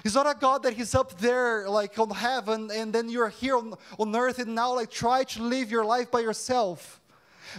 He's 0.02 0.14
not 0.14 0.26
a 0.26 0.38
God 0.38 0.62
that 0.64 0.74
He's 0.74 0.94
up 0.94 1.18
there 1.18 1.66
like 1.70 1.98
on 1.98 2.10
heaven 2.10 2.70
and 2.70 2.92
then 2.92 3.08
you're 3.08 3.30
here 3.30 3.56
on, 3.56 3.72
on 3.98 4.14
earth 4.14 4.38
and 4.38 4.54
now 4.54 4.74
like 4.74 4.90
try 4.90 5.24
to 5.24 5.42
live 5.42 5.70
your 5.70 5.86
life 5.86 6.10
by 6.10 6.20
yourself 6.20 7.00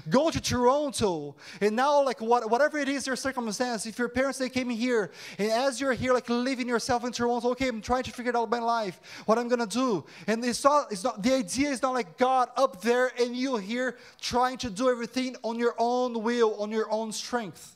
go 0.10 0.30
to 0.30 0.41
Toronto, 0.41 1.36
and 1.62 1.76
now 1.76 2.04
like 2.04 2.21
what, 2.21 2.50
whatever 2.50 2.78
it 2.78 2.89
is 2.89 3.08
your 3.08 3.15
circumstance, 3.15 3.86
if 3.86 3.97
your 4.00 4.10
parents 4.10 4.38
they 4.38 4.50
came 4.50 4.69
here, 4.69 5.12
and 5.38 5.52
as 5.52 5.80
you're 5.80 5.93
here 5.93 6.13
like 6.13 6.30
living 6.30 6.67
yourself 6.67 7.04
in 7.06 7.12
Toronto, 7.12 7.50
okay, 7.52 7.67
I'm 7.67 7.82
trying 7.82 8.04
to 8.04 8.12
figure 8.12 8.36
out 8.36 8.50
my 8.50 8.60
life, 8.60 9.00
what 9.26 9.38
I'm 9.38 9.47
gonna 9.47 9.67
do, 9.67 10.06
and 10.28 10.43
it's 10.43 10.63
not, 10.63 10.91
it's 10.91 11.04
not 11.04 11.21
the 11.21 11.34
idea 11.34 11.69
is 11.69 11.82
not 11.82 11.93
like 11.93 12.17
God 12.17 12.50
up 12.56 12.82
there 12.82 13.12
and 13.19 13.36
you 13.36 13.58
here 13.58 13.97
trying 14.19 14.58
to 14.58 14.69
do 14.69 14.89
everything 14.89 15.36
on 15.43 15.58
your 15.58 15.76
own 15.78 16.23
will, 16.23 16.56
on 16.62 16.71
your 16.71 16.89
own 16.91 17.12
strength. 17.12 17.76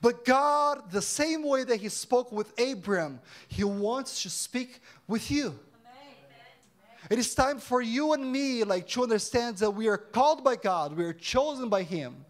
But 0.00 0.24
God, 0.24 0.90
the 0.90 1.02
same 1.02 1.42
way 1.42 1.64
that 1.64 1.80
He 1.80 1.88
spoke 1.88 2.30
with 2.30 2.52
Abram, 2.60 3.20
He 3.48 3.64
wants 3.64 4.22
to 4.22 4.30
speak 4.30 4.80
with 5.06 5.30
you. 5.30 5.58
It 7.10 7.18
is 7.18 7.34
time 7.34 7.58
for 7.58 7.80
you 7.80 8.12
and 8.12 8.32
me 8.32 8.64
like 8.64 8.88
to 8.88 9.02
understand 9.02 9.58
that 9.58 9.70
we 9.70 9.88
are 9.88 9.98
called 9.98 10.42
by 10.42 10.56
God, 10.56 10.96
we 10.96 11.04
are 11.04 11.12
chosen 11.12 11.68
by 11.68 11.82
him. 11.82 12.24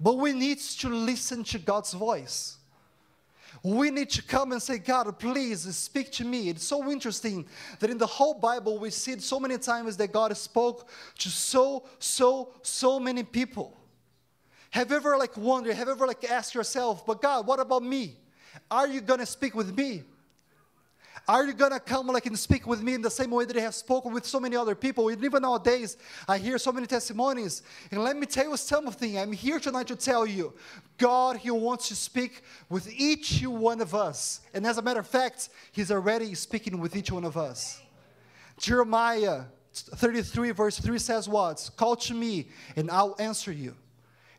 But 0.00 0.16
we 0.18 0.32
need 0.32 0.58
to 0.58 0.88
listen 0.88 1.44
to 1.44 1.58
God's 1.58 1.92
voice. 1.92 2.56
We 3.62 3.90
need 3.90 4.08
to 4.10 4.22
come 4.22 4.52
and 4.52 4.62
say, 4.62 4.78
God, 4.78 5.18
please 5.18 5.62
speak 5.76 6.10
to 6.12 6.24
me. 6.24 6.48
It's 6.48 6.64
so 6.64 6.90
interesting 6.90 7.46
that 7.78 7.90
in 7.90 7.98
the 7.98 8.06
whole 8.06 8.32
Bible, 8.32 8.78
we 8.78 8.88
see 8.90 9.12
it 9.12 9.22
so 9.22 9.38
many 9.38 9.58
times 9.58 9.98
that 9.98 10.12
God 10.12 10.34
spoke 10.36 10.88
to 11.18 11.28
so, 11.28 11.84
so, 11.98 12.54
so 12.62 12.98
many 12.98 13.22
people. 13.22 13.76
Have 14.70 14.90
you 14.90 14.96
ever 14.96 15.18
like 15.18 15.36
wondered, 15.36 15.74
have 15.74 15.88
you 15.88 15.92
ever 15.92 16.06
like 16.06 16.24
asked 16.30 16.54
yourself, 16.54 17.04
but 17.04 17.20
God, 17.20 17.46
what 17.46 17.60
about 17.60 17.82
me? 17.82 18.16
Are 18.70 18.86
you 18.86 19.00
gonna 19.00 19.26
speak 19.26 19.54
with 19.54 19.76
me? 19.76 20.04
Are 21.28 21.44
you 21.44 21.52
gonna 21.52 21.78
come 21.78 22.08
like 22.08 22.26
and 22.26 22.38
speak 22.38 22.66
with 22.66 22.82
me 22.82 22.94
in 22.94 23.02
the 23.02 23.10
same 23.10 23.30
way 23.30 23.44
that 23.44 23.56
I 23.56 23.60
have 23.60 23.74
spoken 23.74 24.12
with 24.12 24.26
so 24.26 24.40
many 24.40 24.56
other 24.56 24.74
people? 24.74 25.08
And 25.08 25.22
even 25.22 25.42
nowadays, 25.42 25.96
I 26.26 26.38
hear 26.38 26.58
so 26.58 26.72
many 26.72 26.86
testimonies. 26.86 27.62
And 27.90 28.02
let 28.02 28.16
me 28.16 28.26
tell 28.26 28.50
you 28.50 28.56
something. 28.56 29.18
I'm 29.18 29.32
here 29.32 29.60
tonight 29.60 29.86
to 29.88 29.96
tell 29.96 30.26
you, 30.26 30.52
God, 30.98 31.36
He 31.36 31.50
wants 31.50 31.88
to 31.88 31.96
speak 31.96 32.42
with 32.68 32.92
each 32.92 33.42
one 33.42 33.80
of 33.80 33.94
us. 33.94 34.40
And 34.54 34.66
as 34.66 34.78
a 34.78 34.82
matter 34.82 35.00
of 35.00 35.06
fact, 35.06 35.50
He's 35.72 35.90
already 35.90 36.34
speaking 36.34 36.80
with 36.80 36.96
each 36.96 37.12
one 37.12 37.24
of 37.24 37.36
us. 37.36 37.80
Jeremiah 38.58 39.44
33, 39.72 40.50
verse 40.50 40.78
3 40.78 40.98
says 40.98 41.28
what? 41.28 41.70
Call 41.76 41.96
to 41.96 42.14
me, 42.14 42.48
and 42.76 42.90
I'll 42.90 43.16
answer 43.18 43.52
you. 43.52 43.74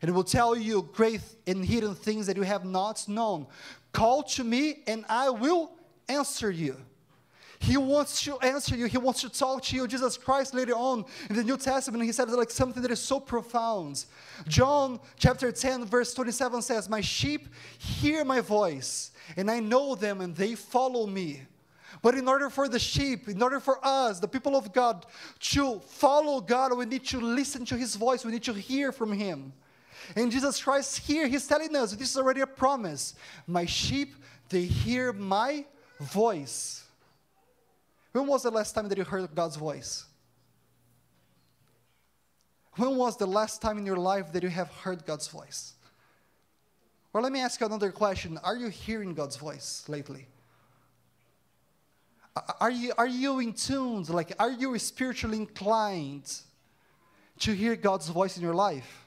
And 0.00 0.08
it 0.08 0.12
will 0.12 0.24
tell 0.24 0.56
you 0.56 0.88
great 0.92 1.20
and 1.46 1.64
hidden 1.64 1.94
things 1.94 2.26
that 2.26 2.36
you 2.36 2.42
have 2.42 2.64
not 2.64 3.08
known. 3.08 3.46
Call 3.92 4.22
to 4.24 4.44
me, 4.44 4.82
and 4.86 5.04
I 5.08 5.30
will 5.30 5.72
answer 6.12 6.50
you. 6.50 6.76
He 7.62 7.76
wants 7.76 8.24
to 8.24 8.36
answer 8.40 8.74
you. 8.74 8.86
He 8.86 8.98
wants 8.98 9.20
to 9.20 9.28
talk 9.28 9.62
to 9.64 9.76
you. 9.76 9.86
Jesus 9.86 10.16
Christ 10.16 10.52
later 10.52 10.72
on 10.72 11.04
in 11.30 11.36
the 11.36 11.44
New 11.44 11.56
Testament, 11.56 12.02
he 12.02 12.10
said 12.10 12.28
like 12.30 12.50
something 12.50 12.82
that 12.82 12.90
is 12.90 12.98
so 12.98 13.20
profound. 13.20 14.04
John 14.48 14.98
chapter 15.16 15.52
10, 15.52 15.84
verse 15.84 16.12
27 16.12 16.60
says, 16.62 16.88
My 16.88 17.00
sheep 17.00 17.48
hear 17.78 18.24
my 18.24 18.40
voice, 18.40 19.12
and 19.36 19.48
I 19.48 19.60
know 19.60 19.94
them, 19.94 20.20
and 20.20 20.34
they 20.34 20.56
follow 20.56 21.06
me. 21.06 21.42
But 22.02 22.16
in 22.16 22.26
order 22.26 22.50
for 22.50 22.68
the 22.68 22.80
sheep, 22.80 23.28
in 23.28 23.40
order 23.40 23.60
for 23.60 23.78
us, 23.86 24.18
the 24.18 24.26
people 24.26 24.56
of 24.56 24.72
God, 24.72 25.06
to 25.38 25.78
follow 25.86 26.40
God, 26.40 26.76
we 26.76 26.84
need 26.84 27.04
to 27.06 27.20
listen 27.20 27.64
to 27.66 27.76
his 27.76 27.94
voice. 27.94 28.24
We 28.24 28.32
need 28.32 28.42
to 28.42 28.54
hear 28.54 28.90
from 28.90 29.12
him. 29.12 29.52
And 30.16 30.32
Jesus 30.32 30.60
Christ 30.60 30.98
here, 30.98 31.28
he's 31.28 31.46
telling 31.46 31.76
us 31.76 31.92
this 31.92 32.10
is 32.10 32.16
already 32.16 32.40
a 32.40 32.46
promise. 32.46 33.14
My 33.46 33.66
sheep, 33.66 34.16
they 34.48 34.62
hear 34.62 35.12
my 35.12 35.52
voice. 35.52 35.66
When 38.12 38.26
was 38.26 38.42
the 38.42 38.50
last 38.50 38.72
time 38.72 38.88
that 38.88 38.98
you 38.98 39.04
heard 39.04 39.34
God's 39.34 39.56
voice? 39.56 40.04
When 42.76 42.96
was 42.96 43.16
the 43.16 43.26
last 43.26 43.60
time 43.60 43.78
in 43.78 43.86
your 43.86 43.96
life 43.96 44.32
that 44.32 44.42
you 44.42 44.48
have 44.48 44.68
heard 44.68 45.04
God's 45.04 45.28
voice? 45.28 45.74
Or 47.12 47.20
let 47.20 47.32
me 47.32 47.40
ask 47.40 47.60
you 47.60 47.66
another 47.66 47.92
question 47.92 48.38
Are 48.42 48.56
you 48.56 48.68
hearing 48.68 49.14
God's 49.14 49.36
voice 49.36 49.84
lately? 49.88 50.26
Are 52.60 52.70
you, 52.70 52.92
are 52.96 53.06
you 53.06 53.40
in 53.40 53.52
tune? 53.52 54.04
Like, 54.04 54.32
are 54.38 54.50
you 54.50 54.78
spiritually 54.78 55.36
inclined 55.36 56.32
to 57.40 57.52
hear 57.52 57.76
God's 57.76 58.08
voice 58.08 58.38
in 58.38 58.42
your 58.42 58.54
life? 58.54 59.06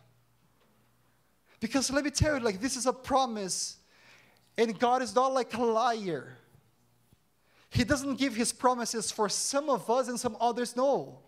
Because 1.60 1.92
let 1.92 2.04
me 2.04 2.12
tell 2.12 2.38
you, 2.38 2.44
like, 2.44 2.62
this 2.62 2.78
is 2.78 2.86
a 2.86 2.94
promise, 2.94 3.78
and 4.60 4.78
God 4.78 5.02
is 5.02 5.16
not 5.16 5.34
like 5.34 5.56
a 5.56 5.64
liar. 5.64 6.38
He 7.76 7.84
doesn't 7.84 8.16
give 8.16 8.38
his 8.38 8.54
promises 8.54 9.12
for 9.12 9.28
some 9.28 9.70
of 9.70 9.90
us 9.90 10.08
and 10.08 10.18
some 10.18 10.38
others, 10.40 10.78
no. 10.78 11.20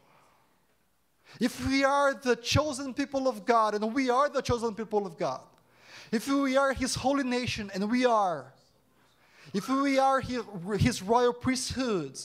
If 1.41 1.67
we 1.67 1.83
are 1.83 2.13
the 2.13 2.37
chosen 2.37 2.93
people 2.93 3.27
of 3.27 3.45
God, 3.45 3.75
and 3.75 3.93
we 3.93 4.09
are 4.09 4.29
the 4.29 4.41
chosen 4.41 4.73
people 4.73 5.05
of 5.05 5.17
God, 5.17 5.41
if 6.09 6.25
we 6.29 6.55
are 6.55 6.71
his 6.71 6.95
holy 6.95 7.25
nation, 7.25 7.69
and 7.73 7.91
we 7.91 8.05
are, 8.05 8.53
if 9.53 9.67
we 9.67 9.99
are 9.99 10.21
his, 10.21 11.03
royal 11.03 11.33
priesthood, 11.33 12.17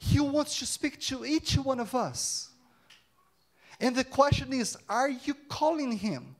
he 0.00 0.18
wants 0.18 0.58
to 0.58 0.66
speak 0.66 0.98
to 1.02 1.24
each 1.24 1.54
one 1.54 1.78
of 1.78 1.94
us. 1.94 2.50
And 3.78 3.94
the 3.94 4.02
question 4.02 4.52
is 4.52 4.76
are 4.88 5.08
you 5.08 5.34
calling 5.48 5.92
him? 5.92 6.34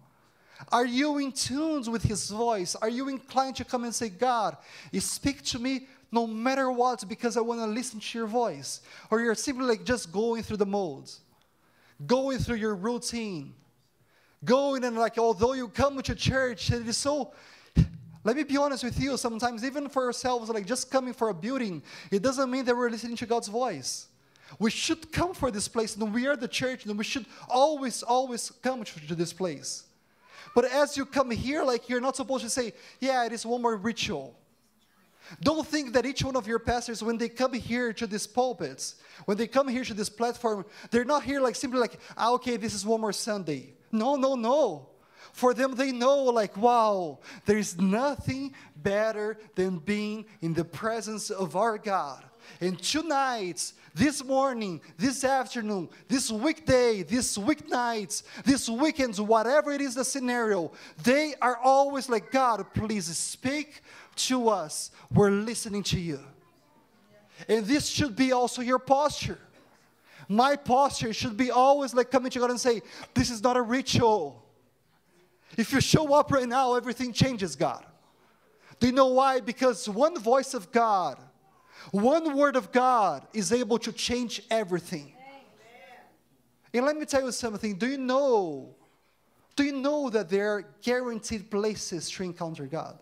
Are 0.72 0.84
you 0.84 1.18
in 1.18 1.30
tune 1.30 1.84
with 1.90 2.02
his 2.02 2.30
voice? 2.30 2.74
Are 2.74 2.88
you 2.88 3.08
inclined 3.08 3.56
to 3.56 3.64
come 3.64 3.84
and 3.84 3.94
say, 3.94 4.08
God, 4.08 4.56
speak 4.98 5.42
to 5.44 5.60
me 5.60 5.86
no 6.12 6.26
matter 6.26 6.70
what 6.70 7.08
because 7.08 7.36
I 7.36 7.40
want 7.40 7.60
to 7.60 7.66
listen 7.66 8.00
to 8.00 8.18
your 8.18 8.26
voice. 8.26 8.80
Or 9.10 9.20
you're 9.20 9.34
simply 9.34 9.66
like 9.66 9.84
just 9.84 10.12
going 10.12 10.42
through 10.42 10.58
the 10.58 10.66
modes, 10.66 11.20
going 12.06 12.38
through 12.38 12.56
your 12.56 12.74
routine, 12.74 13.54
going 14.44 14.84
and 14.84 14.96
like, 14.96 15.18
although 15.18 15.52
you 15.52 15.68
come 15.68 16.00
to 16.02 16.14
church, 16.14 16.70
it 16.70 16.86
is 16.86 16.96
so. 16.96 17.32
Let 18.22 18.36
me 18.36 18.42
be 18.42 18.58
honest 18.58 18.84
with 18.84 19.00
you, 19.00 19.16
sometimes 19.16 19.64
even 19.64 19.88
for 19.88 20.04
ourselves, 20.04 20.50
like 20.50 20.66
just 20.66 20.90
coming 20.90 21.14
for 21.14 21.30
a 21.30 21.34
building, 21.34 21.82
it 22.10 22.20
doesn't 22.22 22.50
mean 22.50 22.66
that 22.66 22.76
we're 22.76 22.90
listening 22.90 23.16
to 23.16 23.24
God's 23.24 23.48
voice. 23.48 24.08
We 24.58 24.70
should 24.70 25.10
come 25.10 25.32
for 25.32 25.50
this 25.50 25.68
place, 25.68 25.96
and 25.96 26.12
we 26.12 26.26
are 26.26 26.36
the 26.36 26.48
church, 26.48 26.84
and 26.84 26.98
we 26.98 27.04
should 27.04 27.24
always, 27.48 28.02
always 28.02 28.50
come 28.62 28.84
to 28.84 29.14
this 29.14 29.32
place. 29.32 29.84
But 30.54 30.66
as 30.66 30.96
you 30.96 31.06
come 31.06 31.30
here, 31.30 31.62
like 31.62 31.88
you're 31.88 32.00
not 32.00 32.16
supposed 32.16 32.44
to 32.44 32.50
say, 32.50 32.74
yeah, 32.98 33.24
it 33.24 33.32
is 33.32 33.46
one 33.46 33.62
more 33.62 33.76
ritual. 33.76 34.34
Don't 35.42 35.66
think 35.66 35.92
that 35.92 36.06
each 36.06 36.24
one 36.24 36.36
of 36.36 36.46
your 36.46 36.58
pastors, 36.58 37.02
when 37.02 37.18
they 37.18 37.28
come 37.28 37.52
here 37.52 37.92
to 37.92 38.06
these 38.06 38.26
pulpits, 38.26 38.96
when 39.26 39.36
they 39.36 39.46
come 39.46 39.68
here 39.68 39.84
to 39.84 39.94
this 39.94 40.08
platform, 40.08 40.64
they're 40.90 41.04
not 41.04 41.22
here 41.22 41.40
like 41.40 41.54
simply 41.54 41.78
like, 41.78 41.98
ah, 42.16 42.32
okay, 42.32 42.56
this 42.56 42.74
is 42.74 42.84
one 42.84 43.00
more 43.00 43.12
Sunday. 43.12 43.74
No, 43.92 44.16
no, 44.16 44.34
no. 44.34 44.88
For 45.32 45.54
them, 45.54 45.74
they 45.74 45.92
know, 45.92 46.24
like, 46.24 46.56
wow, 46.56 47.20
there 47.46 47.58
is 47.58 47.78
nothing 47.78 48.54
better 48.76 49.38
than 49.54 49.78
being 49.78 50.26
in 50.40 50.54
the 50.54 50.64
presence 50.64 51.30
of 51.30 51.54
our 51.54 51.78
God. 51.78 52.24
And 52.60 52.82
tonight, 52.82 53.72
this 53.94 54.24
morning, 54.24 54.80
this 54.96 55.24
afternoon, 55.24 55.88
this 56.08 56.30
weekday, 56.30 57.02
this 57.02 57.38
weeknights, 57.38 58.22
this 58.44 58.68
weekends, 58.68 59.20
whatever 59.20 59.72
it 59.72 59.80
is 59.80 59.94
the 59.94 60.04
scenario, 60.04 60.72
they 61.02 61.34
are 61.40 61.58
always 61.58 62.08
like, 62.08 62.30
God, 62.30 62.66
please 62.74 63.06
speak 63.16 63.82
to 64.28 64.48
us, 64.48 64.90
we're 65.12 65.30
listening 65.30 65.82
to 65.84 66.00
you. 66.00 66.20
And 67.48 67.64
this 67.64 67.86
should 67.86 68.16
be 68.16 68.32
also 68.32 68.62
your 68.62 68.78
posture. 68.78 69.38
My 70.28 70.56
posture 70.56 71.12
should 71.12 71.36
be 71.36 71.50
always 71.50 71.94
like 71.94 72.10
coming 72.10 72.30
to 72.30 72.38
God 72.38 72.50
and 72.50 72.60
say, 72.60 72.82
This 73.14 73.30
is 73.30 73.42
not 73.42 73.56
a 73.56 73.62
ritual. 73.62 74.44
If 75.56 75.72
you 75.72 75.80
show 75.80 76.14
up 76.14 76.30
right 76.30 76.48
now, 76.48 76.74
everything 76.74 77.12
changes, 77.12 77.56
God. 77.56 77.84
Do 78.78 78.86
you 78.86 78.92
know 78.92 79.08
why? 79.08 79.40
Because 79.40 79.88
one 79.88 80.18
voice 80.18 80.54
of 80.54 80.70
God, 80.70 81.18
one 81.90 82.36
word 82.36 82.56
of 82.56 82.70
God 82.70 83.26
is 83.34 83.52
able 83.52 83.78
to 83.80 83.92
change 83.92 84.42
everything. 84.50 85.12
And 86.72 86.86
let 86.86 86.96
me 86.96 87.04
tell 87.04 87.24
you 87.24 87.32
something. 87.32 87.76
Do 87.76 87.88
you 87.88 87.98
know? 87.98 88.76
Do 89.56 89.64
you 89.64 89.72
know 89.72 90.08
that 90.10 90.28
there 90.28 90.52
are 90.52 90.64
guaranteed 90.82 91.50
places 91.50 92.08
to 92.10 92.22
encounter 92.22 92.66
God? 92.66 92.98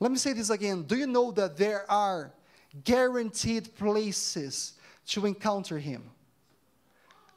Let 0.00 0.10
me 0.10 0.16
say 0.16 0.32
this 0.32 0.48
again. 0.48 0.84
Do 0.84 0.96
you 0.96 1.06
know 1.06 1.30
that 1.32 1.58
there 1.58 1.88
are 1.90 2.32
guaranteed 2.84 3.76
places 3.76 4.72
to 5.08 5.26
encounter 5.26 5.78
Him? 5.78 6.02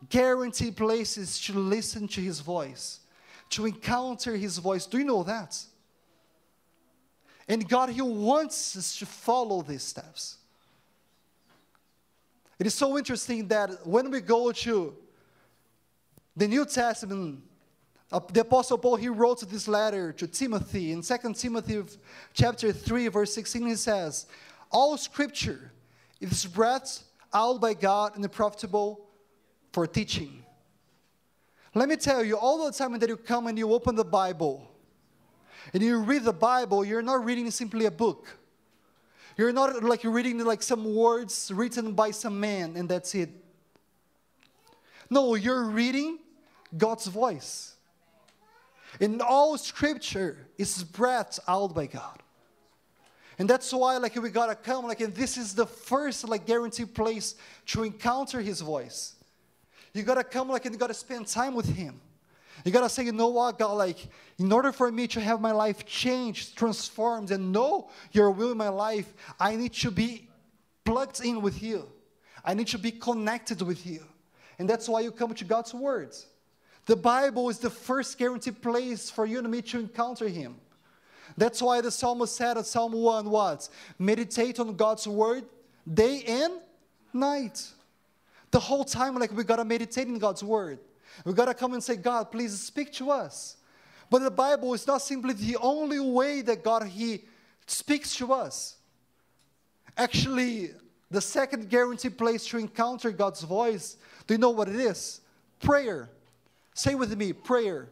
Guaranteed 0.09 0.77
places 0.77 1.39
to 1.41 1.53
listen 1.53 2.07
to 2.07 2.21
His 2.21 2.39
voice, 2.39 3.01
to 3.49 3.65
encounter 3.65 4.37
His 4.37 4.57
voice. 4.57 4.85
Do 4.85 4.97
you 4.97 5.03
know 5.03 5.23
that? 5.23 5.59
And 7.49 7.67
God, 7.67 7.89
He 7.89 8.01
wants 8.01 8.77
us 8.77 8.97
to 8.99 9.05
follow 9.05 9.61
these 9.61 9.83
steps. 9.83 10.37
It 12.59 12.67
is 12.67 12.73
so 12.73 12.97
interesting 12.97 13.49
that 13.49 13.85
when 13.85 14.09
we 14.09 14.21
go 14.21 14.53
to 14.53 14.95
the 16.37 16.47
New 16.47 16.65
Testament, 16.65 17.41
Uh, 18.13 18.19
the 18.31 18.41
apostle 18.41 18.77
paul 18.77 18.95
he 18.95 19.09
wrote 19.09 19.39
this 19.49 19.67
letter 19.67 20.13
to 20.13 20.27
timothy. 20.27 20.91
In 20.91 21.01
2 21.01 21.33
timothy 21.33 21.83
chapter 22.31 22.71
3 22.71 23.07
verse 23.07 23.33
16 23.33 23.65
he 23.65 23.75
says 23.75 24.27
all 24.71 24.95
scripture 24.97 25.71
is 26.21 26.45
breathed 26.45 27.01
out 27.33 27.59
by 27.59 27.73
god 27.73 28.15
and 28.15 28.31
profitable 28.31 29.07
for 29.71 29.87
teaching. 29.87 30.45
Let 31.73 31.89
me 31.89 31.95
tell 31.95 32.23
you 32.23 32.37
all 32.37 32.63
the 32.63 32.71
time 32.71 32.99
that 32.99 33.09
you 33.09 33.17
come 33.17 33.47
and 33.47 33.57
you 33.57 33.73
open 33.73 33.95
the 33.95 34.05
bible 34.05 34.69
and 35.73 35.81
you 35.81 35.97
read 35.97 36.23
the 36.23 36.33
bible 36.33 36.85
you're 36.85 37.01
not 37.01 37.25
reading 37.25 37.49
simply 37.49 37.87
a 37.87 37.91
book. 37.91 38.27
You're 39.37 39.53
not 39.53 39.83
like 39.83 40.03
reading 40.03 40.37
like 40.45 40.61
some 40.61 40.93
words 40.93 41.51
written 41.51 41.93
by 41.93 42.11
some 42.11 42.39
man 42.39 42.77
and 42.77 42.87
that's 42.87 43.15
it. 43.15 43.31
No 45.09 45.33
you're 45.33 45.63
reading 45.63 46.19
god's 46.77 47.07
voice 47.07 47.72
in 48.99 49.21
all 49.21 49.57
scripture 49.57 50.37
is 50.57 50.83
breathed 50.83 51.39
out 51.47 51.73
by 51.73 51.87
God. 51.87 52.19
And 53.39 53.49
that's 53.49 53.73
why 53.73 53.97
like 53.97 54.15
we 54.15 54.29
gotta 54.29 54.55
come, 54.55 54.85
like 54.85 55.01
and 55.01 55.13
this 55.13 55.37
is 55.37 55.55
the 55.55 55.65
first 55.65 56.27
like 56.27 56.45
guaranteed 56.45 56.93
place 56.93 57.35
to 57.67 57.83
encounter 57.83 58.41
his 58.41 58.61
voice. 58.61 59.15
You 59.93 60.03
gotta 60.03 60.23
come 60.23 60.49
like 60.49 60.65
and 60.65 60.73
you 60.73 60.79
gotta 60.79 60.93
spend 60.93 61.27
time 61.27 61.55
with 61.55 61.67
him. 61.67 61.99
You 62.63 62.71
gotta 62.71 62.89
say, 62.89 63.03
you 63.03 63.11
know 63.11 63.27
what, 63.27 63.59
God, 63.59 63.73
like, 63.73 63.97
in 64.37 64.51
order 64.51 64.71
for 64.71 64.91
me 64.91 65.07
to 65.07 65.19
have 65.19 65.41
my 65.41 65.51
life 65.51 65.85
changed, 65.85 66.57
transformed, 66.57 67.31
and 67.31 67.51
know 67.51 67.89
your 68.11 68.31
will 68.31 68.51
in 68.51 68.57
my 68.57 68.69
life, 68.69 69.13
I 69.39 69.55
need 69.55 69.73
to 69.73 69.91
be 69.91 70.29
plugged 70.85 71.23
in 71.25 71.41
with 71.41 71.61
you. 71.61 71.89
I 72.45 72.53
need 72.53 72.67
to 72.67 72.77
be 72.77 72.91
connected 72.91 73.61
with 73.61 73.85
you. 73.85 74.05
And 74.59 74.69
that's 74.69 74.87
why 74.87 75.01
you 75.01 75.11
come 75.11 75.33
to 75.33 75.45
God's 75.45 75.73
words. 75.73 76.27
The 76.85 76.95
Bible 76.95 77.49
is 77.49 77.59
the 77.59 77.69
first 77.69 78.17
guaranteed 78.17 78.61
place 78.61 79.09
for 79.09 79.25
you 79.25 79.39
and 79.39 79.49
me 79.49 79.61
to 79.63 79.79
encounter 79.79 80.27
Him. 80.27 80.55
That's 81.37 81.61
why 81.61 81.81
the 81.81 81.91
psalmist 81.91 82.35
said 82.35 82.57
in 82.57 82.63
Psalm 82.63 82.91
1 82.91 83.29
what? 83.29 83.69
Meditate 83.97 84.59
on 84.59 84.75
God's 84.75 85.07
word 85.07 85.45
day 85.91 86.23
and 86.27 86.53
night. 87.13 87.65
The 88.51 88.59
whole 88.59 88.83
time, 88.83 89.15
like 89.15 89.31
we 89.31 89.43
gotta 89.43 89.65
meditate 89.65 90.07
in 90.07 90.19
God's 90.19 90.43
word. 90.43 90.79
We 91.25 91.33
gotta 91.33 91.53
come 91.53 91.73
and 91.73 91.83
say, 91.83 91.95
God, 91.95 92.31
please 92.31 92.59
speak 92.59 92.91
to 92.93 93.11
us. 93.11 93.57
But 94.09 94.19
the 94.19 94.31
Bible 94.31 94.73
is 94.73 94.85
not 94.85 95.01
simply 95.01 95.33
the 95.33 95.57
only 95.57 95.99
way 95.99 96.41
that 96.41 96.63
God 96.63 96.83
He 96.83 97.23
speaks 97.65 98.15
to 98.17 98.33
us. 98.33 98.75
Actually, 99.97 100.71
the 101.09 101.21
second 101.21 101.69
guaranteed 101.69 102.17
place 102.17 102.45
to 102.47 102.57
encounter 102.57 103.11
God's 103.11 103.41
voice, 103.41 103.97
do 104.27 104.33
you 104.33 104.37
know 104.39 104.49
what 104.49 104.67
it 104.67 104.75
is? 104.75 105.21
Prayer. 105.59 106.09
Say 106.73 106.95
with 106.95 107.15
me, 107.15 107.33
prayer. 107.33 107.89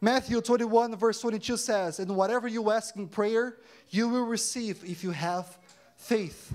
Matthew 0.00 0.40
21, 0.40 0.96
verse 0.96 1.20
22 1.20 1.56
says, 1.56 1.98
And 1.98 2.14
whatever 2.16 2.46
you 2.48 2.70
ask 2.70 2.94
in 2.96 3.08
prayer, 3.08 3.56
you 3.90 4.08
will 4.08 4.26
receive 4.26 4.84
if 4.84 5.02
you 5.02 5.10
have 5.10 5.58
faith. 5.96 6.52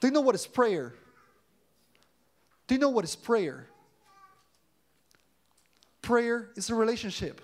Do 0.00 0.06
you 0.06 0.12
know 0.12 0.20
what 0.20 0.34
is 0.34 0.46
prayer? 0.46 0.94
Do 2.66 2.74
you 2.74 2.80
know 2.80 2.90
what 2.90 3.04
is 3.04 3.16
prayer? 3.16 3.66
Prayer 6.02 6.50
is 6.56 6.68
a 6.68 6.74
relationship. 6.74 7.40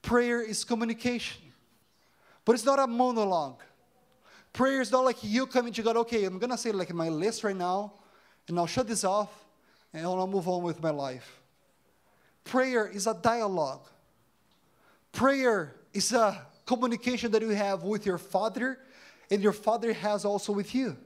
Prayer 0.00 0.42
is 0.42 0.64
communication. 0.64 1.42
But 2.44 2.54
it's 2.54 2.64
not 2.64 2.78
a 2.78 2.86
monologue. 2.86 3.62
Prayer 4.52 4.80
is 4.80 4.90
not 4.90 5.04
like 5.04 5.22
you 5.22 5.46
coming 5.46 5.72
to 5.74 5.82
God, 5.82 5.96
okay, 5.98 6.24
I'm 6.24 6.38
gonna 6.38 6.58
say 6.58 6.72
like 6.72 6.92
my 6.92 7.08
list 7.08 7.44
right 7.44 7.56
now, 7.56 7.92
and 8.48 8.58
I'll 8.58 8.66
shut 8.66 8.86
this 8.86 9.04
off, 9.04 9.41
and 9.92 10.06
I'll 10.06 10.26
move 10.26 10.48
on 10.48 10.62
with 10.62 10.82
my 10.82 10.90
life. 10.90 11.40
Prayer 12.44 12.86
is 12.88 13.06
a 13.06 13.14
dialogue. 13.14 13.86
Prayer 15.12 15.74
is 15.92 16.12
a 16.12 16.46
communication 16.66 17.30
that 17.32 17.42
you 17.42 17.50
have 17.50 17.82
with 17.82 18.06
your 18.06 18.18
Father, 18.18 18.78
and 19.30 19.42
your 19.42 19.52
Father 19.52 19.92
has 19.92 20.24
also 20.24 20.52
with 20.52 20.74
you. 20.74 20.96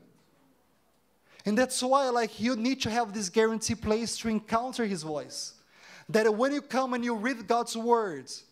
And 1.44 1.56
that's 1.56 1.82
why, 1.82 2.08
like, 2.08 2.40
you 2.40 2.56
need 2.56 2.80
to 2.82 2.90
have 2.90 3.12
this 3.12 3.28
guarantee 3.28 3.74
place 3.74 4.16
to 4.18 4.28
encounter 4.28 4.84
His 4.84 5.02
voice. 5.02 5.54
That 6.08 6.32
when 6.34 6.52
you 6.52 6.60
come 6.60 6.94
and 6.94 7.04
you 7.04 7.14
read 7.14 7.46
God's 7.46 7.76
words, 7.76 8.44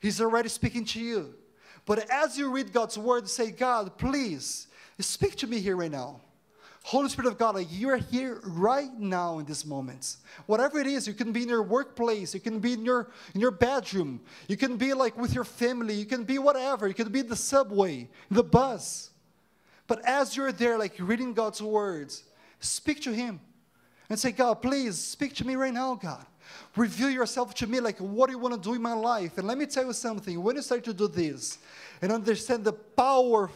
He's 0.00 0.20
already 0.20 0.48
speaking 0.48 0.84
to 0.86 1.00
you. 1.00 1.34
But 1.84 2.10
as 2.10 2.38
you 2.38 2.50
read 2.50 2.72
God's 2.72 2.98
word, 2.98 3.28
say, 3.28 3.50
God, 3.50 3.96
please 3.98 4.68
speak 4.98 5.36
to 5.36 5.46
me 5.46 5.60
here 5.60 5.76
right 5.76 5.90
now. 5.90 6.20
Holy 6.84 7.08
Spirit 7.08 7.28
of 7.28 7.38
God, 7.38 7.54
like 7.54 7.68
you 7.70 7.90
are 7.90 7.96
here 7.96 8.40
right 8.44 8.92
now 8.98 9.38
in 9.38 9.44
this 9.44 9.64
moment. 9.64 10.16
Whatever 10.46 10.80
it 10.80 10.86
is, 10.86 11.06
you 11.06 11.14
can 11.14 11.30
be 11.30 11.44
in 11.44 11.48
your 11.48 11.62
workplace, 11.62 12.34
you 12.34 12.40
can 12.40 12.58
be 12.58 12.72
in 12.72 12.84
your 12.84 13.10
in 13.34 13.40
your 13.40 13.52
bedroom, 13.52 14.20
you 14.48 14.56
can 14.56 14.76
be 14.76 14.92
like 14.92 15.16
with 15.16 15.32
your 15.32 15.44
family, 15.44 15.94
you 15.94 16.06
can 16.06 16.24
be 16.24 16.38
whatever, 16.38 16.88
you 16.88 16.94
can 16.94 17.10
be 17.10 17.20
in 17.20 17.28
the 17.28 17.36
subway, 17.36 18.08
the 18.30 18.42
bus. 18.42 19.10
But 19.86 20.04
as 20.04 20.36
you're 20.36 20.52
there, 20.52 20.76
like 20.76 20.94
reading 20.98 21.34
God's 21.34 21.62
words, 21.62 22.24
speak 22.58 23.00
to 23.02 23.12
Him 23.12 23.40
and 24.08 24.18
say, 24.18 24.32
God, 24.32 24.54
please 24.60 24.98
speak 24.98 25.34
to 25.36 25.46
me 25.46 25.54
right 25.54 25.72
now, 25.72 25.94
God. 25.94 26.26
Reveal 26.76 27.10
yourself 27.10 27.54
to 27.54 27.66
me, 27.66 27.78
like 27.78 27.98
what 27.98 28.26
do 28.26 28.32
you 28.32 28.38
want 28.38 28.54
to 28.54 28.60
do 28.60 28.74
in 28.74 28.82
my 28.82 28.92
life? 28.92 29.38
And 29.38 29.46
let 29.46 29.56
me 29.56 29.66
tell 29.66 29.86
you 29.86 29.92
something 29.92 30.42
when 30.42 30.56
you 30.56 30.62
start 30.62 30.82
to 30.84 30.92
do 30.92 31.06
this 31.06 31.58
and 32.00 32.10
understand 32.10 32.64
the 32.64 32.72
power 32.72 33.50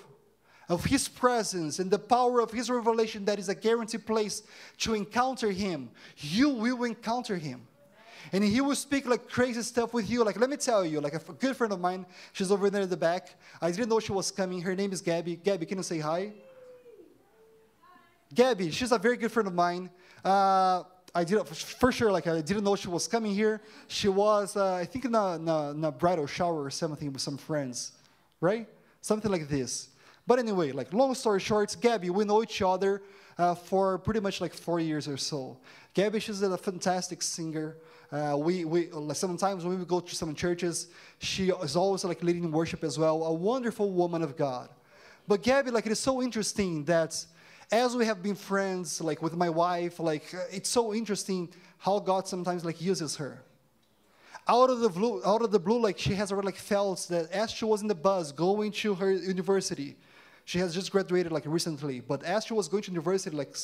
of 0.68 0.84
His 0.84 1.08
presence 1.08 1.78
and 1.78 1.90
the 1.90 1.98
power 1.98 2.40
of 2.40 2.50
His 2.50 2.70
revelation 2.70 3.24
that 3.26 3.38
is 3.38 3.48
a 3.48 3.54
guaranteed 3.54 4.06
place 4.06 4.42
to 4.78 4.94
encounter 4.94 5.50
Him, 5.50 5.90
you 6.18 6.48
will 6.48 6.84
encounter 6.84 7.36
Him. 7.36 7.66
And 8.32 8.42
He 8.42 8.60
will 8.60 8.74
speak 8.74 9.06
like 9.06 9.28
crazy 9.28 9.62
stuff 9.62 9.94
with 9.94 10.10
you. 10.10 10.24
Like, 10.24 10.38
let 10.38 10.50
me 10.50 10.56
tell 10.56 10.84
you, 10.84 11.00
like 11.00 11.14
a 11.14 11.32
good 11.34 11.56
friend 11.56 11.72
of 11.72 11.80
mine, 11.80 12.04
she's 12.32 12.50
over 12.50 12.68
there 12.70 12.82
in 12.82 12.90
the 12.90 12.96
back. 12.96 13.34
I 13.62 13.70
didn't 13.70 13.88
know 13.88 14.00
she 14.00 14.12
was 14.12 14.30
coming. 14.30 14.60
Her 14.60 14.74
name 14.74 14.92
is 14.92 15.00
Gabby. 15.00 15.36
Gabby, 15.36 15.66
can 15.66 15.78
you 15.78 15.84
say 15.84 16.00
hi? 16.00 16.32
Gabby, 18.34 18.70
she's 18.72 18.90
a 18.90 18.98
very 18.98 19.16
good 19.16 19.30
friend 19.30 19.46
of 19.46 19.54
mine. 19.54 19.88
Uh, 20.24 20.82
I 21.14 21.24
did 21.24 21.46
for 21.46 21.92
sure. 21.92 22.12
Like 22.12 22.26
I 22.26 22.40
didn't 22.40 22.64
know 22.64 22.76
she 22.76 22.88
was 22.88 23.08
coming 23.08 23.32
here. 23.32 23.62
She 23.88 24.08
was, 24.08 24.56
uh, 24.56 24.74
I 24.74 24.84
think, 24.84 25.04
in 25.06 25.14
a, 25.14 25.36
in, 25.36 25.48
a, 25.48 25.70
in 25.70 25.84
a 25.84 25.92
bridal 25.92 26.26
shower 26.26 26.64
or 26.64 26.70
something 26.70 27.10
with 27.12 27.22
some 27.22 27.38
friends, 27.38 27.92
right? 28.40 28.68
Something 29.00 29.30
like 29.30 29.48
this. 29.48 29.88
But 30.26 30.38
anyway, 30.38 30.72
like 30.72 30.92
long 30.92 31.14
story 31.14 31.40
short, 31.40 31.76
Gabby, 31.80 32.10
we 32.10 32.24
know 32.24 32.42
each 32.42 32.60
other 32.60 33.02
uh, 33.38 33.54
for 33.54 33.98
pretty 33.98 34.20
much 34.20 34.40
like 34.40 34.54
four 34.54 34.80
years 34.80 35.06
or 35.06 35.16
so. 35.16 35.58
Gabby, 35.94 36.20
she's 36.20 36.42
a 36.42 36.58
fantastic 36.58 37.22
singer. 37.22 37.76
Uh, 38.10 38.36
we, 38.38 38.64
we 38.64 38.88
sometimes 39.12 39.64
when 39.64 39.78
we 39.78 39.84
go 39.84 40.00
to 40.00 40.14
some 40.14 40.34
churches, 40.34 40.88
she 41.18 41.50
is 41.50 41.76
always 41.76 42.04
like 42.04 42.22
leading 42.22 42.50
worship 42.50 42.84
as 42.84 42.98
well. 42.98 43.24
A 43.24 43.32
wonderful 43.32 43.90
woman 43.90 44.22
of 44.22 44.36
God. 44.36 44.68
But 45.28 45.42
Gabby, 45.42 45.70
like 45.70 45.86
it 45.86 45.92
is 45.92 45.98
so 45.98 46.22
interesting 46.22 46.84
that 46.84 47.24
as 47.72 47.96
we 47.96 48.06
have 48.06 48.22
been 48.22 48.36
friends, 48.36 49.00
like 49.00 49.22
with 49.22 49.36
my 49.36 49.48
wife, 49.48 49.98
like 49.98 50.34
it's 50.52 50.68
so 50.68 50.94
interesting 50.94 51.48
how 51.78 51.98
God 51.98 52.28
sometimes 52.28 52.64
like 52.64 52.80
uses 52.80 53.16
her. 53.16 53.42
Out 54.48 54.70
of 54.70 54.78
the 54.78 54.88
blue, 54.88 55.20
out 55.24 55.42
of 55.42 55.50
the 55.50 55.58
blue, 55.58 55.80
like 55.80 55.98
she 55.98 56.14
has 56.14 56.30
already 56.30 56.46
like 56.46 56.56
felt 56.56 57.06
that 57.10 57.30
as 57.32 57.50
she 57.50 57.64
was 57.64 57.82
in 57.82 57.88
the 57.88 57.94
bus 57.94 58.30
going 58.30 58.70
to 58.70 58.94
her 58.94 59.12
university, 59.12 59.96
she 60.46 60.58
has 60.60 60.74
just 60.74 60.90
graduated 60.90 61.30
like 61.30 61.44
recently, 61.44 62.00
but 62.00 62.22
as 62.22 62.46
she 62.46 62.54
was 62.54 62.68
going 62.68 62.82
to 62.84 62.90
university 62.90 63.36
like 63.36 63.54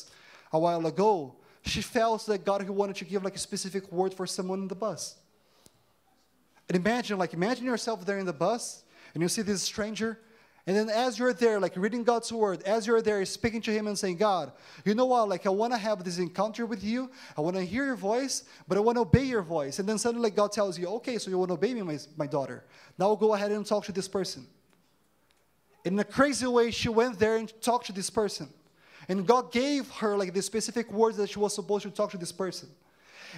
a 0.52 0.58
while 0.58 0.86
ago, 0.86 1.34
she 1.64 1.80
felt 1.80 2.26
that 2.26 2.44
God 2.44 2.60
who 2.60 2.74
wanted 2.74 2.96
to 2.96 3.06
give 3.06 3.24
like 3.24 3.36
a 3.36 3.38
specific 3.38 3.90
word 3.90 4.12
for 4.12 4.26
someone 4.26 4.58
in 4.58 4.68
the 4.68 4.74
bus. 4.74 5.16
And 6.68 6.76
imagine, 6.76 7.18
like 7.18 7.32
imagine 7.32 7.64
yourself 7.64 8.04
there 8.04 8.18
in 8.18 8.26
the 8.26 8.34
bus, 8.34 8.82
and 9.14 9.22
you 9.22 9.28
see 9.30 9.40
this 9.40 9.62
stranger 9.62 10.18
and 10.66 10.76
then 10.76 10.90
as 10.90 11.18
you're 11.18 11.32
there, 11.32 11.58
like 11.58 11.72
reading 11.76 12.04
God's 12.04 12.32
word, 12.32 12.62
as 12.62 12.86
you're 12.86 13.02
there 13.02 13.24
speaking 13.24 13.60
to 13.62 13.72
him 13.72 13.88
and 13.88 13.98
saying, 13.98 14.16
God, 14.16 14.52
you 14.84 14.94
know 14.94 15.06
what? 15.06 15.28
Like 15.28 15.44
I 15.44 15.50
want 15.50 15.72
to 15.72 15.78
have 15.78 16.04
this 16.04 16.18
encounter 16.18 16.66
with 16.66 16.84
you. 16.84 17.10
I 17.36 17.40
want 17.40 17.56
to 17.56 17.64
hear 17.64 17.84
your 17.84 17.96
voice, 17.96 18.44
but 18.68 18.78
I 18.78 18.80
want 18.80 18.96
to 18.96 19.02
obey 19.02 19.24
your 19.24 19.42
voice. 19.42 19.80
And 19.80 19.88
then 19.88 19.98
suddenly 19.98 20.30
God 20.30 20.52
tells 20.52 20.78
you, 20.78 20.86
okay, 20.86 21.18
so 21.18 21.30
you 21.30 21.38
want 21.38 21.48
to 21.48 21.54
obey 21.54 21.74
me, 21.74 21.82
my, 21.82 21.98
my 22.16 22.28
daughter. 22.28 22.64
Now 22.96 23.14
go 23.16 23.34
ahead 23.34 23.50
and 23.50 23.66
talk 23.66 23.84
to 23.86 23.92
this 23.92 24.06
person. 24.06 24.46
In 25.84 25.98
a 25.98 26.04
crazy 26.04 26.46
way, 26.46 26.70
she 26.70 26.88
went 26.88 27.18
there 27.18 27.36
and 27.36 27.52
talked 27.60 27.86
to 27.86 27.92
this 27.92 28.10
person. 28.10 28.48
And 29.08 29.26
God 29.26 29.50
gave 29.50 29.90
her 29.92 30.16
like 30.16 30.32
the 30.32 30.42
specific 30.42 30.92
words 30.92 31.16
that 31.16 31.30
she 31.30 31.38
was 31.38 31.54
supposed 31.54 31.82
to 31.82 31.90
talk 31.90 32.10
to 32.12 32.18
this 32.18 32.32
person. 32.32 32.68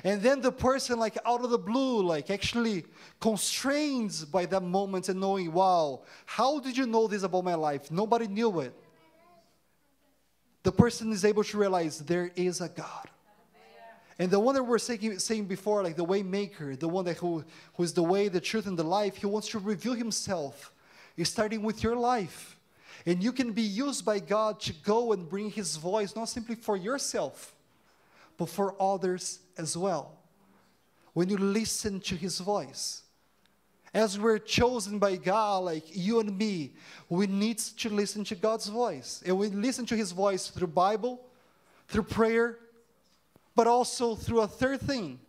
And 0.03 0.21
then 0.21 0.41
the 0.41 0.53
person, 0.53 0.99
like 0.99 1.17
out 1.25 1.43
of 1.45 1.51
the 1.51 1.59
blue, 1.59 2.03
like 2.03 2.29
actually 2.29 2.85
constrained 3.21 4.27
by 4.33 4.45
that 4.47 4.63
moment 4.63 5.09
and 5.09 5.21
knowing, 5.21 5.53
wow, 5.53 6.03
how 6.27 6.59
did 6.59 6.77
you 6.77 6.87
know 6.87 7.07
this 7.07 7.23
about 7.23 7.45
my 7.45 7.55
life? 7.55 7.91
Nobody 7.91 8.27
knew 8.27 8.61
it. 8.61 8.75
The 10.65 10.73
person 10.73 11.13
is 11.13 11.25
able 11.25 11.45
to 11.45 11.59
realize 11.59 12.01
there 12.01 12.33
is 12.35 12.61
a 12.61 12.69
God. 12.69 13.09
And 14.19 14.31
the 14.31 14.39
one 14.39 14.55
that 14.55 14.63
we're 14.63 14.79
saying, 14.79 15.19
saying 15.19 15.47
before, 15.47 15.83
like 15.83 15.97
the 15.97 16.05
way 16.05 16.23
maker, 16.23 16.77
the 16.77 16.89
one 16.89 17.05
that 17.05 17.17
who, 17.19 17.45
who 17.75 17.83
is 17.83 17.93
the 17.93 18.03
way, 18.03 18.29
the 18.29 18.41
truth, 18.41 18.67
and 18.67 18.79
the 18.79 18.85
life, 18.85 19.17
he 19.17 19.27
wants 19.27 19.49
to 19.49 19.59
reveal 19.59 19.95
himself, 19.95 20.73
starting 21.23 21.63
with 21.63 21.83
your 21.83 21.95
life. 21.95 22.57
And 23.07 23.23
you 23.23 23.33
can 23.33 23.53
be 23.53 23.63
used 23.63 24.05
by 24.05 24.19
God 24.19 24.61
to 24.61 24.73
go 24.73 25.13
and 25.13 25.29
bring 25.29 25.51
his 25.51 25.77
voice, 25.77 26.17
not 26.17 26.29
simply 26.29 26.55
for 26.55 26.77
yourself, 26.77 27.55
but 28.37 28.49
for 28.49 28.75
others 28.81 29.41
as 29.59 29.77
well. 29.77 30.19
When 31.13 31.29
you 31.29 31.37
listen 31.37 32.01
to 32.01 32.17
his 32.17 32.41
voice. 32.41 33.03
As 33.93 34.19
we're 34.19 34.39
chosen 34.39 34.99
by 34.99 35.15
God, 35.15 35.59
like 35.65 35.85
you 35.97 36.19
and 36.19 36.37
me, 36.37 36.73
we 37.09 37.29
need 37.29 37.59
to 37.59 37.89
listen 37.89 38.25
to 38.25 38.35
God's 38.35 38.67
voice. 38.67 39.23
And 39.25 39.39
we 39.39 39.49
listen 39.49 39.87
to 39.87 39.97
his 39.97 40.11
voice 40.11 40.49
through 40.49 40.67
Bible, 40.69 41.21
through 41.87 42.03
prayer, 42.03 42.59
but 43.55 43.69
also 43.69 44.17
through 44.17 44.41
a 44.41 44.49
third 44.49 44.81
thing 44.81 45.21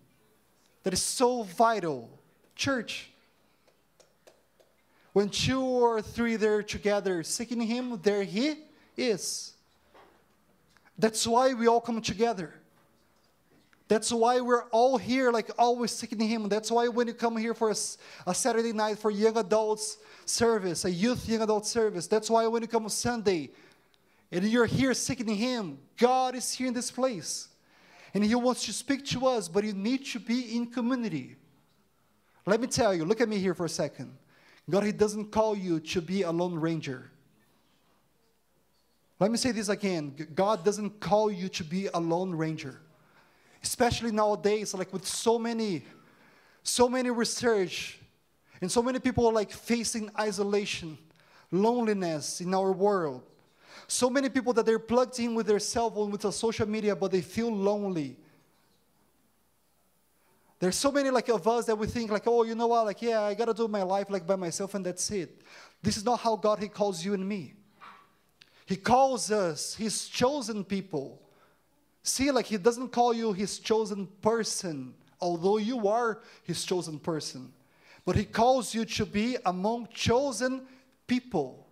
that 0.81 0.93
is 0.93 1.01
so 1.03 1.43
vital, 1.43 2.09
church. 2.55 3.11
When 5.15 5.29
two 5.29 5.61
or 5.61 6.01
three 6.01 6.35
there 6.35 6.61
together 6.61 7.23
seeking 7.23 7.61
him, 7.61 8.01
there 8.03 8.23
he 8.23 8.55
is. 8.97 9.53
That's 10.99 11.25
why 11.25 11.53
we 11.53 11.67
all 11.67 11.79
come 11.79 12.01
together. 12.01 12.53
That's 13.87 14.11
why 14.11 14.41
we're 14.41 14.65
all 14.71 14.97
here, 14.97 15.31
like 15.31 15.49
always 15.57 15.91
seeking 15.91 16.19
Him. 16.19 16.49
That's 16.49 16.69
why 16.69 16.89
when 16.89 17.07
you 17.07 17.13
come 17.13 17.37
here 17.37 17.53
for 17.53 17.69
a, 17.69 17.75
a, 18.27 18.35
Saturday 18.35 18.73
night 18.73 18.99
for 18.99 19.09
young 19.09 19.37
adults 19.37 19.99
service, 20.25 20.83
a 20.83 20.91
youth 20.91 21.29
young 21.29 21.43
adult 21.43 21.65
service, 21.65 22.07
that's 22.07 22.29
why 22.29 22.45
when 22.47 22.61
you 22.61 22.67
come 22.67 22.83
on 22.83 22.89
Sunday 22.89 23.51
and 24.33 24.43
you're 24.43 24.65
here 24.65 24.93
seeking 24.93 25.33
Him, 25.33 25.77
God 25.95 26.35
is 26.35 26.51
here 26.51 26.67
in 26.67 26.73
this 26.73 26.91
place. 26.91 27.47
And 28.13 28.21
He 28.21 28.35
wants 28.35 28.65
to 28.65 28.73
speak 28.73 29.05
to 29.05 29.27
us, 29.27 29.47
but 29.47 29.63
you 29.63 29.71
need 29.71 30.05
to 30.07 30.19
be 30.19 30.57
in 30.57 30.65
community. 30.65 31.37
Let 32.45 32.59
me 32.59 32.67
tell 32.67 32.93
you, 32.93 33.05
look 33.05 33.21
at 33.21 33.29
me 33.29 33.37
here 33.37 33.53
for 33.53 33.65
a 33.65 33.69
second. 33.69 34.11
God, 34.69 34.83
He 34.83 34.91
doesn't 34.91 35.31
call 35.31 35.55
you 35.55 35.79
to 35.79 36.01
be 36.01 36.23
a 36.23 36.31
lone 36.31 36.55
ranger. 36.55 37.11
Let 39.19 39.31
me 39.31 39.37
say 39.37 39.51
this 39.51 39.69
again 39.69 40.27
God 40.33 40.65
doesn't 40.65 40.99
call 40.99 41.31
you 41.31 41.49
to 41.49 41.63
be 41.63 41.87
a 41.93 41.99
lone 41.99 42.33
ranger. 42.33 42.81
Especially 43.63 44.11
nowadays, 44.11 44.73
like 44.73 44.93
with 44.93 45.07
so 45.07 45.39
many, 45.39 45.85
so 46.61 46.87
many 46.87 47.09
research, 47.09 47.99
and 48.61 48.71
so 48.71 48.81
many 48.81 48.99
people 48.99 49.31
like 49.31 49.51
facing 49.51 50.09
isolation, 50.19 50.97
loneliness 51.51 52.41
in 52.41 52.53
our 52.53 52.71
world. 52.71 53.23
So 53.87 54.09
many 54.09 54.29
people 54.29 54.53
that 54.53 54.65
they're 54.65 54.79
plugged 54.79 55.19
in 55.19 55.35
with 55.35 55.47
their 55.47 55.59
cell 55.59 55.91
phone, 55.91 56.11
with 56.11 56.21
the 56.21 56.31
social 56.31 56.67
media, 56.67 56.95
but 56.95 57.11
they 57.11 57.21
feel 57.21 57.51
lonely. 57.51 58.17
There's 60.59 60.75
so 60.75 60.91
many 60.91 61.09
like 61.09 61.29
of 61.29 61.47
us 61.47 61.65
that 61.65 61.77
we 61.77 61.87
think 61.87 62.11
like, 62.11 62.27
oh, 62.27 62.43
you 62.43 62.55
know 62.55 62.67
what, 62.67 62.85
like, 62.85 63.01
yeah, 63.01 63.21
I 63.21 63.33
gotta 63.33 63.53
do 63.53 63.67
my 63.67 63.83
life 63.83 64.09
like 64.09 64.25
by 64.25 64.35
myself 64.35 64.73
and 64.73 64.85
that's 64.85 65.09
it. 65.11 65.41
This 65.81 65.97
is 65.97 66.05
not 66.05 66.19
how 66.19 66.35
God 66.35 66.59
He 66.59 66.67
calls 66.67 67.03
you 67.03 67.13
and 67.13 67.27
me. 67.27 67.53
He 68.65 68.75
calls 68.75 69.31
us 69.31 69.75
His 69.75 70.07
chosen 70.07 70.63
people. 70.63 71.21
See, 72.03 72.31
like 72.31 72.45
He 72.45 72.57
doesn't 72.57 72.89
call 72.89 73.13
you 73.13 73.33
His 73.33 73.59
chosen 73.59 74.07
person, 74.21 74.93
although 75.19 75.57
you 75.57 75.87
are 75.87 76.21
His 76.43 76.63
chosen 76.63 76.99
person. 76.99 77.51
But 78.05 78.15
He 78.15 78.23
calls 78.23 78.73
you 78.73 78.85
to 78.85 79.05
be 79.05 79.37
among 79.45 79.89
chosen 79.93 80.65
people. 81.05 81.67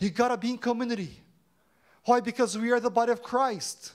You 0.00 0.10
gotta 0.10 0.36
be 0.36 0.50
in 0.50 0.58
community. 0.58 1.22
Why? 2.04 2.20
Because 2.20 2.58
we 2.58 2.70
are 2.72 2.80
the 2.80 2.90
body 2.90 3.12
of 3.12 3.22
Christ. 3.22 3.92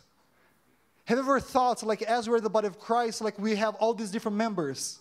Have 1.06 1.18
you 1.18 1.24
ever 1.24 1.40
thought, 1.40 1.84
like, 1.84 2.02
as 2.02 2.30
we're 2.30 2.40
the 2.40 2.50
body 2.50 2.68
of 2.68 2.80
Christ, 2.80 3.22
like 3.22 3.38
we 3.38 3.56
have 3.56 3.76
all 3.76 3.94
these 3.94 4.12
different 4.12 4.38
members? 4.38 5.00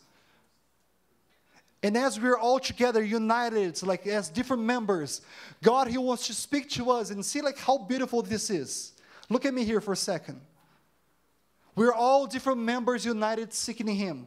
And 1.83 1.97
as 1.97 2.19
we're 2.19 2.39
all 2.39 2.61
together, 2.61 3.03
united, 3.03 3.83
like 3.83 4.07
as 4.07 4.29
different 4.29 4.63
members, 4.63 5.21
God, 5.63 5.89
He 5.89 5.99
wants 5.99 6.27
to 6.29 6.35
speak 6.35 6.71
to 6.71 6.91
us 6.91 7.11
and 7.11 7.25
see, 7.25 7.41
like, 7.41 7.59
how 7.59 7.79
beautiful 7.79 8.23
this 8.23 8.51
is. 8.51 8.93
Look 9.29 9.45
at 9.45 9.55
me 9.55 9.65
here 9.65 9.81
for 9.81 9.93
a 9.93 9.97
second. 9.97 10.41
We're 11.75 11.93
all 11.93 12.27
different 12.27 12.61
members 12.61 13.05
united 13.05 13.53
seeking 13.53 13.87
Him. 13.87 14.27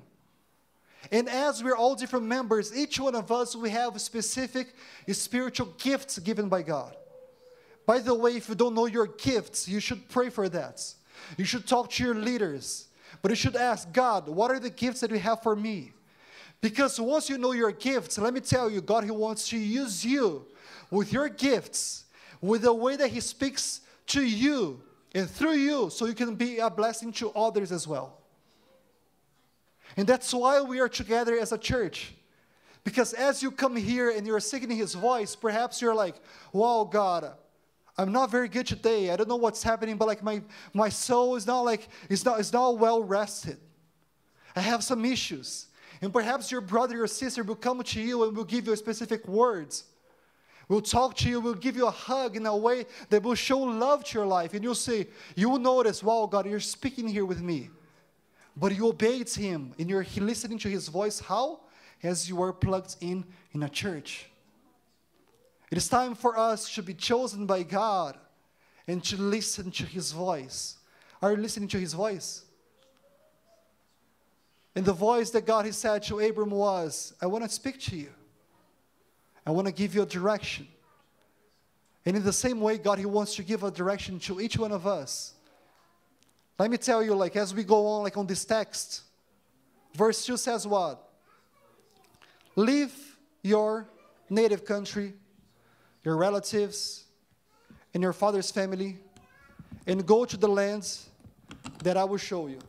And 1.12 1.30
as 1.30 1.64
we're 1.64 1.76
all 1.76 1.96
different 1.96 2.26
members, 2.26 2.76
each 2.76 3.00
one 3.00 3.16
of 3.16 3.32
us, 3.32 3.56
we 3.56 3.70
have 3.70 4.00
specific 4.02 4.74
spiritual 5.12 5.74
gifts 5.78 6.20
given 6.20 6.50
by 6.50 6.62
God. 6.62 6.96
By 7.86 8.00
the 8.00 8.16
way, 8.16 8.36
if 8.36 8.50
you 8.50 8.56
don't 8.56 8.74
know 8.74 8.88
your 8.88 9.08
gifts, 9.08 9.68
you 9.68 9.80
should 9.80 10.10
pray 10.10 10.30
for 10.30 10.50
that. 10.50 10.82
You 11.38 11.46
should 11.46 11.68
talk 11.68 11.90
to 11.92 12.04
your 12.04 12.16
leaders. 12.16 12.88
But 13.22 13.32
you 13.32 13.36
should 13.36 13.56
ask 13.56 13.92
God, 13.92 14.28
what 14.28 14.52
are 14.52 14.60
the 14.60 14.70
gifts 14.70 15.00
that 15.02 15.12
you 15.12 15.20
have 15.20 15.42
for 15.42 15.56
me? 15.56 15.94
Because 16.62 17.00
once 17.00 17.30
you 17.30 17.38
know 17.38 17.52
your 17.52 17.72
gifts, 17.72 18.18
let 18.18 18.34
me 18.34 18.40
tell 18.40 18.70
you, 18.70 18.82
God, 18.82 19.04
He 19.04 19.12
wants 19.12 19.50
to 19.50 19.58
use 19.58 20.06
you 20.06 20.46
with 20.92 21.12
your 21.14 21.30
gifts, 21.30 22.06
with 22.42 22.64
the 22.64 22.74
way 22.74 22.96
that 22.96 23.10
He 23.10 23.20
speaks 23.20 23.82
to 24.08 24.22
you 24.22 24.82
and 25.14 25.30
through 25.30 25.54
you, 25.54 25.90
so 25.90 26.06
you 26.06 26.14
can 26.14 26.36
be 26.36 26.60
a 26.60 26.70
blessing 26.70 27.12
to 27.14 27.32
others 27.32 27.72
as 27.72 27.88
well. 27.88 28.18
And 29.98 30.08
that's 30.08 30.34
why 30.34 30.62
we 30.62 30.80
are 30.80 30.90
together 30.90 31.38
as 31.38 31.52
a 31.52 31.58
church. 31.58 32.14
Because 32.84 33.14
as 33.14 33.42
you 33.42 33.50
come 33.50 33.76
here 33.76 34.12
and 34.12 34.28
you're 34.28 34.40
seeking 34.40 34.70
His 34.70 34.94
voice, 34.94 35.36
perhaps 35.36 35.82
you're 35.82 35.96
like, 35.96 36.16
wow, 36.54 36.88
God, 36.90 37.32
I'm 37.98 38.12
not 38.12 38.30
very 38.30 38.50
good 38.50 38.68
today. 38.68 39.10
I 39.10 39.16
don't 39.16 39.30
know 39.30 39.38
what's 39.38 39.64
happening, 39.64 39.98
but 39.98 40.08
like 40.08 40.22
my, 40.22 40.42
my 40.74 40.90
soul 40.90 41.36
is 41.36 41.48
not 41.48 41.62
like, 41.62 41.88
it's 42.10 42.26
not, 42.26 42.40
it's 42.40 42.52
not 42.52 42.78
well 42.78 43.02
rested. 43.02 43.58
I 44.56 44.62
have 44.62 44.84
some 44.84 45.06
issues. 45.06 45.68
And 46.02 46.12
perhaps 46.12 46.52
your 46.52 46.62
brother 46.62 47.04
or 47.04 47.08
sister 47.08 47.44
will 47.44 47.56
come 47.56 47.82
to 47.82 48.02
you 48.02 48.24
and 48.26 48.36
will 48.36 48.44
give 48.44 48.68
you 48.68 48.76
specific 48.76 49.28
words. 49.28 49.86
We'll 50.68 50.82
talk 50.82 51.16
to 51.18 51.30
you, 51.30 51.40
we'll 51.40 51.54
give 51.54 51.76
you 51.76 51.88
a 51.88 51.92
hug 51.92 52.36
in 52.36 52.46
a 52.46 52.58
way 52.58 52.86
that 53.10 53.24
will 53.24 53.36
show 53.36 53.60
love 53.60 54.04
to 54.06 54.18
your 54.18 54.28
life. 54.28 54.54
And 54.54 54.64
you'll 54.64 54.76
say, 54.76 55.08
you 55.36 55.50
will 55.50 55.60
notice, 55.60 56.04
wow, 56.04 56.28
God, 56.30 56.48
you're 56.48 56.60
speaking 56.60 57.08
here 57.08 57.26
with 57.26 57.42
me. 57.42 57.70
But 58.58 58.76
you 58.76 58.88
obeyed 58.88 59.30
him 59.30 59.74
and 59.78 59.90
you're 59.90 60.06
listening 60.18 60.58
to 60.60 60.70
his 60.70 60.88
voice. 60.88 61.20
How? 61.20 61.62
As 62.04 62.28
you 62.28 62.42
are 62.42 62.52
plugged 62.54 62.96
in 63.00 63.26
in 63.54 63.64
a 63.64 63.70
church. 63.70 64.30
It 65.76 65.80
is 65.80 65.90
time 65.90 66.16
for 66.16 66.40
us 66.40 66.74
to 66.76 66.82
be 66.82 66.94
chosen 66.94 67.46
by 67.46 67.64
God 67.64 68.16
and 68.88 69.04
to 69.04 69.22
listen 69.22 69.72
to 69.72 69.84
His 69.84 70.14
voice. 70.14 70.78
Are 71.22 71.32
you 71.32 71.38
listening 71.38 71.68
to 71.68 71.78
His 71.78 71.92
voice? 71.92 72.46
And 74.74 74.86
the 74.86 74.94
voice 74.94 75.32
that 75.32 75.46
God 75.46 75.66
has 75.66 75.76
said 75.76 76.02
to 76.04 76.22
Abram 76.22 76.52
was, 76.52 77.14
I 77.22 77.26
want 77.26 77.44
to 77.44 77.50
speak 77.50 77.82
to 77.82 77.98
you. 77.98 78.08
I 79.46 79.52
want 79.52 79.68
to 79.68 79.74
give 79.74 79.94
you 79.94 80.04
a 80.04 80.06
direction. 80.06 80.66
And 82.06 82.16
in 82.16 82.24
the 82.24 82.32
same 82.32 82.62
way, 82.62 82.78
God, 82.78 82.98
He 82.98 83.06
wants 83.06 83.36
to 83.36 83.44
give 83.44 83.64
a 83.64 83.70
direction 83.70 84.18
to 84.20 84.40
each 84.40 84.58
one 84.58 84.72
of 84.72 84.88
us. 84.88 85.34
Let 86.58 86.72
me 86.72 86.78
tell 86.78 87.04
you, 87.04 87.16
like, 87.16 87.36
as 87.36 87.54
we 87.54 87.66
go 87.66 87.86
on, 87.86 88.04
like 88.04 88.16
on 88.16 88.28
this 88.28 88.46
text, 88.46 89.02
verse 89.94 90.26
2 90.26 90.38
says 90.38 90.66
what? 90.66 91.06
Leave 92.56 92.94
your 93.44 93.90
native 94.30 94.64
country 94.64 95.16
your 96.06 96.16
relatives, 96.16 97.04
and 97.94 98.04
your 98.04 98.14
father's 98.14 98.52
family, 98.52 99.00
and 99.88 100.06
go 100.06 100.24
to 100.24 100.38
the 100.38 100.48
lands 100.48 101.10
that 101.84 101.98
I 101.98 102.04
will 102.04 102.18
show 102.18 102.46
you. 102.46 102.60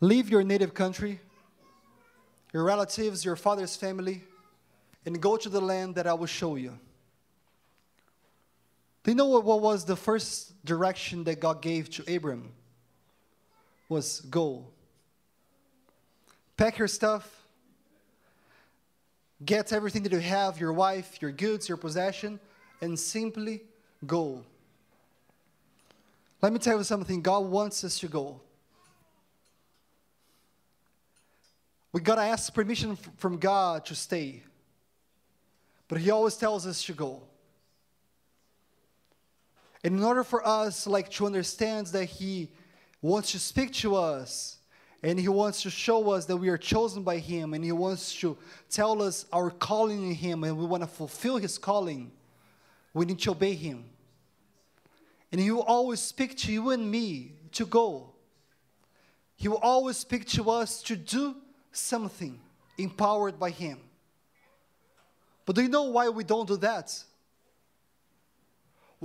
Leave 0.00 0.28
your 0.28 0.42
native 0.42 0.74
country, 0.74 1.18
your 2.52 2.62
relatives, 2.62 3.24
your 3.24 3.36
father's 3.36 3.74
family, 3.74 4.22
and 5.06 5.18
go 5.20 5.38
to 5.38 5.48
the 5.48 5.60
land 5.60 5.94
that 5.94 6.06
I 6.06 6.12
will 6.12 6.26
show 6.26 6.56
you. 6.56 6.78
Do 9.02 9.12
you 9.12 9.14
know 9.14 9.26
what, 9.26 9.62
was 9.62 9.86
the 9.86 9.96
first 9.96 10.62
direction 10.66 11.24
that 11.24 11.40
God 11.40 11.62
gave 11.62 11.88
to 11.90 12.14
Abram? 12.14 12.52
Was 13.88 14.20
go. 14.22 14.66
Pack 16.56 16.78
your 16.78 16.88
stuff, 16.88 17.30
get 19.44 19.72
everything 19.72 20.02
that 20.04 20.12
you 20.12 20.18
have 20.18 20.58
your 20.58 20.72
wife, 20.72 21.20
your 21.20 21.30
goods, 21.30 21.68
your 21.68 21.76
possession, 21.76 22.40
and 22.80 22.98
simply 22.98 23.62
go. 24.06 24.42
Let 26.42 26.52
me 26.52 26.58
tell 26.58 26.78
you 26.78 26.84
something 26.84 27.22
God 27.22 27.46
wants 27.46 27.84
us 27.84 27.98
to 28.00 28.08
go. 28.08 28.40
We 31.92 32.00
got 32.00 32.16
to 32.16 32.22
ask 32.22 32.52
permission 32.52 32.96
from 33.16 33.38
God 33.38 33.86
to 33.86 33.94
stay. 33.94 34.42
But 35.88 35.98
He 35.98 36.10
always 36.10 36.36
tells 36.36 36.66
us 36.66 36.82
to 36.84 36.92
go. 36.92 37.22
And 39.82 39.96
in 39.96 40.04
order 40.04 40.24
for 40.24 40.46
us 40.46 40.86
like 40.86 41.10
to 41.12 41.26
understand 41.26 41.86
that 41.88 42.04
He 42.04 42.50
wants 43.02 43.32
to 43.32 43.38
speak 43.38 43.72
to 43.74 43.94
us 43.94 44.58
and 45.02 45.20
he 45.20 45.28
wants 45.28 45.62
to 45.62 45.70
show 45.70 46.10
us 46.10 46.24
that 46.26 46.36
we 46.36 46.48
are 46.48 46.58
chosen 46.58 47.02
by 47.02 47.18
him 47.18 47.54
and 47.54 47.64
he 47.64 47.72
wants 47.72 48.14
to 48.20 48.36
tell 48.70 49.02
us 49.02 49.26
our 49.32 49.50
calling 49.50 50.08
in 50.08 50.14
him 50.14 50.44
and 50.44 50.56
we 50.56 50.64
want 50.64 50.82
to 50.82 50.88
fulfill 50.88 51.36
his 51.36 51.58
calling. 51.58 52.10
We 52.94 53.04
need 53.04 53.18
to 53.20 53.32
obey 53.32 53.54
him. 53.54 53.84
And 55.30 55.40
he 55.40 55.50
will 55.50 55.62
always 55.62 56.00
speak 56.00 56.36
to 56.38 56.52
you 56.52 56.70
and 56.70 56.90
me 56.90 57.32
to 57.52 57.66
go. 57.66 58.10
He 59.36 59.48
will 59.48 59.58
always 59.58 59.98
speak 59.98 60.26
to 60.28 60.50
us 60.50 60.82
to 60.84 60.96
do 60.96 61.36
something 61.72 62.40
empowered 62.78 63.38
by 63.38 63.50
him. 63.50 63.78
But 65.44 65.56
do 65.56 65.62
you 65.62 65.68
know 65.68 65.84
why 65.84 66.08
we 66.08 66.24
don't 66.24 66.48
do 66.48 66.56
that 66.56 66.98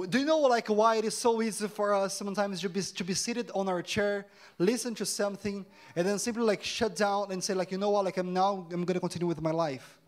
do 0.10 0.20
you 0.20 0.26
know 0.26 0.40
like 0.40 0.68
why 0.68 0.96
it 0.96 1.06
is 1.06 1.18
so 1.18 1.42
easy 1.42 1.68
for 1.68 1.94
us 1.94 2.16
sometimes 2.16 2.62
to 2.62 2.70
be, 2.70 2.82
to 2.82 3.04
be 3.04 3.14
seated 3.14 3.52
on 3.54 3.68
our 3.68 3.82
chair, 3.82 4.26
listen 4.58 4.96
to 4.96 5.06
something, 5.06 5.66
and 5.96 6.08
then 6.08 6.18
simply 6.18 6.44
like 6.44 6.64
shut 6.64 6.96
down 6.96 7.32
and 7.32 7.44
say 7.44 7.54
like, 7.54 7.72
you 7.72 7.78
know 7.78 7.90
what, 7.90 8.06
like 8.06 8.18
I'm 8.18 8.34
now, 8.34 8.66
I'm 8.72 8.86
going 8.86 8.94
to 8.94 9.00
continue 9.02 9.28
with 9.28 9.42
my 9.42 9.52
life. 9.52 10.00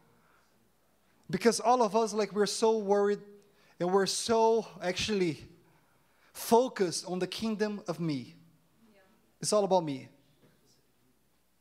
Because 1.30 1.60
all 1.60 1.84
of 1.84 1.96
us, 1.96 2.14
like 2.14 2.34
we're 2.34 2.46
so 2.46 2.78
worried 2.78 3.20
and 3.80 3.92
we're 3.92 4.06
so 4.06 4.66
actually 4.82 5.44
focused 6.32 7.06
on 7.06 7.20
the 7.20 7.28
kingdom 7.28 7.82
of 7.88 8.00
me. 8.00 8.36
Yeah. 8.94 9.00
It's 9.42 9.52
all 9.52 9.66
about 9.66 9.84
me. 9.84 10.08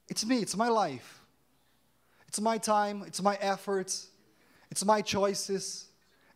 It's 0.09 0.25
me, 0.25 0.39
it's 0.39 0.57
my 0.57 0.69
life. 0.69 1.21
It's 2.29 2.41
my 2.41 2.57
time, 2.57 3.03
it's 3.07 3.21
my 3.21 3.37
efforts, 3.41 4.09
it's 4.71 4.85
my 4.85 5.03
choices, 5.03 5.87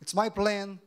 it's 0.00 0.14
my 0.14 0.28
plan 0.28 0.78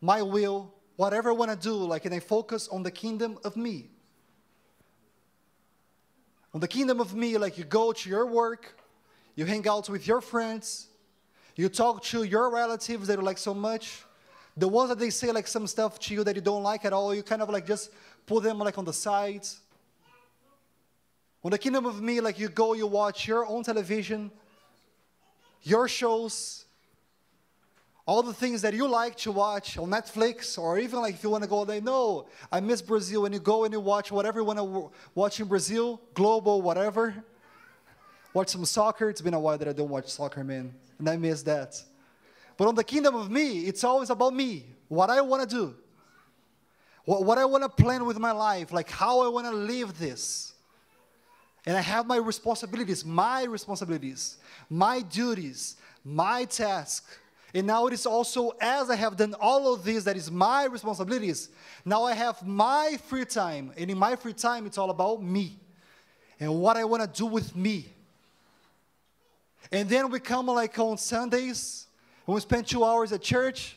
my 0.00 0.22
will, 0.22 0.72
whatever 0.96 1.30
I 1.30 1.32
want 1.32 1.50
to 1.50 1.56
do, 1.56 1.74
like, 1.74 2.04
and 2.04 2.14
I 2.14 2.20
focus 2.20 2.68
on 2.68 2.82
the 2.82 2.90
kingdom 2.90 3.38
of 3.44 3.56
me. 3.56 3.90
On 6.52 6.60
the 6.60 6.68
kingdom 6.68 7.00
of 7.00 7.14
me, 7.14 7.38
like 7.38 7.58
you 7.58 7.64
go 7.64 7.92
to 7.92 8.08
your 8.08 8.26
work, 8.26 8.76
you 9.36 9.44
hang 9.44 9.66
out 9.68 9.88
with 9.88 10.06
your 10.06 10.20
friends, 10.20 10.88
you 11.54 11.68
talk 11.68 12.02
to 12.04 12.24
your 12.24 12.50
relatives 12.50 13.06
that 13.06 13.18
you 13.18 13.24
like 13.24 13.38
so 13.38 13.54
much. 13.54 14.04
The 14.56 14.66
ones 14.66 14.88
that 14.88 14.98
they 14.98 15.10
say 15.10 15.30
like 15.30 15.46
some 15.46 15.66
stuff 15.66 15.98
to 16.00 16.14
you 16.14 16.24
that 16.24 16.34
you 16.34 16.42
don't 16.42 16.62
like 16.62 16.84
at 16.84 16.92
all, 16.92 17.14
you 17.14 17.22
kind 17.22 17.40
of 17.40 17.50
like 17.50 17.66
just 17.66 17.90
put 18.26 18.42
them 18.42 18.58
like 18.58 18.78
on 18.78 18.84
the 18.84 18.92
sides. 18.92 19.60
On 21.44 21.50
the 21.50 21.58
kingdom 21.58 21.86
of 21.86 22.02
me, 22.02 22.20
like 22.20 22.38
you 22.38 22.48
go, 22.48 22.74
you 22.74 22.86
watch 22.86 23.28
your 23.28 23.46
own 23.46 23.62
television, 23.62 24.30
your 25.62 25.88
shows, 25.88 26.66
all 28.10 28.24
the 28.24 28.34
things 28.34 28.60
that 28.62 28.74
you 28.74 28.88
like 28.88 29.14
to 29.14 29.30
watch 29.30 29.78
on 29.78 29.88
Netflix, 29.88 30.58
or 30.58 30.80
even 30.80 30.98
like 30.98 31.14
if 31.14 31.22
you 31.22 31.30
want 31.30 31.44
to 31.44 31.48
go 31.48 31.64
there, 31.64 31.80
no, 31.80 32.26
I 32.50 32.58
miss 32.58 32.82
Brazil. 32.82 33.24
And 33.24 33.32
you 33.32 33.38
go 33.38 33.62
and 33.62 33.72
you 33.72 33.78
watch 33.78 34.10
whatever 34.10 34.40
you 34.40 34.44
want 34.44 34.58
to 34.58 34.90
watch 35.14 35.38
in 35.38 35.46
Brazil, 35.46 36.00
Globo, 36.12 36.56
whatever. 36.56 37.14
Watch 38.34 38.48
some 38.48 38.64
soccer. 38.64 39.10
It's 39.10 39.20
been 39.20 39.34
a 39.34 39.38
while 39.38 39.56
that 39.56 39.68
I 39.68 39.72
don't 39.72 39.88
watch 39.88 40.08
soccer, 40.08 40.42
man, 40.42 40.74
and 40.98 41.08
I 41.08 41.16
miss 41.18 41.44
that. 41.44 41.80
But 42.56 42.66
on 42.66 42.74
the 42.74 42.82
kingdom 42.82 43.14
of 43.14 43.30
me, 43.30 43.60
it's 43.60 43.84
always 43.84 44.10
about 44.10 44.34
me, 44.34 44.64
what 44.88 45.08
I 45.08 45.20
want 45.20 45.48
to 45.48 45.56
do, 45.56 45.76
what, 47.04 47.22
what 47.24 47.38
I 47.38 47.44
want 47.44 47.62
to 47.62 47.68
plan 47.68 48.04
with 48.06 48.18
my 48.18 48.32
life, 48.32 48.72
like 48.72 48.90
how 48.90 49.20
I 49.20 49.28
want 49.28 49.46
to 49.46 49.52
live 49.54 49.96
this. 50.00 50.54
And 51.64 51.76
I 51.76 51.80
have 51.80 52.08
my 52.08 52.16
responsibilities, 52.16 53.04
my 53.04 53.44
responsibilities, 53.44 54.38
my 54.68 55.00
duties, 55.00 55.76
my 56.04 56.44
task. 56.44 57.06
And 57.52 57.66
now 57.66 57.86
it 57.86 57.92
is 57.92 58.06
also, 58.06 58.52
as 58.60 58.90
I 58.90 58.96
have 58.96 59.16
done 59.16 59.34
all 59.40 59.74
of 59.74 59.82
this, 59.82 60.04
that 60.04 60.16
is 60.16 60.30
my 60.30 60.66
responsibilities. 60.66 61.48
Now 61.84 62.04
I 62.04 62.14
have 62.14 62.46
my 62.46 62.96
free 63.08 63.24
time. 63.24 63.72
And 63.76 63.90
in 63.90 63.98
my 63.98 64.14
free 64.16 64.32
time, 64.32 64.66
it's 64.66 64.78
all 64.78 64.90
about 64.90 65.22
me 65.22 65.58
and 66.38 66.60
what 66.60 66.76
I 66.76 66.84
want 66.84 67.02
to 67.02 67.18
do 67.18 67.26
with 67.26 67.56
me. 67.56 67.86
And 69.72 69.88
then 69.88 70.10
we 70.10 70.20
come 70.20 70.46
like 70.46 70.78
on 70.78 70.96
Sundays, 70.96 71.86
and 72.26 72.34
we 72.34 72.40
spend 72.40 72.66
two 72.66 72.84
hours 72.84 73.12
at 73.12 73.20
church. 73.20 73.76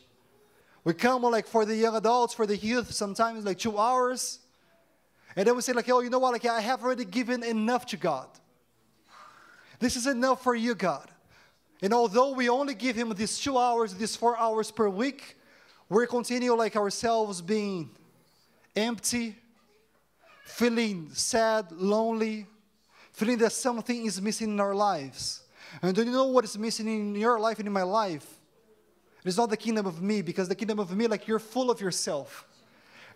We 0.84 0.92
come 0.92 1.22
like 1.22 1.46
for 1.46 1.64
the 1.64 1.74
young 1.74 1.96
adults, 1.96 2.34
for 2.34 2.46
the 2.46 2.56
youth, 2.56 2.92
sometimes 2.92 3.44
like 3.44 3.58
two 3.58 3.78
hours. 3.78 4.38
And 5.36 5.46
then 5.46 5.56
we 5.56 5.62
say, 5.62 5.72
like, 5.72 5.88
oh, 5.88 6.00
you 6.00 6.10
know 6.10 6.20
what? 6.20 6.32
Like, 6.32 6.44
I 6.44 6.60
have 6.60 6.84
already 6.84 7.04
given 7.04 7.42
enough 7.42 7.86
to 7.86 7.96
God. 7.96 8.28
This 9.80 9.96
is 9.96 10.06
enough 10.06 10.42
for 10.42 10.54
you, 10.54 10.74
God. 10.74 11.10
And 11.82 11.92
although 11.92 12.32
we 12.32 12.48
only 12.48 12.74
give 12.74 12.96
Him 12.96 13.12
these 13.14 13.38
two 13.38 13.58
hours, 13.58 13.94
these 13.94 14.16
four 14.16 14.38
hours 14.38 14.70
per 14.70 14.88
week, 14.88 15.36
we 15.88 16.06
continue 16.06 16.54
like 16.54 16.76
ourselves 16.76 17.42
being 17.42 17.90
empty, 18.74 19.36
feeling 20.44 21.10
sad, 21.12 21.70
lonely, 21.72 22.46
feeling 23.12 23.38
that 23.38 23.52
something 23.52 24.06
is 24.06 24.20
missing 24.20 24.50
in 24.50 24.60
our 24.60 24.74
lives. 24.74 25.42
And 25.82 25.94
do 25.94 26.04
you 26.04 26.10
know 26.10 26.26
what 26.26 26.44
is 26.44 26.56
missing 26.56 26.88
in 26.88 27.14
your 27.14 27.38
life 27.38 27.58
and 27.58 27.66
in 27.66 27.72
my 27.72 27.82
life? 27.82 28.26
It 29.24 29.28
is 29.28 29.36
not 29.36 29.50
the 29.50 29.56
kingdom 29.56 29.86
of 29.86 30.02
me, 30.02 30.22
because 30.22 30.48
the 30.48 30.54
kingdom 30.54 30.78
of 30.78 30.94
me, 30.94 31.06
like 31.06 31.26
you're 31.26 31.38
full 31.38 31.70
of 31.70 31.80
yourself. 31.80 32.46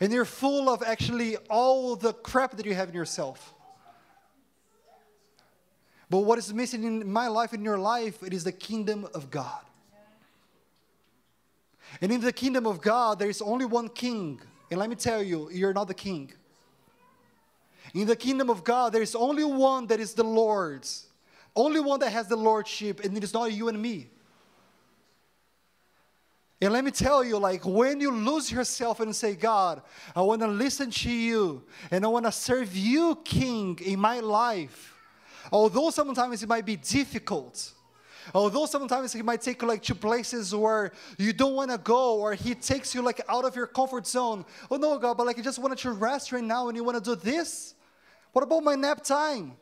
And 0.00 0.12
you're 0.12 0.24
full 0.24 0.68
of 0.68 0.82
actually 0.82 1.36
all 1.50 1.96
the 1.96 2.12
crap 2.12 2.56
that 2.56 2.64
you 2.64 2.74
have 2.74 2.88
in 2.88 2.94
yourself. 2.94 3.54
But 6.10 6.20
what 6.20 6.38
is 6.38 6.52
missing 6.54 6.84
in 6.84 7.10
my 7.10 7.28
life, 7.28 7.52
in 7.52 7.62
your 7.62 7.78
life, 7.78 8.22
it 8.22 8.32
is 8.32 8.44
the 8.44 8.52
kingdom 8.52 9.06
of 9.14 9.30
God. 9.30 9.60
And 12.00 12.12
in 12.12 12.20
the 12.20 12.32
kingdom 12.32 12.66
of 12.66 12.80
God, 12.80 13.18
there 13.18 13.30
is 13.30 13.42
only 13.42 13.64
one 13.64 13.88
king. 13.88 14.40
And 14.70 14.78
let 14.78 14.88
me 14.88 14.96
tell 14.96 15.22
you, 15.22 15.50
you're 15.50 15.72
not 15.72 15.88
the 15.88 15.94
king. 15.94 16.32
In 17.94 18.06
the 18.06 18.16
kingdom 18.16 18.50
of 18.50 18.64
God, 18.64 18.92
there 18.92 19.02
is 19.02 19.14
only 19.14 19.44
one 19.44 19.86
that 19.86 20.00
is 20.00 20.14
the 20.14 20.24
Lord's. 20.24 21.06
Only 21.56 21.80
one 21.80 21.98
that 22.00 22.10
has 22.10 22.28
the 22.28 22.36
lordship, 22.36 23.04
and 23.04 23.16
it 23.16 23.24
is 23.24 23.34
not 23.34 23.52
you 23.52 23.68
and 23.68 23.80
me. 23.80 24.08
And 26.60 26.72
let 26.72 26.84
me 26.84 26.90
tell 26.90 27.24
you, 27.24 27.38
like 27.38 27.64
when 27.64 28.00
you 28.00 28.10
lose 28.10 28.50
yourself 28.50 29.00
and 29.00 29.14
say, 29.14 29.34
God, 29.34 29.82
I 30.14 30.22
want 30.22 30.40
to 30.42 30.48
listen 30.48 30.90
to 30.90 31.10
you 31.10 31.62
and 31.90 32.04
I 32.04 32.08
want 32.08 32.26
to 32.26 32.32
serve 32.32 32.76
you, 32.76 33.20
King, 33.24 33.78
in 33.84 34.00
my 34.00 34.18
life. 34.20 34.97
Although 35.52 35.90
sometimes 35.90 36.42
it 36.42 36.48
might 36.48 36.66
be 36.66 36.76
difficult, 36.76 37.72
although 38.34 38.66
sometimes 38.66 39.14
it 39.14 39.24
might 39.24 39.40
take 39.40 39.62
you 39.62 39.68
like 39.68 39.82
to 39.82 39.94
places 39.94 40.54
where 40.54 40.92
you 41.18 41.32
don't 41.32 41.54
want 41.54 41.70
to 41.70 41.78
go, 41.78 42.20
or 42.20 42.34
He 42.34 42.54
takes 42.54 42.94
you 42.94 43.02
like 43.02 43.20
out 43.28 43.44
of 43.44 43.56
your 43.56 43.66
comfort 43.66 44.06
zone. 44.06 44.44
Oh 44.70 44.76
no, 44.76 44.98
God, 44.98 45.16
but 45.16 45.26
like 45.26 45.36
you 45.36 45.42
just 45.42 45.58
wanted 45.58 45.78
to 45.78 45.92
rest 45.92 46.32
right 46.32 46.44
now 46.44 46.68
and 46.68 46.76
you 46.76 46.84
want 46.84 47.02
to 47.02 47.14
do 47.14 47.20
this? 47.20 47.74
What 48.32 48.42
about 48.42 48.62
my 48.62 48.74
nap 48.74 49.02
time? 49.02 49.52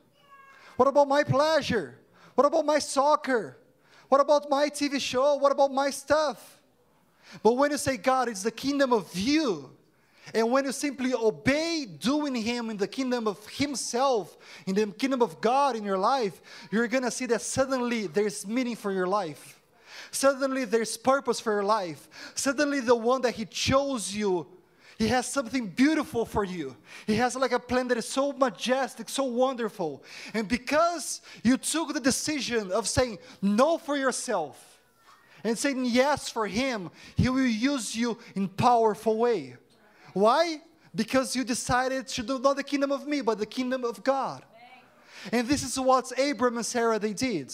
What 0.76 0.88
about 0.88 1.08
my 1.08 1.22
pleasure? 1.22 1.98
What 2.34 2.46
about 2.46 2.66
my 2.66 2.78
soccer? 2.78 3.56
What 4.08 4.20
about 4.20 4.48
my 4.50 4.68
TV 4.68 5.00
show? 5.00 5.36
What 5.36 5.52
about 5.52 5.72
my 5.72 5.90
stuff? 5.90 6.60
But 7.42 7.54
when 7.54 7.70
you 7.70 7.78
say, 7.78 7.96
God, 7.96 8.28
it's 8.28 8.42
the 8.42 8.50
kingdom 8.50 8.92
of 8.92 9.16
you, 9.16 9.75
and 10.34 10.50
when 10.50 10.64
you 10.64 10.72
simply 10.72 11.14
obey 11.14 11.86
doing 11.86 12.34
Him 12.34 12.70
in 12.70 12.76
the 12.76 12.88
kingdom 12.88 13.28
of 13.28 13.46
Himself, 13.48 14.36
in 14.66 14.74
the 14.74 14.86
kingdom 14.86 15.22
of 15.22 15.40
God 15.40 15.76
in 15.76 15.84
your 15.84 15.98
life, 15.98 16.40
you're 16.70 16.88
gonna 16.88 17.10
see 17.10 17.26
that 17.26 17.42
suddenly 17.42 18.06
there's 18.06 18.46
meaning 18.46 18.76
for 18.76 18.92
your 18.92 19.06
life. 19.06 19.60
Suddenly 20.10 20.64
there's 20.64 20.96
purpose 20.96 21.40
for 21.40 21.52
your 21.52 21.64
life. 21.64 22.08
Suddenly 22.34 22.80
the 22.80 22.94
one 22.94 23.22
that 23.22 23.34
He 23.34 23.44
chose 23.44 24.14
you 24.14 24.46
he 24.98 25.08
has 25.08 25.26
something 25.26 25.66
beautiful 25.66 26.24
for 26.24 26.42
you. 26.42 26.74
He 27.06 27.16
has 27.16 27.36
like 27.36 27.52
a 27.52 27.58
plan 27.58 27.88
that 27.88 27.98
is 27.98 28.08
so 28.08 28.32
majestic, 28.32 29.08
so 29.08 29.24
wonderful. 29.24 30.02
And 30.32 30.48
because 30.48 31.20
you 31.42 31.58
took 31.58 31.92
the 31.92 32.00
decision 32.00 32.72
of 32.72 32.88
saying 32.88 33.18
no 33.42 33.76
for 33.76 33.96
yourself, 33.96 34.80
and 35.44 35.56
saying 35.56 35.84
yes 35.84 36.30
for 36.30 36.46
Him, 36.46 36.90
He 37.14 37.28
will 37.28 37.46
use 37.46 37.94
you 37.94 38.18
in 38.34 38.48
powerful 38.48 39.18
way. 39.18 39.56
Why? 40.16 40.62
Because 40.94 41.36
you 41.36 41.44
decided 41.44 42.08
to 42.08 42.22
do 42.22 42.38
not 42.38 42.56
the 42.56 42.62
kingdom 42.62 42.90
of 42.90 43.06
me, 43.06 43.20
but 43.20 43.38
the 43.38 43.44
kingdom 43.44 43.84
of 43.84 44.02
God. 44.02 44.42
And 45.30 45.46
this 45.46 45.62
is 45.62 45.78
what 45.78 46.10
Abram 46.18 46.56
and 46.56 46.64
Sarah 46.64 46.98
they 46.98 47.12
did. 47.12 47.52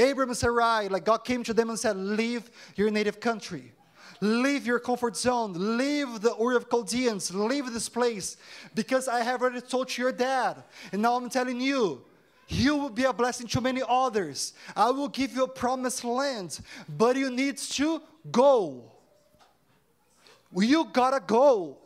Abram 0.00 0.30
and 0.30 0.36
Sarai, 0.36 0.88
like 0.88 1.04
God 1.04 1.18
came 1.18 1.44
to 1.44 1.54
them 1.54 1.70
and 1.70 1.78
said, 1.78 1.96
Leave 1.96 2.50
your 2.74 2.90
native 2.90 3.20
country. 3.20 3.72
Leave 4.20 4.66
your 4.66 4.80
comfort 4.80 5.16
zone. 5.16 5.76
Leave 5.78 6.22
the 6.22 6.34
Ur 6.42 6.56
of 6.56 6.68
Chaldeans. 6.68 7.32
Leave 7.32 7.72
this 7.72 7.88
place 7.88 8.36
because 8.74 9.06
I 9.06 9.20
have 9.20 9.42
already 9.42 9.60
told 9.60 9.96
your 9.96 10.10
dad. 10.10 10.64
And 10.90 11.02
now 11.02 11.14
I'm 11.14 11.30
telling 11.30 11.60
you, 11.60 12.02
you 12.48 12.74
will 12.74 12.90
be 12.90 13.04
a 13.04 13.12
blessing 13.12 13.46
to 13.46 13.60
many 13.60 13.82
others. 13.88 14.54
I 14.74 14.90
will 14.90 15.08
give 15.08 15.36
you 15.36 15.44
a 15.44 15.48
promised 15.48 16.02
land, 16.02 16.58
but 16.88 17.14
you 17.14 17.30
need 17.30 17.58
to 17.58 18.02
go. 18.32 18.95
You 20.54 20.86
gotta 20.92 21.20
go. 21.24 21.78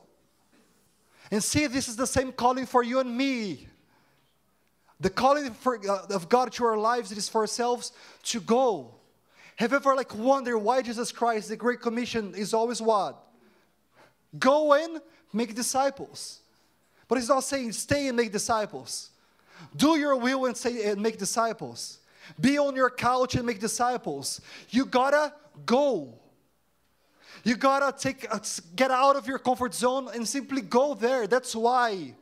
And 1.31 1.43
see, 1.43 1.67
this 1.67 1.89
is 1.89 1.97
the 1.97 2.07
same 2.07 2.33
calling 2.33 2.67
for 2.67 2.83
you 2.83 2.99
and 2.99 3.17
me. 3.17 3.69
The 4.99 5.11
calling 5.11 5.51
for, 5.53 5.79
uh, 5.89 6.07
of 6.11 6.29
God 6.29 6.53
to 6.53 6.65
our 6.65 6.77
lives 6.77 7.11
it 7.11 7.19
is 7.19 7.29
for 7.29 7.41
ourselves 7.41 7.93
to 8.25 8.41
go. 8.41 8.95
Have 9.57 9.71
you 9.71 9.77
ever 9.77 9.95
like 9.95 10.15
wondered 10.15 10.59
why 10.59 10.83
Jesus 10.83 11.13
Christ, 11.13 11.49
the 11.49 11.57
Great 11.57 11.81
Commission, 11.81 12.35
is 12.35 12.53
always 12.53 12.83
what? 12.83 13.17
Go 14.39 14.75
and 14.75 15.01
make 15.33 15.55
disciples. 15.55 16.41
But 17.09 17.19
he's 17.19 17.29
not 17.29 17.45
saying 17.45 17.73
stay 17.73 18.09
and 18.09 18.17
make 18.17 18.33
disciples. 18.33 19.11
Do 19.77 19.99
your 19.99 20.17
will 20.17 20.47
and 20.47 20.57
say 20.57 20.91
and 20.91 21.03
make 21.03 21.19
disciples. 21.19 21.99
Be 22.39 22.59
on 22.59 22.77
your 22.77 22.91
couch 22.91 23.35
and 23.35 23.45
make 23.45 23.61
disciples. 23.61 24.41
You 24.69 24.85
gotta 24.87 25.33
go. 25.67 26.15
You 27.45 27.57
gotta 27.57 27.97
take 27.97 28.27
uh, 28.31 28.39
get 28.77 28.91
out 28.91 29.17
of 29.17 29.27
your 29.27 29.39
comfort 29.39 29.75
zone 29.75 30.09
and 30.15 30.29
simply 30.29 30.61
go 30.61 30.95
there. 30.95 31.27
That's 31.27 31.55
why. 31.55 32.15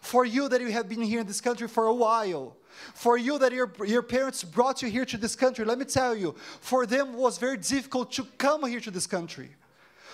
For 0.00 0.24
you 0.24 0.48
that 0.48 0.60
you 0.60 0.70
have 0.70 0.88
been 0.88 1.02
here 1.02 1.20
in 1.20 1.26
this 1.26 1.40
country 1.40 1.66
for 1.66 1.86
a 1.86 1.94
while, 1.94 2.56
for 2.94 3.16
you 3.16 3.38
that 3.38 3.52
your, 3.52 3.72
your 3.84 4.02
parents 4.02 4.44
brought 4.44 4.82
you 4.82 4.88
here 4.88 5.04
to 5.06 5.16
this 5.16 5.34
country, 5.34 5.64
let 5.64 5.78
me 5.78 5.84
tell 5.84 6.14
you, 6.14 6.34
for 6.60 6.86
them 6.86 7.14
was 7.14 7.38
very 7.38 7.56
difficult 7.56 8.12
to 8.12 8.24
come 8.38 8.66
here 8.66 8.80
to 8.80 8.90
this 8.90 9.06
country. 9.06 9.50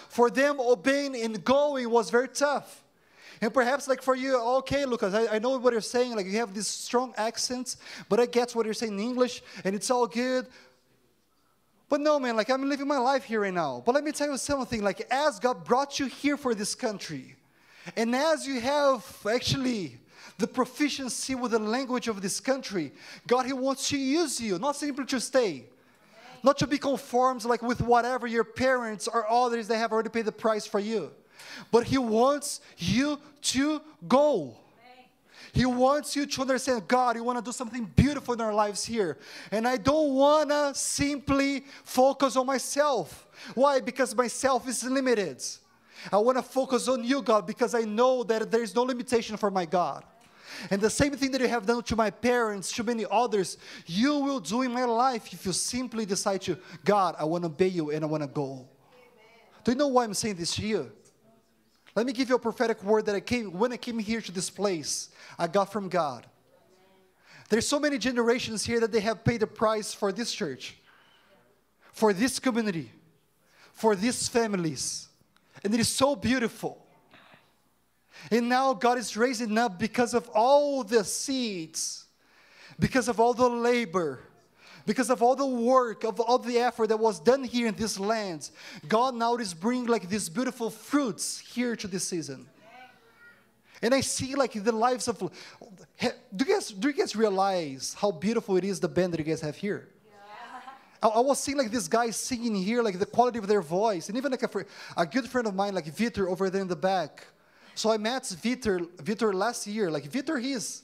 For 0.09 0.31
them, 0.31 0.61
obeying 0.61 1.17
and 1.17 1.43
going 1.45 1.91
was 1.91 2.11
very 2.11 2.29
tough. 2.29 2.83
And 3.41 3.53
perhaps 3.53 3.89
like 3.89 4.03
for 4.03 4.15
you, 4.15 4.41
okay, 4.59 4.85
Lucas, 4.85 5.13
I, 5.15 5.37
I 5.37 5.39
know 5.41 5.59
what 5.59 5.73
you're 5.73 5.81
saying. 5.81 6.15
Like 6.15 6.27
you 6.27 6.39
have 6.39 6.55
this 6.55 6.69
strong 6.69 7.13
accent, 7.17 7.77
but 8.09 8.21
I 8.21 8.27
get 8.27 8.55
what 8.55 8.65
you're 8.67 8.75
saying 8.75 8.93
in 8.93 9.01
English, 9.01 9.43
and 9.65 9.75
it's 9.75 9.91
all 9.91 10.07
good. 10.07 10.47
But 11.93 12.01
no, 12.01 12.19
man, 12.19 12.37
like 12.37 12.49
I'm 12.49 12.67
living 12.71 12.89
my 12.89 12.97
life 12.97 13.25
here 13.25 13.43
right 13.43 13.53
now. 13.53 13.83
But 13.85 13.95
let 13.95 14.03
me 14.03 14.13
tell 14.13 14.31
you 14.31 14.39
something. 14.39 14.83
Like 14.83 15.07
as 15.11 15.39
God 15.39 15.63
brought 15.63 16.01
you 16.01 16.07
here 16.07 16.39
for 16.39 16.55
this 16.55 16.75
country, 16.75 17.37
and 17.95 18.17
as 18.17 18.47
you 18.47 18.63
have 18.63 19.05
actually 19.31 19.99
the 20.39 20.47
proficiency 20.47 21.35
with 21.35 21.51
the 21.51 21.59
language 21.59 22.09
of 22.09 22.23
this 22.23 22.41
country, 22.41 22.93
God, 23.27 23.45
He 23.45 23.53
wants 23.53 23.91
to 23.91 23.99
use 23.99 24.41
you, 24.41 24.59
not 24.59 24.77
simply 24.77 25.05
to 25.05 25.21
stay 25.21 25.67
not 26.43 26.57
to 26.59 26.67
be 26.67 26.79
conformed 26.79 27.45
like 27.45 27.61
with 27.61 27.83
whatever 27.83 28.27
your 28.27 28.43
parents 28.43 29.07
or 29.07 29.31
others 29.31 29.69
they 29.69 29.77
have 29.77 29.93
already 29.93 30.09
paid 30.09 30.25
the 30.25 30.33
price 30.33 30.67
for 30.67 30.81
you 30.81 31.11
but 31.71 31.85
He 31.85 31.99
wants 31.99 32.63
you 32.79 33.19
to 33.43 33.83
go. 34.09 34.57
He 35.53 35.67
wants 35.67 36.17
you 36.17 36.25
to 36.25 36.41
understand, 36.41 36.89
God, 36.89 37.17
you 37.17 37.25
want 37.25 37.39
to 37.39 37.45
do 37.45 37.53
something 37.53 37.85
beautiful 37.85 38.33
in 38.33 38.41
our 38.41 38.55
lives 38.55 38.87
here. 38.87 39.19
And 39.51 39.69
I 39.69 39.77
don't 39.77 40.15
want 40.15 40.49
to 40.49 40.73
simply 40.75 41.65
focus 41.85 42.37
on 42.37 42.47
myself. 42.47 43.27
Why? 43.55 43.81
Because 43.81 44.15
myself 44.15 44.67
is 44.67 44.83
limited. 44.83 45.45
I 46.11 46.17
want 46.17 46.39
to 46.39 46.43
focus 46.43 46.89
on 46.89 47.05
you, 47.05 47.21
God, 47.21 47.47
because 47.47 47.75
I 47.75 47.83
know 47.83 48.23
that 48.25 48.51
there 48.51 48.63
is 48.63 48.75
no 48.75 48.83
limitation 48.83 49.37
for 49.37 49.51
my 49.51 49.67
God. 49.67 50.05
And 50.71 50.81
the 50.81 50.91
same 50.91 51.13
thing 51.13 51.31
that 51.33 51.41
you 51.41 51.49
have 51.49 51.67
done 51.67 51.83
to 51.83 51.97
my 51.97 52.11
parents, 52.11 52.73
to 52.73 52.83
many 52.83 53.05
others, 53.11 53.59
you 53.87 54.17
will 54.17 54.41
do 54.41 54.63
in 54.63 54.73
my 54.73 54.85
life 54.85 55.33
if 55.35 55.45
you 55.45 55.53
simply 55.53 56.07
decide 56.07 56.41
to, 56.43 56.57
God, 56.85 57.15
I 57.19 57.25
want 57.25 57.45
to 57.45 57.47
obey 57.49 57.69
you 57.69 57.91
and 57.91 58.05
I 58.05 58.07
want 58.07 58.23
to 58.23 58.27
go. 58.27 58.43
Amen. 58.53 58.69
Do 59.65 59.73
you 59.73 59.77
know 59.77 59.89
why 59.89 60.05
I'm 60.05 60.15
saying 60.15 60.37
this 60.37 60.55
to 60.57 60.67
you? 60.67 60.93
Let 61.95 62.07
me 62.07 62.13
give 62.13 62.29
you 62.29 62.37
a 62.37 62.39
prophetic 62.39 62.83
word 62.83 63.07
that 63.07 63.15
I 63.15 63.21
came 63.21 63.53
when 63.53 63.73
I 63.73 63.77
came 63.77 63.99
here 63.99 64.21
to 64.21 64.33
this 64.33 64.49
place. 64.49 65.11
I 65.39 65.47
got 65.47 65.73
from 65.73 65.89
God. 65.89 66.27
There's 67.51 67.69
so 67.69 67.79
many 67.79 67.99
generations 67.99 68.65
here 68.65 68.81
that 68.81 68.93
they 68.93 69.01
have 69.01 69.25
paid 69.25 69.41
the 69.41 69.47
price 69.47 69.93
for 69.93 70.11
this 70.11 70.33
church, 70.33 70.77
for 71.93 72.15
this 72.15 72.39
community, 72.39 72.91
for 73.75 73.95
these 73.95 74.27
families. 74.27 75.09
And 75.63 75.75
it 75.75 75.81
is 75.81 75.89
so 75.89 76.17
beautiful. 76.17 76.79
And 78.31 78.49
now 78.49 78.73
God 78.73 78.97
is 78.97 79.17
raising 79.17 79.59
up 79.59 79.79
because 79.79 80.15
of 80.15 80.29
all 80.31 80.83
the 80.85 81.05
seeds, 81.05 82.07
because 82.79 83.09
of 83.09 83.21
all 83.21 83.35
the 83.35 83.49
labor, 83.49 84.21
because 84.87 85.11
of 85.11 85.23
all 85.23 85.37
the 85.37 85.47
work, 85.47 86.05
of 86.05 86.21
all 86.21 86.39
the 86.39 86.59
effort 86.59 86.89
that 86.89 86.99
was 86.99 87.21
done 87.21 87.45
here 87.45 87.67
in 87.67 87.75
this 87.75 87.99
land. 87.99 88.51
God 88.89 89.15
now 89.15 89.37
is 89.37 89.55
bringing 89.55 89.87
like 89.87 90.09
these 90.09 90.29
beautiful 90.29 90.71
fruits 90.71 91.39
here 91.39 91.77
to 91.77 91.87
this 91.87 92.09
season. 92.09 92.47
And 93.83 93.93
I 93.93 94.01
see 94.01 94.35
like 94.35 94.53
the 94.53 94.73
lives 94.73 95.09
of. 95.09 95.19
Do 95.19 95.31
you 96.39 96.45
guys 96.45 96.71
do 96.71 96.89
you 96.89 96.95
guys 96.95 97.17
realize 97.17 97.97
how 97.99 98.13
beautiful 98.13 98.57
it 98.57 98.65
is 98.65 98.79
the 98.79 98.89
band 98.89 99.13
that 99.13 99.19
you 99.19 99.25
guys 99.25 99.41
have 99.41 99.57
here? 99.57 99.89
I, 101.03 101.09
I, 101.09 101.21
was 101.21 101.43
seeing 101.43 101.59
like 101.59 101.73
this 101.73 101.89
guy 101.89 102.11
singing 102.11 102.55
here, 102.55 102.81
like 102.81 102.99
the 102.99 103.07
quality 103.07 103.39
of 103.39 103.49
their 103.49 103.61
voice, 103.61 104.09
and 104.09 104.17
even 104.17 104.31
like 104.31 104.45
a, 104.45 104.65
a 104.97 105.05
good 105.05 105.29
friend 105.29 105.49
of 105.49 105.55
mine, 105.57 105.75
like 105.75 105.87
Vitor 105.87 106.29
over 106.29 106.49
there 106.49 106.63
in 106.63 106.69
the 106.69 106.77
back. 106.77 107.27
So 107.75 107.91
I 107.91 107.97
met 107.97 108.23
Vitor, 108.23 108.87
Vitor 108.99 109.35
last 109.35 109.67
year. 109.67 109.91
Like 109.91 110.05
Vitor, 110.05 110.41
he's 110.41 110.83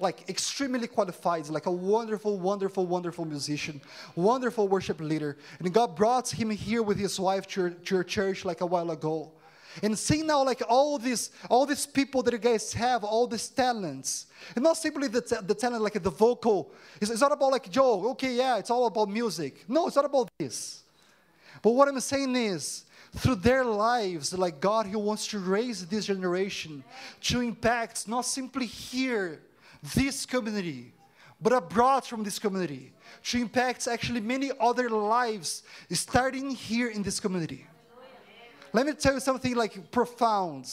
like 0.00 0.28
extremely 0.28 0.86
qualified, 0.86 1.48
like 1.48 1.66
a 1.66 1.70
wonderful, 1.70 2.38
wonderful, 2.38 2.86
wonderful 2.86 3.24
musician, 3.24 3.80
wonderful 4.16 4.68
worship 4.68 5.00
leader. 5.00 5.36
And 5.58 5.72
God 5.72 5.96
brought 5.96 6.30
him 6.30 6.50
here 6.50 6.82
with 6.82 6.98
his 6.98 7.18
wife 7.20 7.46
to, 7.48 7.70
to 7.70 7.94
your 7.94 8.04
church 8.04 8.44
like 8.44 8.60
a 8.60 8.66
while 8.66 8.90
ago. 8.90 9.32
And 9.82 9.96
seeing 9.98 10.26
now 10.26 10.42
like 10.42 10.62
all 10.68 10.98
these 10.98 11.30
all 11.48 11.64
these 11.64 11.86
people 11.86 12.22
that 12.24 12.32
you 12.32 12.38
guys 12.38 12.72
have, 12.72 13.04
all 13.04 13.26
these 13.26 13.48
talents. 13.48 14.26
And 14.56 14.64
not 14.64 14.76
simply 14.76 15.08
the, 15.08 15.20
the 15.46 15.54
talent 15.54 15.82
like 15.82 16.02
the 16.02 16.10
vocal. 16.10 16.72
It's, 17.00 17.10
it's 17.10 17.20
not 17.20 17.32
about 17.32 17.52
like 17.52 17.70
Joe, 17.70 18.10
okay, 18.10 18.34
yeah, 18.34 18.58
it's 18.58 18.70
all 18.70 18.86
about 18.86 19.08
music. 19.08 19.64
No, 19.68 19.86
it's 19.86 19.96
not 19.96 20.04
about 20.04 20.28
this. 20.38 20.82
But 21.62 21.72
what 21.72 21.88
I'm 21.88 22.00
saying 22.00 22.34
is 22.34 22.84
through 23.16 23.36
their 23.36 23.64
lives, 23.64 24.36
like 24.36 24.60
God, 24.60 24.86
He 24.86 24.96
wants 24.96 25.26
to 25.28 25.38
raise 25.38 25.86
this 25.86 26.06
generation 26.06 26.84
to 27.22 27.40
impact 27.40 28.08
not 28.08 28.24
simply 28.24 28.66
here, 28.66 29.40
this 29.82 30.26
community, 30.26 30.92
but 31.40 31.52
abroad 31.52 32.04
from 32.04 32.22
this 32.22 32.38
community, 32.38 32.92
to 33.24 33.40
impact 33.40 33.86
actually 33.86 34.20
many 34.20 34.50
other 34.60 34.90
lives 34.90 35.62
starting 35.90 36.50
here 36.50 36.88
in 36.88 37.02
this 37.02 37.20
community. 37.20 37.66
Let 38.72 38.86
me 38.86 38.92
tell 38.92 39.14
you 39.14 39.20
something 39.20 39.54
like 39.54 39.90
profound. 39.90 40.70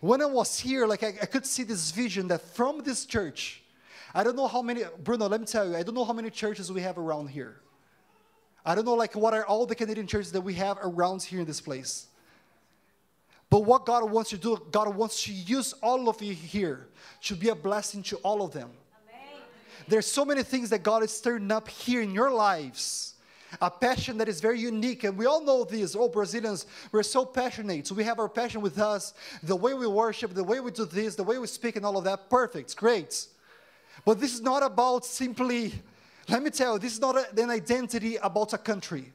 When 0.00 0.22
I 0.22 0.26
was 0.26 0.60
here, 0.60 0.86
like 0.86 1.02
I, 1.02 1.14
I 1.22 1.26
could 1.26 1.46
see 1.46 1.62
this 1.62 1.90
vision 1.90 2.28
that 2.28 2.42
from 2.42 2.82
this 2.82 3.06
church, 3.06 3.62
I 4.14 4.22
don't 4.22 4.36
know 4.36 4.46
how 4.46 4.62
many, 4.62 4.84
Bruno, 5.02 5.28
let 5.28 5.40
me 5.40 5.46
tell 5.46 5.68
you, 5.68 5.76
I 5.76 5.82
don't 5.82 5.94
know 5.94 6.04
how 6.04 6.12
many 6.12 6.30
churches 6.30 6.70
we 6.70 6.82
have 6.82 6.98
around 6.98 7.28
here. 7.28 7.60
I 8.64 8.74
don't 8.74 8.84
know 8.84 8.94
like 8.94 9.14
what 9.14 9.32
are 9.34 9.44
all 9.46 9.66
the 9.66 9.74
Canadian 9.74 10.06
churches 10.06 10.32
that 10.32 10.40
we 10.40 10.54
have 10.54 10.78
around 10.82 11.22
here 11.22 11.40
in 11.40 11.46
this 11.46 11.60
place. 11.60 12.06
But 13.56 13.64
what 13.64 13.86
God 13.86 14.10
wants 14.10 14.28
to 14.28 14.36
do, 14.36 14.60
God 14.70 14.94
wants 14.94 15.24
to 15.24 15.32
use 15.32 15.72
all 15.82 16.10
of 16.10 16.20
you 16.20 16.34
here 16.34 16.88
to 17.22 17.34
be 17.34 17.48
a 17.48 17.54
blessing 17.54 18.02
to 18.02 18.16
all 18.16 18.44
of 18.44 18.52
them. 18.52 18.68
Amen. 19.08 19.44
There's 19.88 20.04
so 20.04 20.26
many 20.26 20.42
things 20.42 20.68
that 20.68 20.82
God 20.82 21.02
is 21.02 21.10
stirring 21.10 21.50
up 21.50 21.66
here 21.66 22.02
in 22.02 22.12
your 22.12 22.30
lives. 22.30 23.14
A 23.62 23.70
passion 23.70 24.18
that 24.18 24.28
is 24.28 24.42
very 24.42 24.60
unique, 24.60 25.04
and 25.04 25.16
we 25.16 25.24
all 25.24 25.42
know 25.42 25.64
this. 25.64 25.96
Oh, 25.96 26.06
Brazilians, 26.06 26.66
we're 26.92 27.02
so 27.02 27.24
passionate. 27.24 27.86
So 27.86 27.94
we 27.94 28.04
have 28.04 28.18
our 28.18 28.28
passion 28.28 28.60
with 28.60 28.78
us, 28.78 29.14
the 29.42 29.56
way 29.56 29.72
we 29.72 29.86
worship, 29.86 30.34
the 30.34 30.44
way 30.44 30.60
we 30.60 30.70
do 30.70 30.84
this, 30.84 31.14
the 31.14 31.24
way 31.24 31.38
we 31.38 31.46
speak, 31.46 31.76
and 31.76 31.86
all 31.86 31.96
of 31.96 32.04
that. 32.04 32.28
Perfect, 32.28 32.76
great. 32.76 33.26
But 34.04 34.20
this 34.20 34.34
is 34.34 34.42
not 34.42 34.62
about 34.64 35.06
simply 35.06 35.72
let 36.28 36.42
me 36.42 36.50
tell 36.50 36.74
you, 36.74 36.78
this 36.78 36.92
is 36.92 37.00
not 37.00 37.38
an 37.38 37.48
identity 37.48 38.16
about 38.16 38.52
a 38.52 38.58
country. 38.58 39.14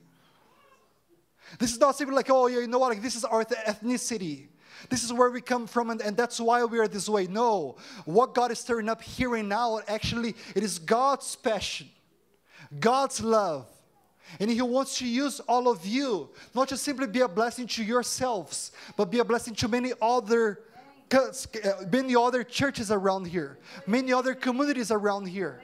This 1.59 1.71
is 1.71 1.79
not 1.79 1.97
simply 1.97 2.15
like, 2.15 2.29
oh, 2.29 2.47
yeah, 2.47 2.59
you 2.59 2.67
know 2.67 2.79
what, 2.79 2.89
like, 2.89 3.01
this 3.01 3.15
is 3.15 3.25
our 3.25 3.43
ethnicity. 3.45 4.47
This 4.89 5.03
is 5.03 5.13
where 5.13 5.29
we 5.29 5.41
come 5.41 5.67
from, 5.67 5.89
and, 5.89 6.01
and 6.01 6.17
that's 6.17 6.39
why 6.39 6.63
we 6.63 6.79
are 6.79 6.87
this 6.87 7.07
way. 7.07 7.27
No, 7.27 7.77
what 8.05 8.33
God 8.33 8.51
is 8.51 8.59
stirring 8.59 8.89
up 8.89 9.01
here 9.01 9.35
and 9.35 9.47
now, 9.47 9.79
actually, 9.87 10.35
it 10.55 10.63
is 10.63 10.79
God's 10.79 11.35
passion, 11.35 11.89
God's 12.79 13.21
love. 13.21 13.67
And 14.39 14.49
He 14.49 14.61
wants 14.61 14.97
to 14.99 15.07
use 15.07 15.39
all 15.41 15.67
of 15.67 15.85
you, 15.85 16.29
not 16.55 16.69
just 16.69 16.83
simply 16.83 17.07
be 17.07 17.19
a 17.19 17.27
blessing 17.27 17.67
to 17.67 17.83
yourselves, 17.83 18.71
but 18.95 19.11
be 19.11 19.19
a 19.19 19.25
blessing 19.25 19.53
to 19.55 19.67
many 19.67 19.91
other, 20.01 20.61
uh, 21.13 21.19
many 21.91 22.15
other 22.15 22.43
churches 22.43 22.91
around 22.91 23.25
here, 23.25 23.59
many 23.85 24.13
other 24.13 24.33
communities 24.33 24.89
around 24.89 25.25
here. 25.25 25.61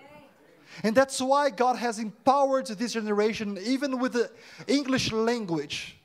And 0.84 0.96
that's 0.96 1.22
why 1.22 1.50
God 1.50 1.78
has 1.78 2.00
empowered 2.00 2.68
this 2.68 2.94
generation, 2.94 3.58
even 3.64 4.00
with 4.00 4.14
the 4.14 4.32
English 4.68 5.12
language. 5.12 5.98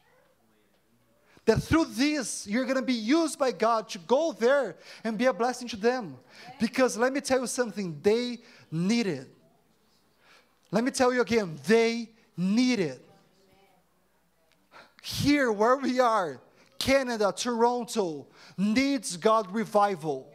That 1.45 1.61
through 1.63 1.87
this, 1.87 2.47
you're 2.47 2.65
going 2.65 2.77
to 2.77 2.83
be 2.83 2.93
used 2.93 3.39
by 3.39 3.51
God 3.51 3.89
to 3.91 3.99
go 3.99 4.33
there 4.33 4.77
and 5.03 5.19
be 5.19 5.27
a 5.27 5.33
blessing 5.33 5.69
to 5.69 5.77
them. 5.77 6.17
Because 6.61 6.97
let 6.97 7.13
me 7.13 7.21
tell 7.21 7.41
you 7.41 7.47
something, 7.49 7.99
they 8.03 8.39
need 8.71 9.07
it. 9.07 9.29
Let 10.71 10.85
me 10.85 10.91
tell 10.91 11.13
you 11.13 11.21
again, 11.21 11.59
they 11.67 12.09
need 12.37 12.79
it. 12.79 13.05
Here, 15.03 15.51
where 15.51 15.77
we 15.77 15.99
are, 15.99 16.41
Canada, 16.79 17.35
Toronto, 17.37 18.29
needs 18.57 19.17
God 19.17 19.53
revival. 19.53 20.32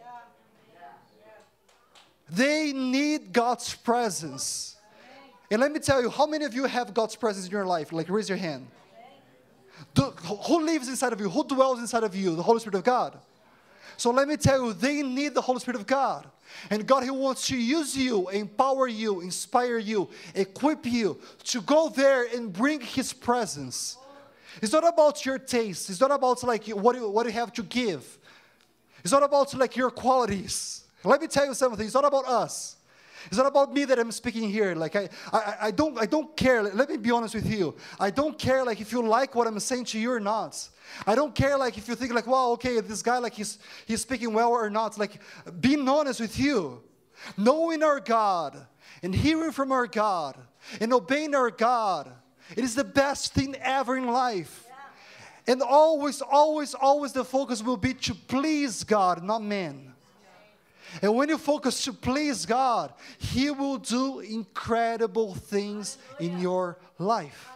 They 2.29 2.73
need 2.73 3.31
God's 3.31 3.73
presence. 3.75 4.75
And 5.49 5.61
let 5.61 5.71
me 5.71 5.79
tell 5.79 6.01
you, 6.01 6.09
how 6.09 6.25
many 6.25 6.45
of 6.45 6.53
you 6.53 6.65
have 6.65 6.93
God's 6.93 7.15
presence 7.15 7.45
in 7.45 7.51
your 7.51 7.65
life? 7.65 7.93
Like, 7.93 8.09
raise 8.09 8.27
your 8.27 8.37
hand. 8.37 8.67
Who 9.95 10.65
lives 10.65 10.89
inside 10.89 11.13
of 11.13 11.21
you? 11.21 11.29
Who 11.29 11.45
dwells 11.45 11.79
inside 11.79 12.03
of 12.03 12.15
you? 12.15 12.35
The 12.35 12.43
Holy 12.43 12.59
Spirit 12.59 12.75
of 12.75 12.83
God. 12.83 13.17
So 13.95 14.11
let 14.11 14.27
me 14.27 14.37
tell 14.37 14.65
you, 14.65 14.73
they 14.73 15.01
need 15.01 15.33
the 15.33 15.41
Holy 15.41 15.59
Spirit 15.59 15.79
of 15.79 15.87
God. 15.87 16.27
And 16.69 16.85
God, 16.85 17.03
He 17.03 17.09
wants 17.09 17.47
to 17.47 17.57
use 17.57 17.95
you, 17.95 18.29
empower 18.29 18.87
you, 18.87 19.21
inspire 19.21 19.77
you, 19.77 20.09
equip 20.35 20.85
you 20.85 21.19
to 21.45 21.61
go 21.61 21.89
there 21.89 22.25
and 22.25 22.51
bring 22.51 22.79
His 22.79 23.13
presence. 23.13 23.97
It's 24.61 24.73
not 24.73 24.87
about 24.87 25.25
your 25.25 25.39
taste. 25.39 25.89
It's 25.89 26.01
not 26.01 26.11
about 26.11 26.43
like 26.43 26.67
what 26.67 26.95
you, 26.95 27.09
what 27.09 27.25
you 27.25 27.31
have 27.31 27.53
to 27.53 27.63
give. 27.63 28.17
It's 29.03 29.13
not 29.13 29.23
about 29.23 29.53
like 29.53 29.75
your 29.75 29.91
qualities. 29.91 30.83
Let 31.07 31.21
me 31.21 31.27
tell 31.27 31.45
you 31.45 31.53
something. 31.53 31.85
It's 31.85 31.93
not 31.93 32.05
about 32.05 32.25
us. 32.25 32.75
It's 33.27 33.37
not 33.37 33.45
about 33.45 33.73
me 33.73 33.85
that 33.85 33.99
I'm 33.99 34.11
speaking 34.11 34.49
here. 34.49 34.75
Like 34.75 34.95
I, 34.95 35.09
I, 35.33 35.55
I 35.63 35.71
don't, 35.71 35.97
I 35.97 36.05
don't 36.05 36.35
care. 36.37 36.63
Let 36.63 36.89
me 36.89 36.97
be 36.97 37.11
honest 37.11 37.35
with 37.35 37.49
you. 37.49 37.75
I 37.99 38.09
don't 38.09 38.37
care 38.37 38.63
like 38.63 38.79
if 38.79 38.91
you 38.91 39.05
like 39.05 39.35
what 39.35 39.47
I'm 39.47 39.59
saying 39.59 39.85
to 39.85 39.99
you 39.99 40.11
or 40.11 40.19
not. 40.19 40.69
I 41.05 41.15
don't 41.15 41.33
care 41.33 41.57
like 41.57 41.77
if 41.77 41.87
you 41.87 41.95
think 41.95 42.13
like, 42.13 42.27
wow, 42.27 42.51
okay, 42.51 42.79
this 42.79 43.01
guy 43.01 43.17
like 43.17 43.33
he's 43.33 43.59
he's 43.85 44.01
speaking 44.01 44.33
well 44.33 44.51
or 44.51 44.69
not. 44.69 44.97
Like 44.97 45.19
being 45.59 45.87
honest 45.89 46.19
with 46.19 46.39
you, 46.39 46.81
knowing 47.37 47.83
our 47.83 47.99
God 47.99 48.65
and 49.01 49.13
hearing 49.13 49.51
from 49.51 49.71
our 49.71 49.87
God 49.87 50.37
and 50.79 50.93
obeying 50.93 51.35
our 51.35 51.51
God, 51.51 52.11
it 52.55 52.63
is 52.63 52.75
the 52.75 52.83
best 52.83 53.33
thing 53.33 53.55
ever 53.61 53.97
in 53.97 54.07
life. 54.07 54.65
And 55.47 55.61
always, 55.61 56.21
always, 56.21 56.73
always 56.73 57.13
the 57.13 57.23
focus 57.23 57.63
will 57.63 57.77
be 57.77 57.93
to 57.93 58.13
please 58.13 58.83
God, 58.83 59.23
not 59.23 59.41
man. 59.41 59.86
And 61.01 61.15
when 61.15 61.29
you 61.29 61.37
focus 61.37 61.83
to 61.83 61.93
please 61.93 62.45
God, 62.45 62.93
He 63.17 63.49
will 63.51 63.77
do 63.77 64.19
incredible 64.19 65.35
things 65.35 65.97
in 66.19 66.39
your 66.39 66.77
life. 66.97 67.49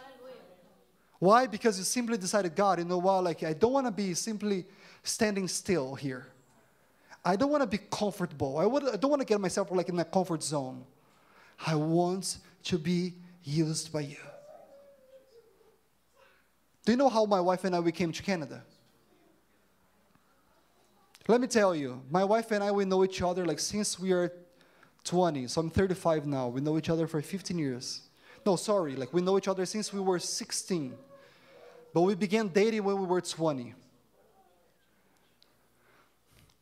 Why? 1.18 1.46
Because 1.46 1.78
you 1.78 1.84
simply 1.84 2.18
decided, 2.18 2.54
God, 2.54 2.80
you 2.80 2.84
know 2.84 2.98
what, 2.98 3.22
like 3.24 3.42
I 3.42 3.52
don't 3.52 3.72
want 3.72 3.86
to 3.86 3.92
be 3.92 4.14
simply 4.14 4.64
standing 5.02 5.46
still 5.48 5.94
here. 5.94 6.26
I 7.24 7.36
don't 7.36 7.50
want 7.50 7.62
to 7.62 7.68
be 7.68 7.78
comfortable. 7.78 8.58
I, 8.58 8.66
would, 8.66 8.88
I 8.88 8.96
don't 8.96 9.10
want 9.10 9.20
to 9.20 9.26
get 9.26 9.40
myself 9.40 9.70
like 9.70 9.88
in 9.88 9.98
a 9.98 10.04
comfort 10.04 10.42
zone. 10.42 10.84
I 11.64 11.76
want 11.76 12.38
to 12.64 12.78
be 12.78 13.14
used 13.44 13.92
by 13.92 14.00
you. 14.00 14.16
Do 16.84 16.92
you 16.92 16.98
know 16.98 17.08
how 17.08 17.24
my 17.24 17.40
wife 17.40 17.62
and 17.64 17.76
I 17.76 17.80
we 17.80 17.92
came 17.92 18.10
to 18.10 18.22
Canada? 18.22 18.64
Let 21.28 21.40
me 21.40 21.46
tell 21.46 21.74
you, 21.74 22.02
my 22.10 22.24
wife 22.24 22.50
and 22.50 22.64
I, 22.64 22.70
we 22.72 22.84
know 22.84 23.04
each 23.04 23.22
other 23.22 23.46
like 23.46 23.60
since 23.60 23.98
we 23.98 24.12
are 24.12 24.32
20. 25.04 25.46
So 25.46 25.60
I'm 25.60 25.70
35 25.70 26.26
now. 26.26 26.48
We 26.48 26.60
know 26.60 26.76
each 26.78 26.90
other 26.90 27.06
for 27.06 27.20
15 27.20 27.58
years. 27.58 28.02
No, 28.44 28.56
sorry, 28.56 28.96
like 28.96 29.12
we 29.12 29.22
know 29.22 29.38
each 29.38 29.48
other 29.48 29.64
since 29.64 29.92
we 29.92 30.00
were 30.00 30.18
16. 30.18 30.94
But 31.94 32.02
we 32.02 32.14
began 32.14 32.48
dating 32.48 32.84
when 32.84 32.98
we 32.98 33.06
were 33.06 33.20
20. 33.20 33.74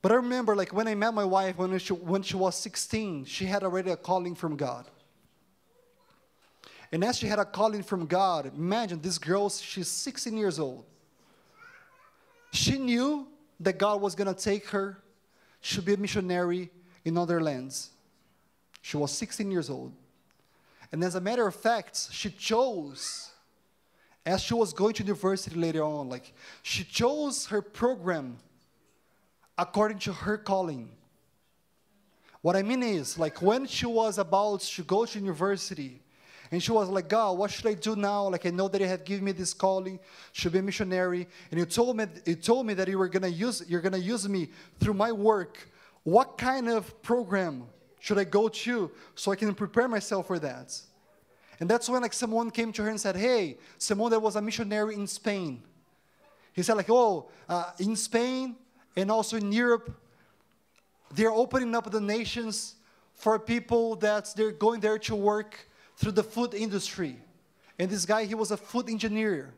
But 0.03 0.13
I 0.13 0.15
remember, 0.17 0.57
like, 0.57 0.73
when 0.73 0.89
I 0.89 0.95
met 0.95 1.13
my 1.13 1.25
wife 1.25 1.59
when 1.59 1.79
she, 1.79 1.93
when 1.93 2.23
she 2.23 2.37
was 2.37 2.57
16, 2.57 3.27
she 3.27 3.45
had 3.45 3.63
already 3.63 3.91
a 3.91 3.97
calling 3.97 4.35
from 4.35 4.57
God. 4.57 4.87
And 6.91 7.05
as 7.05 7.19
she 7.19 7.27
had 7.27 7.39
a 7.39 7.45
calling 7.45 7.83
from 7.83 8.07
God, 8.07 8.51
imagine 8.57 9.01
this 9.01 9.19
girl, 9.19 9.49
she's 9.51 9.89
16 9.89 10.37
years 10.37 10.59
old. 10.59 10.85
She 12.53 12.79
knew 12.79 13.29
that 13.61 13.79
God 13.79 14.01
was 14.01 14.15
going 14.15 14.35
to 14.35 14.41
take 14.41 14.69
her 14.71 14.99
to 15.63 15.83
be 15.83 15.95
a 15.95 15.97
missionary 15.97 16.71
in 17.05 17.17
other 17.17 17.41
lands. 17.41 17.91
She 18.83 18.97
was 18.97 19.13
16 19.13 19.51
years 19.51 19.69
old. 19.69 19.93
And 20.91 21.05
as 21.05 21.15
a 21.15 21.21
matter 21.21 21.47
of 21.47 21.55
fact, 21.55 22.09
she 22.11 22.31
chose, 22.31 23.31
as 24.27 24.41
she 24.41 24.55
was 24.55 24.73
going 24.73 24.95
to 24.95 25.05
university 25.05 25.55
later 25.57 25.85
on, 25.85 26.09
like, 26.09 26.33
she 26.63 26.83
chose 26.83 27.47
her 27.47 27.63
program 27.63 28.39
according 29.57 29.99
to 30.01 30.13
her 30.13 30.39
calling. 30.39 30.91
What 32.41 32.57
I 32.57 32.63
mean 32.63 32.83
is, 32.83 33.19
like, 33.19 33.43
when 33.43 33.67
she 33.67 33.87
was 33.87 34.19
about 34.19 34.61
to 34.61 34.83
go 34.83 35.05
to 35.05 35.19
university, 35.19 36.01
and 36.51 36.63
she 36.63 36.73
was 36.73 36.89
like, 36.89 37.09
God, 37.09 37.39
what 37.39 37.51
should 37.51 37.67
I 37.67 37.75
do 37.75 37.95
now? 37.95 38.29
Like, 38.29 38.45
I 38.45 38.51
know 38.51 38.67
that 38.67 38.81
you 38.81 38.87
have 38.89 39.05
given 39.05 39.25
me 39.25 39.33
this 39.33 39.55
calling, 39.55 40.01
should 40.33 40.53
be 40.53 40.59
a 40.59 40.63
missionary, 40.63 41.29
and 41.51 41.61
you 41.61 41.67
told 41.67 41.97
me, 41.97 42.07
you 42.27 42.35
told 42.35 42.67
me 42.67 42.75
that 42.75 42.89
you 42.89 42.99
were 42.99 43.09
gonna 43.09 43.29
use, 43.29 43.63
you're 43.69 43.81
gonna 43.81 43.99
use 43.99 44.29
me 44.29 44.49
through 44.81 44.95
my 44.95 45.13
work. 45.13 45.71
What 46.03 46.39
kind 46.39 46.69
of 46.69 47.01
program 47.03 47.65
should 48.01 48.19
I 48.19 48.25
go 48.25 48.49
to 48.49 48.91
so 49.15 49.31
I 49.31 49.37
can 49.37 49.55
prepare 49.55 49.87
myself 49.87 50.27
for 50.27 50.39
that? 50.41 50.77
And 51.61 51.69
that's 51.69 51.89
when 51.89 52.03
like 52.03 52.15
someone 52.15 52.51
came 52.51 52.73
to 52.73 52.83
her 52.83 52.89
and 52.89 53.01
said, 53.01 53.17
Hey, 53.17 53.59
someone 53.79 54.11
that 54.11 54.21
was 54.21 54.35
a 54.35 54.43
missionary 54.43 54.95
in 54.95 55.07
Spain. 55.07 55.63
He 56.53 56.63
said, 56.63 56.77
like, 56.77 56.91
oh, 56.91 57.29
uh, 57.49 57.71
in 57.79 57.95
Spain 57.95 58.57
and 58.97 59.11
also 59.11 59.37
in 59.37 59.53
Europe, 59.53 59.95
they're 61.15 61.31
opening 61.31 61.75
up 61.75 61.91
the 61.91 62.01
nations 62.01 62.75
for 63.15 63.39
people 63.39 63.97
that 63.97 64.33
they're 64.37 64.51
going 64.51 64.81
there 64.81 64.99
to 64.99 65.15
work 65.15 65.69
through 66.01 66.13
the 66.13 66.23
food 66.23 66.55
industry. 66.55 67.17
And 67.79 67.91
this 67.91 68.07
guy, 68.07 68.25
he 68.25 68.35
was 68.35 68.51
a 68.51 68.57
food 68.57 68.89
engineer. 68.89 69.53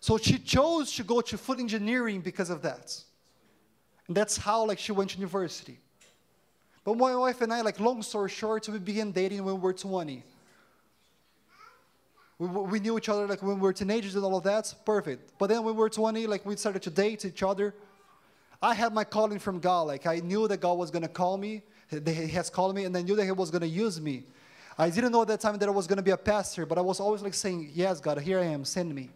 So 0.00 0.18
she 0.18 0.36
chose 0.38 0.92
to 0.94 1.04
go 1.04 1.20
to 1.20 1.38
food 1.38 1.60
engineering 1.60 2.20
because 2.20 2.50
of 2.50 2.60
that. 2.62 3.00
And 4.08 4.16
that's 4.16 4.36
how 4.36 4.66
like 4.66 4.80
she 4.80 4.90
went 4.90 5.10
to 5.10 5.16
university. 5.16 5.78
But 6.84 6.96
my 6.96 7.14
wife 7.14 7.40
and 7.40 7.52
I, 7.52 7.60
like 7.60 7.78
long 7.78 8.02
story 8.02 8.30
short, 8.30 8.68
we 8.68 8.80
began 8.80 9.12
dating 9.12 9.44
when 9.44 9.54
we 9.54 9.60
were 9.60 9.72
20. 9.72 10.24
We, 12.40 12.46
we 12.48 12.80
knew 12.80 12.98
each 12.98 13.08
other 13.08 13.28
like 13.28 13.42
when 13.42 13.54
we 13.56 13.60
were 13.60 13.72
teenagers 13.72 14.16
and 14.16 14.24
all 14.24 14.36
of 14.36 14.42
that, 14.42 14.74
perfect. 14.84 15.38
But 15.38 15.46
then 15.46 15.62
when 15.62 15.76
we 15.76 15.80
were 15.80 15.88
20, 15.88 16.26
like 16.26 16.44
we 16.44 16.56
started 16.56 16.82
to 16.82 16.90
date 16.90 17.24
each 17.24 17.44
other. 17.44 17.72
I 18.60 18.74
had 18.74 18.92
my 18.92 19.04
calling 19.04 19.38
from 19.38 19.60
God. 19.60 19.82
Like 19.82 20.04
I 20.04 20.16
knew 20.16 20.48
that 20.48 20.60
God 20.60 20.78
was 20.78 20.90
gonna 20.90 21.06
call 21.06 21.38
me, 21.38 21.62
He 21.88 22.26
has 22.28 22.50
called 22.50 22.74
me, 22.74 22.86
and 22.86 22.96
I 22.96 23.02
knew 23.02 23.14
that 23.14 23.24
He 23.24 23.30
was 23.30 23.52
gonna 23.52 23.66
use 23.66 24.00
me. 24.00 24.24
I 24.78 24.90
didn't 24.90 25.12
know 25.12 25.22
at 25.22 25.28
that 25.28 25.40
time 25.40 25.58
that 25.58 25.68
I 25.68 25.72
was 25.72 25.86
gonna 25.86 26.02
be 26.02 26.10
a 26.10 26.16
pastor, 26.16 26.66
but 26.66 26.78
I 26.78 26.80
was 26.80 27.00
always 27.00 27.22
like 27.22 27.34
saying, 27.34 27.70
Yes, 27.74 28.00
God, 28.00 28.20
here 28.20 28.38
I 28.38 28.44
am, 28.44 28.64
send 28.64 28.94
me. 28.94 29.10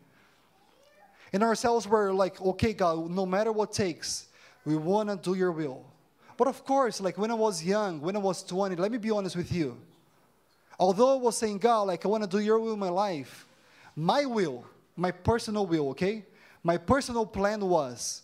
And 1.33 1.43
ourselves 1.43 1.87
were 1.87 2.13
like, 2.13 2.41
okay, 2.41 2.73
God, 2.73 3.11
no 3.11 3.27
matter 3.27 3.53
what 3.53 3.73
takes, 3.73 4.27
we 4.65 4.77
wanna 4.77 5.17
do 5.17 5.35
your 5.35 5.53
will. 5.53 5.85
But 6.37 6.49
of 6.49 6.65
course, 6.65 7.01
like 7.01 7.19
when 7.19 7.31
I 7.31 7.35
was 7.35 7.65
young, 7.65 8.01
when 8.01 8.15
I 8.15 8.19
was 8.19 8.43
20, 8.43 8.77
let 8.77 8.93
me 8.93 8.99
be 8.99 9.11
honest 9.11 9.37
with 9.37 9.51
you. 9.51 9.77
Although 10.79 11.19
I 11.19 11.21
was 11.21 11.37
saying, 11.37 11.59
God, 11.59 11.83
like 11.85 12.05
I 12.05 12.09
want 12.09 12.23
to 12.25 12.29
do 12.29 12.39
your 12.39 12.59
will 12.59 12.75
in 12.75 12.79
my 12.79 12.91
life, 12.91 13.47
my 13.95 14.27
will, 14.27 14.65
my 14.95 15.11
personal 15.11 15.67
will, 15.67 15.89
okay? 15.91 16.25
My 16.63 16.77
personal 16.77 17.25
plan 17.25 17.61
was, 17.61 18.23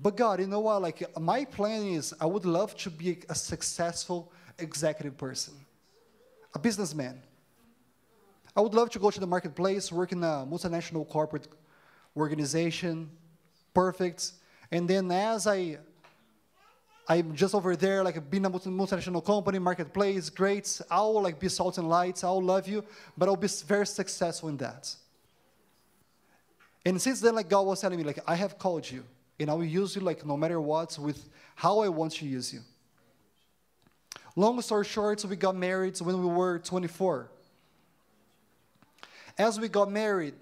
but 0.00 0.16
God, 0.16 0.40
you 0.40 0.46
know 0.46 0.60
what? 0.60 0.80
Like 0.80 1.18
my 1.18 1.44
plan 1.44 1.82
is 1.82 2.14
I 2.20 2.26
would 2.26 2.46
love 2.46 2.74
to 2.78 2.90
be 2.90 3.18
a 3.28 3.34
successful 3.34 4.32
executive 4.58 5.18
person, 5.18 5.54
a 6.54 6.58
businessman. 6.58 7.20
I 8.56 8.60
would 8.60 8.74
love 8.74 8.90
to 8.90 8.98
go 8.98 9.10
to 9.10 9.20
the 9.20 9.26
marketplace, 9.26 9.92
work 9.92 10.12
in 10.12 10.22
a 10.22 10.46
multinational 10.48 11.08
corporate 11.08 11.46
organization, 12.16 13.10
perfect. 13.72 14.32
And 14.70 14.88
then 14.88 15.10
as 15.10 15.46
I 15.46 15.78
I'm 17.10 17.34
just 17.34 17.54
over 17.54 17.74
there, 17.74 18.04
like 18.04 18.28
being 18.28 18.44
a 18.44 18.50
multinational 18.50 19.24
company, 19.24 19.58
marketplace, 19.58 20.28
great. 20.28 20.78
I'll 20.90 21.22
like 21.22 21.40
be 21.40 21.48
salt 21.48 21.78
and 21.78 21.88
lights. 21.88 22.22
I'll 22.22 22.42
love 22.42 22.68
you, 22.68 22.84
but 23.16 23.30
I'll 23.30 23.36
be 23.36 23.48
very 23.66 23.86
successful 23.86 24.50
in 24.50 24.58
that. 24.58 24.94
And 26.84 27.00
since 27.00 27.20
then, 27.20 27.34
like 27.34 27.48
God 27.48 27.62
was 27.62 27.80
telling 27.80 27.98
me, 27.98 28.04
like 28.04 28.18
I 28.26 28.34
have 28.34 28.58
called 28.58 28.90
you, 28.90 29.04
and 29.40 29.50
I 29.50 29.54
will 29.54 29.64
use 29.64 29.96
you 29.96 30.02
like 30.02 30.26
no 30.26 30.36
matter 30.36 30.60
what, 30.60 30.98
with 30.98 31.30
how 31.54 31.80
I 31.80 31.88
want 31.88 32.12
to 32.12 32.26
use 32.26 32.52
you. 32.52 32.60
Long 34.36 34.60
story 34.60 34.84
short, 34.84 35.24
we 35.24 35.36
got 35.36 35.56
married 35.56 35.98
when 36.00 36.20
we 36.20 36.26
were 36.26 36.58
24. 36.58 37.30
As 39.36 39.58
we 39.58 39.68
got 39.68 39.90
married, 39.90 40.34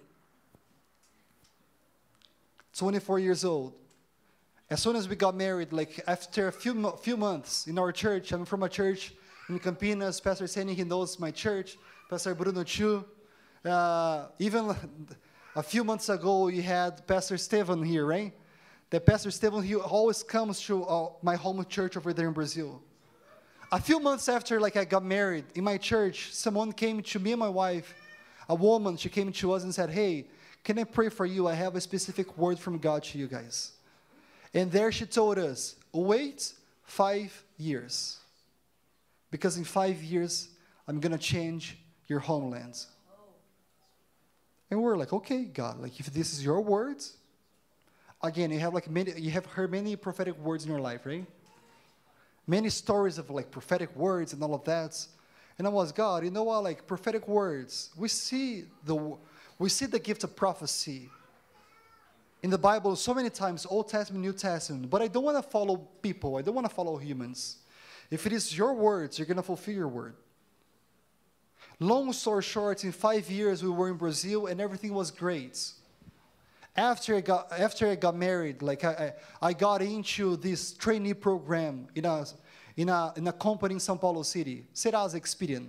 24 2.77 3.19
years 3.19 3.45
old, 3.45 3.75
as 4.69 4.83
soon 4.83 4.97
as 4.97 5.09
we 5.09 5.17
got 5.17 5.35
married, 5.37 5.73
like 5.73 6.03
after 6.07 6.49
a 6.49 6.53
few, 6.53 6.91
few 7.03 7.17
months 7.17 7.67
in 7.67 7.79
our 7.79 7.93
church, 7.93 8.33
I'm 8.33 8.45
from 8.45 8.65
a 8.65 8.69
church 8.69 9.15
in 9.49 9.61
Campinas, 9.61 10.23
Pastor 10.23 10.47
Sani, 10.47 10.75
he 10.75 10.83
knows 10.83 11.21
my 11.21 11.31
church, 11.31 11.79
Pastor 12.11 12.35
Bruno 12.35 12.65
Chu. 12.65 13.05
Uh, 13.65 14.27
even 14.39 14.75
a 15.55 15.63
few 15.63 15.85
months 15.85 16.09
ago, 16.09 16.49
you 16.49 16.63
had 16.63 17.07
Pastor 17.07 17.39
Stephen 17.39 17.83
here, 17.83 18.05
right? 18.05 18.33
That 18.91 19.07
Pastor 19.07 19.31
Stephen, 19.31 19.63
he 19.63 19.77
always 19.77 20.23
comes 20.23 20.61
to 20.63 20.85
uh, 20.85 21.09
my 21.23 21.37
home 21.37 21.65
church 21.69 21.97
over 21.97 22.13
there 22.13 22.29
in 22.29 22.35
Brazil. 22.35 22.83
A 23.73 23.81
few 23.81 23.99
months 23.99 24.29
after, 24.29 24.61
like 24.61 24.77
I 24.77 24.85
got 24.85 25.05
married, 25.05 25.45
in 25.55 25.65
my 25.65 25.77
church, 25.77 26.33
someone 26.33 26.73
came 26.73 27.03
to 27.03 27.19
me 27.19 27.33
and 27.33 27.41
my 27.41 27.49
wife, 27.49 27.95
a 28.49 28.55
woman, 28.55 28.97
she 28.97 29.09
came 29.09 29.33
to 29.33 29.53
us 29.53 29.65
and 29.65 29.75
said, 29.75 29.91
hey, 29.91 30.27
can 30.63 30.79
I 30.79 30.85
pray 30.85 31.09
for 31.09 31.27
you? 31.27 31.49
I 31.49 31.55
have 31.55 31.75
a 31.75 31.81
specific 31.81 32.39
word 32.39 32.59
from 32.59 32.79
God 32.79 33.03
to 33.05 33.19
you 33.19 33.27
guys. 33.27 33.73
And 34.55 34.71
there 34.71 34.93
she 34.93 35.07
told 35.07 35.39
us, 35.39 35.77
wait 35.93 36.53
five 36.85 37.43
years. 37.57 38.19
Because 39.31 39.57
in 39.57 39.65
five 39.65 40.03
years, 40.03 40.49
I'm 40.87 41.01
going 41.01 41.13
to 41.13 41.19
change 41.19 41.77
your 42.07 42.21
homelands. 42.21 42.87
And 44.71 44.83
we're 44.83 44.97
like, 44.97 45.13
okay, 45.13 45.45
God, 45.45 45.81
like 45.81 45.99
if 45.99 46.07
this 46.07 46.33
is 46.33 46.45
your 46.45 46.61
words, 46.61 47.17
again, 48.23 48.51
you 48.51 48.59
have 48.61 48.75
like 48.75 48.89
many, 48.89 49.13
you 49.21 49.31
have 49.33 49.47
heard 49.47 49.71
many 49.71 49.97
prophetic 49.97 50.39
words 50.39 50.65
in 50.65 50.71
your 50.71 50.81
life, 50.81 51.05
right? 51.05 51.27
Many 52.47 52.71
stories 52.71 53.19
of 53.19 53.31
like 53.31 53.51
prophetic 53.51 53.95
words 53.97 54.33
and 54.33 54.43
all 54.43 54.55
of 54.55 54.65
that. 54.65 55.07
And 55.59 55.67
I 55.67 55.71
was, 55.71 55.91
God, 55.91 56.25
you 56.25 56.31
know 56.31 56.45
what, 56.45 56.63
like 56.65 56.87
prophetic 56.87 57.27
words, 57.27 57.91
we 57.97 58.09
see 58.09 58.65
the, 58.85 59.17
we 59.59 59.69
see 59.69 59.87
the 59.87 59.99
gift 59.99 60.23
of 60.23 60.37
prophecy 60.37 61.09
in 62.43 62.51
the 62.51 62.59
Bible 62.59 62.95
so 62.95 63.15
many 63.15 63.31
times, 63.31 63.67
Old 63.69 63.89
Testament, 63.89 64.23
New 64.25 64.33
Testament, 64.33 64.91
but 64.91 65.03
I 65.03 65.09
don't 65.09 65.25
want 65.25 65.37
to 65.37 65.43
follow 65.43 65.77
people. 66.03 66.37
I 66.37 66.43
don't 66.43 66.55
want 66.55 66.69
to 66.69 66.75
follow 66.75 66.97
humans. 66.97 67.59
If 68.11 68.27
it 68.27 68.33
is 68.33 68.57
your 68.57 68.75
words, 68.75 69.19
you're 69.19 69.27
going 69.27 69.39
to 69.39 69.43
fulfill 69.43 69.75
your 69.75 69.89
word. 69.89 70.15
Long 71.81 72.13
story 72.13 72.43
short, 72.43 72.85
in 72.85 72.93
five 72.93 73.31
years 73.31 73.63
we 73.63 73.71
were 73.71 73.89
in 73.89 73.97
Brazil 73.97 74.47
and 74.47 74.61
everything 74.61 74.95
was 74.95 75.11
great. 75.11 75.73
After 76.77 77.17
I 77.17 77.21
got, 77.21 77.53
after 77.53 77.89
I 77.89 77.95
got 77.95 78.15
married, 78.15 78.61
like 78.61 78.85
I, 78.85 79.15
I, 79.41 79.49
I 79.49 79.53
got 79.53 79.81
into 79.81 80.37
this 80.37 80.73
trainee 80.73 81.15
program 81.15 81.87
in 81.95 82.05
a, 82.05 82.27
in, 82.77 82.89
a, 82.91 83.13
in 83.17 83.27
a 83.27 83.33
company 83.33 83.75
in 83.75 83.81
São 83.81 83.99
Paulo 83.99 84.23
City, 84.23 84.67
Serasa 84.75 85.15
Experian. 85.15 85.69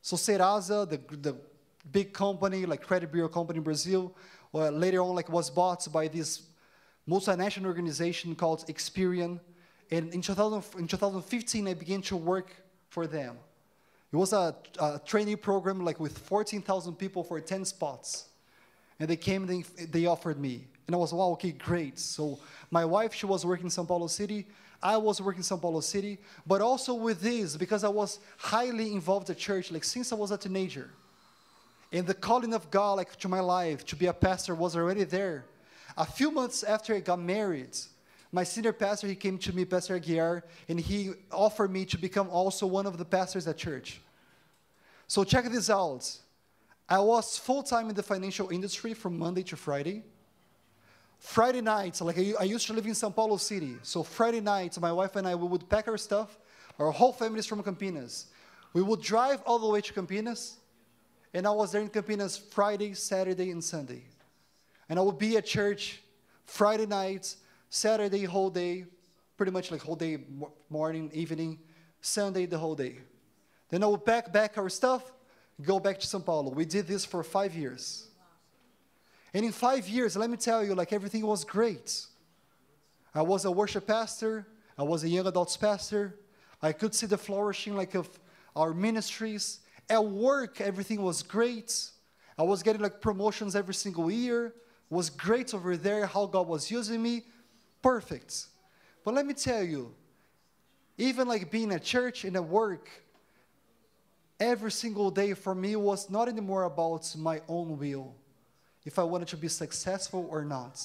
So 0.00 0.16
Serasa, 0.16 0.88
the, 0.88 1.00
the 1.16 1.36
big 1.90 2.12
company, 2.12 2.64
like 2.64 2.82
credit 2.82 3.10
bureau 3.10 3.28
company 3.28 3.58
in 3.58 3.64
Brazil, 3.64 4.14
well, 4.52 4.70
later 4.70 5.00
on 5.00 5.14
like 5.14 5.28
was 5.28 5.50
bought 5.50 5.86
by 5.92 6.06
this 6.08 6.42
multinational 7.08 7.66
organization 7.66 8.34
called 8.34 8.66
Experian. 8.68 9.40
And 9.90 10.12
in, 10.14 10.22
2000, 10.22 10.80
in 10.80 10.86
2015, 10.86 11.68
I 11.68 11.74
began 11.74 12.02
to 12.02 12.16
work 12.16 12.50
for 12.88 13.06
them. 13.06 13.36
It 14.12 14.16
was 14.16 14.32
a, 14.32 14.54
a 14.78 15.00
trainee 15.04 15.36
program 15.36 15.84
like 15.84 15.98
with 15.98 16.18
14,000 16.18 16.94
people 16.94 17.24
for 17.24 17.40
10 17.40 17.64
spots. 17.64 18.26
And 18.98 19.08
they 19.08 19.16
came, 19.16 19.46
they, 19.46 19.62
they 19.86 20.06
offered 20.06 20.38
me. 20.38 20.66
And 20.86 20.94
I 20.94 20.98
was, 20.98 21.12
wow, 21.12 21.30
okay, 21.32 21.52
great. 21.52 21.98
So 21.98 22.38
my 22.70 22.84
wife, 22.84 23.14
she 23.14 23.26
was 23.26 23.44
working 23.46 23.66
in 23.66 23.70
São 23.70 23.86
Paulo 23.86 24.06
City. 24.06 24.46
I 24.82 24.96
was 24.96 25.20
working 25.20 25.40
in 25.40 25.44
São 25.44 25.60
Paulo 25.60 25.80
City. 25.80 26.18
But 26.46 26.60
also 26.60 26.94
with 26.94 27.20
this, 27.20 27.56
because 27.56 27.84
I 27.84 27.88
was 27.88 28.18
highly 28.36 28.92
involved 28.92 29.30
at 29.30 29.38
church, 29.38 29.70
like 29.70 29.84
since 29.84 30.12
I 30.12 30.16
was 30.16 30.30
a 30.30 30.38
teenager. 30.38 30.90
And 31.92 32.06
the 32.06 32.14
calling 32.14 32.54
of 32.54 32.70
God 32.70 32.94
like 32.94 33.16
to 33.16 33.28
my 33.28 33.40
life 33.40 33.84
to 33.86 33.96
be 33.96 34.06
a 34.06 34.12
pastor 34.12 34.54
was 34.54 34.76
already 34.76 35.04
there. 35.04 35.44
A 35.96 36.06
few 36.06 36.30
months 36.30 36.62
after 36.62 36.94
I 36.94 37.00
got 37.00 37.20
married, 37.20 37.76
My 38.34 38.44
senior 38.44 38.72
pastor, 38.72 39.06
he 39.06 39.14
came 39.14 39.36
to 39.38 39.54
me, 39.54 39.66
Pastor 39.66 40.00
Aguiar, 40.00 40.42
and 40.66 40.80
he 40.80 41.10
offered 41.30 41.70
me 41.70 41.84
to 41.84 41.98
become 41.98 42.30
also 42.30 42.66
one 42.66 42.86
of 42.86 42.96
the 42.96 43.04
pastors 43.04 43.46
at 43.46 43.58
church. 43.58 44.00
So 45.06 45.22
check 45.22 45.44
this 45.50 45.68
out. 45.68 46.10
I 46.92 46.98
was 46.98 47.38
full 47.38 47.62
time 47.62 47.88
in 47.88 47.94
the 47.94 48.02
financial 48.02 48.50
industry 48.50 48.92
from 48.92 49.18
Monday 49.18 49.42
to 49.44 49.56
Friday. 49.56 50.02
Friday 51.18 51.62
nights, 51.62 52.02
like 52.02 52.18
I, 52.18 52.44
used 52.44 52.66
to 52.66 52.74
live 52.74 52.84
in 52.84 52.92
São 52.92 53.16
Paulo 53.16 53.38
City. 53.38 53.78
So 53.82 54.02
Friday 54.02 54.40
nights, 54.40 54.78
my 54.78 54.92
wife 54.92 55.16
and 55.16 55.26
I, 55.26 55.34
we 55.34 55.48
would 55.48 55.66
pack 55.70 55.88
our 55.88 55.96
stuff. 55.96 56.38
Our 56.78 56.90
whole 56.90 57.14
family 57.14 57.38
is 57.38 57.46
from 57.46 57.62
Campinas. 57.62 58.26
We 58.74 58.82
would 58.82 59.00
drive 59.00 59.40
all 59.46 59.58
the 59.58 59.68
way 59.68 59.80
to 59.80 59.92
Campinas, 59.94 60.56
and 61.32 61.46
I 61.46 61.50
was 61.52 61.72
there 61.72 61.80
in 61.80 61.88
Campinas 61.88 62.38
Friday, 62.38 62.92
Saturday, 62.92 63.50
and 63.50 63.64
Sunday. 63.64 64.02
And 64.86 64.98
I 64.98 65.02
would 65.02 65.16
be 65.16 65.38
at 65.38 65.46
church 65.46 66.02
Friday 66.44 66.84
nights, 66.84 67.38
Saturday 67.70 68.24
whole 68.24 68.50
day, 68.50 68.84
pretty 69.38 69.52
much 69.52 69.70
like 69.70 69.80
whole 69.80 69.96
day, 69.96 70.18
morning, 70.68 71.10
evening, 71.14 71.58
Sunday 72.02 72.44
the 72.44 72.58
whole 72.58 72.74
day. 72.74 72.98
Then 73.70 73.82
I 73.82 73.86
would 73.86 74.04
pack 74.04 74.30
back 74.30 74.58
our 74.58 74.68
stuff, 74.68 75.10
go 75.62 75.78
back 75.80 75.98
to 76.00 76.06
São 76.06 76.24
Paulo. 76.24 76.50
We 76.50 76.64
did 76.64 76.86
this 76.86 77.04
for 77.04 77.22
five 77.22 77.54
years. 77.54 78.08
And 79.34 79.44
in 79.44 79.52
five 79.52 79.88
years, 79.88 80.16
let 80.16 80.28
me 80.28 80.36
tell 80.36 80.64
you, 80.64 80.74
like 80.74 80.92
everything 80.92 81.24
was 81.26 81.44
great. 81.44 82.06
I 83.14 83.22
was 83.22 83.44
a 83.44 83.50
worship 83.50 83.86
pastor, 83.86 84.46
I 84.76 84.82
was 84.82 85.04
a 85.04 85.08
young 85.08 85.26
adults 85.26 85.56
pastor. 85.56 86.18
I 86.60 86.72
could 86.72 86.94
see 86.94 87.06
the 87.06 87.18
flourishing 87.18 87.76
like 87.76 87.94
of 87.94 88.08
our 88.54 88.72
ministries. 88.72 89.60
At 89.90 90.04
work, 90.04 90.60
everything 90.60 91.02
was 91.02 91.22
great. 91.22 91.90
I 92.38 92.44
was 92.44 92.62
getting 92.62 92.80
like 92.80 93.00
promotions 93.00 93.56
every 93.56 93.74
single 93.74 94.10
year. 94.10 94.46
It 94.46 94.54
was 94.94 95.10
great 95.10 95.52
over 95.54 95.76
there 95.76 96.06
how 96.06 96.26
God 96.26 96.46
was 96.46 96.70
using 96.70 97.02
me. 97.02 97.24
Perfect. 97.82 98.46
But 99.04 99.14
let 99.14 99.26
me 99.26 99.34
tell 99.34 99.62
you, 99.64 99.92
even 100.96 101.26
like 101.26 101.50
being 101.50 101.72
at 101.72 101.82
church 101.82 102.24
and 102.24 102.36
at 102.36 102.44
work, 102.44 102.88
every 104.42 104.72
single 104.72 105.10
day 105.10 105.34
for 105.34 105.54
me 105.54 105.76
was 105.76 106.10
not 106.10 106.28
anymore 106.28 106.64
about 106.64 107.14
my 107.16 107.40
own 107.48 107.78
will 107.78 108.12
if 108.84 108.98
I 108.98 109.04
wanted 109.04 109.28
to 109.28 109.36
be 109.36 109.48
successful 109.48 110.26
or 110.28 110.44
not. 110.44 110.80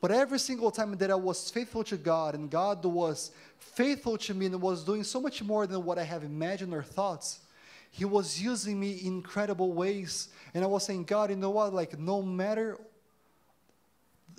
But 0.00 0.12
every 0.12 0.38
single 0.38 0.70
time 0.70 0.96
that 0.96 1.10
I 1.10 1.14
was 1.14 1.50
faithful 1.50 1.84
to 1.84 1.96
God 1.96 2.34
and 2.34 2.50
God 2.50 2.84
was 2.84 3.32
faithful 3.58 4.16
to 4.18 4.32
me 4.32 4.46
and 4.46 4.62
was 4.62 4.84
doing 4.84 5.04
so 5.04 5.20
much 5.20 5.42
more 5.42 5.66
than 5.66 5.84
what 5.84 5.98
I 5.98 6.04
have 6.04 6.24
imagined 6.24 6.72
or 6.72 6.82
thought, 6.82 7.26
He 7.90 8.04
was 8.04 8.40
using 8.40 8.80
me 8.80 8.92
in 8.92 9.18
incredible 9.18 9.72
ways. 9.72 10.28
And 10.54 10.64
I 10.64 10.68
was 10.68 10.84
saying, 10.84 11.04
God, 11.04 11.30
you 11.30 11.36
know 11.36 11.50
what? 11.50 11.74
Like, 11.74 11.98
no 11.98 12.22
matter 12.22 12.78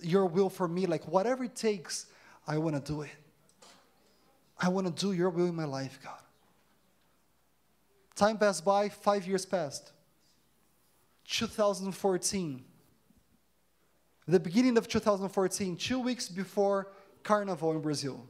your 0.01 0.25
will 0.25 0.49
for 0.49 0.67
me, 0.67 0.87
like, 0.87 1.07
whatever 1.07 1.43
it 1.43 1.55
takes, 1.55 2.07
I 2.47 2.57
want 2.57 2.75
to 2.83 2.91
do 2.91 3.01
it. 3.01 3.11
I 4.57 4.69
want 4.69 4.87
to 4.87 4.93
do 4.93 5.11
your 5.11 5.29
will 5.29 5.47
in 5.47 5.55
my 5.55 5.65
life, 5.65 5.99
God. 6.03 6.19
Time 8.19 8.37
passed 8.37 8.65
by, 8.65 8.89
five 8.89 9.25
years 9.25 9.45
passed. 9.45 9.93
2014. 11.23 12.65
The 14.27 14.39
beginning 14.41 14.77
of 14.77 14.89
2014, 14.89 15.77
two 15.77 15.99
weeks 16.01 16.27
before 16.27 16.91
Carnival 17.23 17.71
in 17.71 17.79
Brazil. 17.79 18.27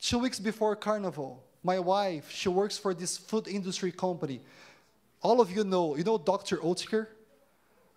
Two 0.00 0.18
weeks 0.18 0.40
before 0.40 0.74
Carnival, 0.74 1.44
my 1.62 1.78
wife, 1.78 2.28
she 2.28 2.48
works 2.48 2.76
for 2.76 2.92
this 2.92 3.16
food 3.16 3.46
industry 3.46 3.92
company. 3.92 4.40
All 5.20 5.40
of 5.40 5.52
you 5.52 5.62
know, 5.62 5.94
you 5.94 6.02
know 6.02 6.18
Dr. 6.18 6.56
Oetker? 6.56 7.06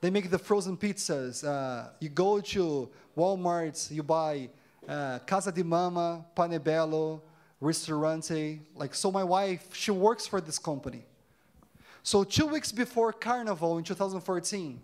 They 0.01 0.11
make 0.11 0.29
the 0.29 0.37
frozen 0.37 0.77
pizzas. 0.77 1.43
Uh, 1.43 1.89
you 1.99 2.09
go 2.09 2.41
to 2.41 2.89
Walmart, 3.17 3.89
you 3.89 4.03
buy 4.03 4.49
uh, 4.87 5.17
Casa 5.25 5.51
de 5.51 5.63
Mama, 5.63 6.23
Panebello, 6.35 7.21
Ristorante. 7.65 8.31
Eh, 8.31 8.57
like, 8.75 8.93
so 8.93 9.11
my 9.11 9.23
wife, 9.23 9.75
she 9.75 9.91
works 9.91 10.27
for 10.27 10.39
this 10.39 10.59
company. 10.59 11.03
So 12.03 12.23
two 12.23 12.45
weeks 12.45 12.71
before 12.71 13.11
Carnival 13.11 13.77
in 13.77 13.83
2014, 13.83 14.79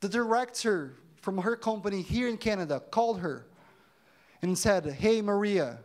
the 0.00 0.08
director 0.08 0.96
from 1.20 1.38
her 1.38 1.54
company 1.54 2.02
here 2.02 2.28
in 2.28 2.36
Canada 2.36 2.82
called 2.90 3.20
her 3.20 3.46
and 4.42 4.58
said, 4.58 4.84
Hey, 4.86 5.22
Maria, 5.22 5.78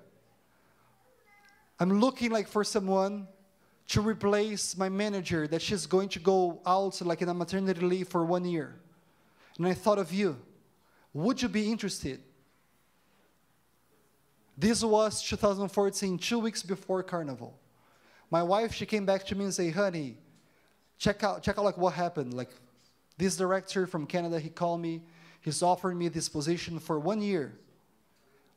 I'm 1.80 2.00
looking 2.00 2.32
like 2.32 2.48
for 2.48 2.64
someone 2.64 3.28
to 3.90 4.02
replace 4.02 4.76
my 4.76 4.90
manager 4.90 5.48
that 5.48 5.62
she's 5.62 5.86
going 5.86 6.10
to 6.10 6.20
go 6.20 6.60
out 6.66 7.00
like 7.02 7.22
in 7.22 7.30
a 7.30 7.34
maternity 7.34 7.86
leave 7.86 8.08
for 8.08 8.26
one 8.26 8.44
year. 8.44 8.76
And 9.58 9.68
I 9.68 9.74
thought 9.74 10.00
of 10.00 10.12
you. 10.12 10.38
Would 11.14 11.42
you 11.42 11.48
be 11.48 11.72
interested? 11.72 12.20
This 14.58 14.84
was 14.84 15.22
2014, 15.22 16.18
two 16.18 16.40
weeks 16.40 16.64
before 16.64 17.04
Carnival. 17.04 17.60
My 18.32 18.42
wife, 18.42 18.74
she 18.74 18.88
came 18.88 19.06
back 19.06 19.24
to 19.28 19.36
me 19.36 19.46
and 19.46 19.54
said, 19.54 19.74
honey, 19.74 20.18
check 20.98 21.24
out, 21.24 21.44
check 21.44 21.60
out 21.60 21.64
like 21.64 21.78
what 21.78 21.94
happened. 21.94 22.34
Like 22.34 22.50
this 23.18 23.38
director 23.38 23.86
from 23.86 24.08
Canada, 24.08 24.40
he 24.40 24.50
called 24.50 24.82
me. 24.82 25.04
He's 25.42 25.62
offering 25.62 26.00
me 26.00 26.08
this 26.08 26.28
position 26.28 26.80
for 26.80 27.00
one 27.00 27.22
year. 27.22 27.54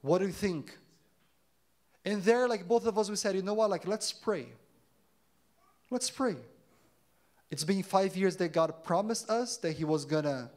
What 0.00 0.18
do 0.18 0.26
you 0.26 0.32
think? 0.32 0.76
And 2.04 2.22
there, 2.22 2.48
like 2.48 2.66
both 2.66 2.86
of 2.86 2.98
us, 2.98 3.10
we 3.10 3.16
said, 3.16 3.36
you 3.36 3.42
know 3.42 3.54
what? 3.54 3.68
Like, 3.68 3.86
let's 3.86 4.10
pray. 4.10 4.46
Let's 5.90 6.10
pray. 6.10 6.36
It's 7.50 7.64
been 7.64 7.82
five 7.82 8.16
years 8.16 8.36
that 8.36 8.52
God 8.52 8.84
promised 8.84 9.28
us 9.28 9.58
that 9.58 9.72
He 9.72 9.84
was 9.84 10.06
gonna 10.06 10.50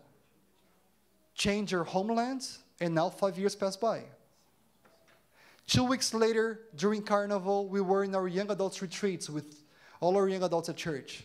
change 1.36 1.74
our 1.74 1.84
homeland, 1.84 2.48
and 2.80 2.96
now 2.96 3.10
five 3.10 3.38
years 3.38 3.56
passed 3.56 3.82
by. 3.82 4.04
Two 5.68 5.84
weeks 5.84 6.14
later, 6.14 6.60
during 6.76 7.02
Carnival, 7.02 7.68
we 7.68 7.82
were 7.82 8.04
in 8.04 8.14
our 8.16 8.28
young 8.28 8.52
adults 8.52 8.82
retreats 8.82 9.30
with 9.30 9.64
all 10.02 10.16
our 10.18 10.28
young 10.28 10.44
adults 10.44 10.70
at 10.70 10.76
church. 10.76 11.24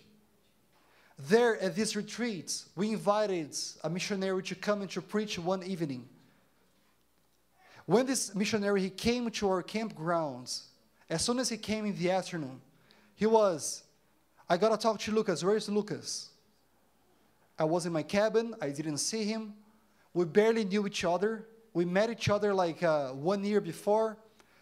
There 1.18 1.61
at 1.61 1.74
this 1.74 1.97
retreat, 1.97 2.64
we 2.76 2.93
invited 2.93 3.57
a 3.82 3.91
missionary 3.91 4.43
to 4.45 4.55
come 4.55 4.82
and 4.82 4.91
to 4.93 5.03
preach 5.03 5.39
one 5.39 5.64
evening. 5.64 6.09
When 7.86 8.07
this 8.07 8.34
missionary 8.34 8.82
he 8.82 8.91
came 8.91 9.28
to 9.30 9.49
our 9.49 9.62
campgrounds, 9.62 10.66
as 11.11 11.22
soon 11.22 11.39
as 11.41 11.49
he 11.49 11.57
came 11.57 11.86
in 11.86 11.97
the 11.99 12.11
afternoon, 12.11 12.61
he 13.16 13.26
was, 13.26 13.82
I 14.49 14.57
gotta 14.57 14.76
talk 14.76 15.01
to 15.01 15.12
Lucas. 15.12 15.43
Where 15.43 15.57
is 15.57 15.68
Lucas? 15.68 16.30
I 17.59 17.64
was 17.64 17.86
in 17.86 17.93
my 17.93 18.05
cabin. 18.05 18.55
I 18.62 18.70
didn't 18.70 18.99
see 18.99 19.24
him. 19.24 19.55
We 20.14 20.24
barely 20.24 20.64
knew 20.64 20.86
each 20.86 21.05
other. 21.05 21.47
We 21.74 21.84
met 21.84 22.11
each 22.11 22.28
other 22.28 22.55
like 22.55 22.82
uh, 22.82 23.09
one 23.09 23.45
year 23.45 23.61
before, 23.61 24.16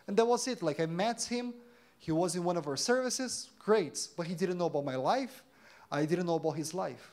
and 0.06 0.16
that 0.16 0.24
was 0.24 0.46
it. 0.48 0.62
Like 0.62 0.80
I 0.80 0.86
met 0.86 1.22
him. 1.22 1.54
He 1.98 2.12
was 2.12 2.36
in 2.36 2.44
one 2.44 2.56
of 2.56 2.66
our 2.66 2.76
services. 2.76 3.50
Great, 3.58 4.08
but 4.16 4.26
he 4.26 4.34
didn't 4.34 4.58
know 4.58 4.66
about 4.66 4.84
my 4.84 4.96
life. 4.96 5.42
I 5.90 6.04
didn't 6.04 6.26
know 6.26 6.36
about 6.36 6.52
his 6.52 6.74
life. 6.74 7.12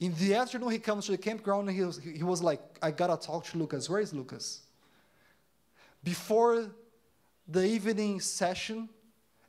In 0.00 0.14
the 0.14 0.34
afternoon, 0.34 0.70
he 0.70 0.78
comes 0.78 1.06
to 1.06 1.12
the 1.12 1.18
campground 1.18 1.68
and 1.68 1.76
he 1.76 1.84
was, 1.84 1.98
he 1.98 2.22
was 2.22 2.42
like, 2.42 2.60
I 2.80 2.90
gotta 2.92 3.16
talk 3.16 3.44
to 3.46 3.58
Lucas. 3.58 3.90
Where 3.90 4.00
is 4.00 4.14
Lucas? 4.14 4.60
Before 6.04 6.66
the 7.48 7.64
evening 7.64 8.20
session, 8.20 8.88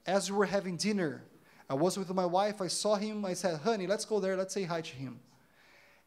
as 0.08 0.32
we 0.32 0.38
were 0.38 0.46
having 0.46 0.76
dinner, 0.76 1.22
I 1.70 1.76
was 1.76 2.00
with 2.00 2.12
my 2.14 2.26
wife. 2.26 2.62
I 2.62 2.68
saw 2.68 2.96
him. 2.96 3.24
I 3.26 3.34
said, 3.34 3.60
honey, 3.60 3.86
let's 3.86 4.06
go 4.06 4.20
there. 4.20 4.36
Let's 4.36 4.54
say 4.54 4.64
hi 4.64 4.82
to 4.82 4.96
him. 4.96 5.20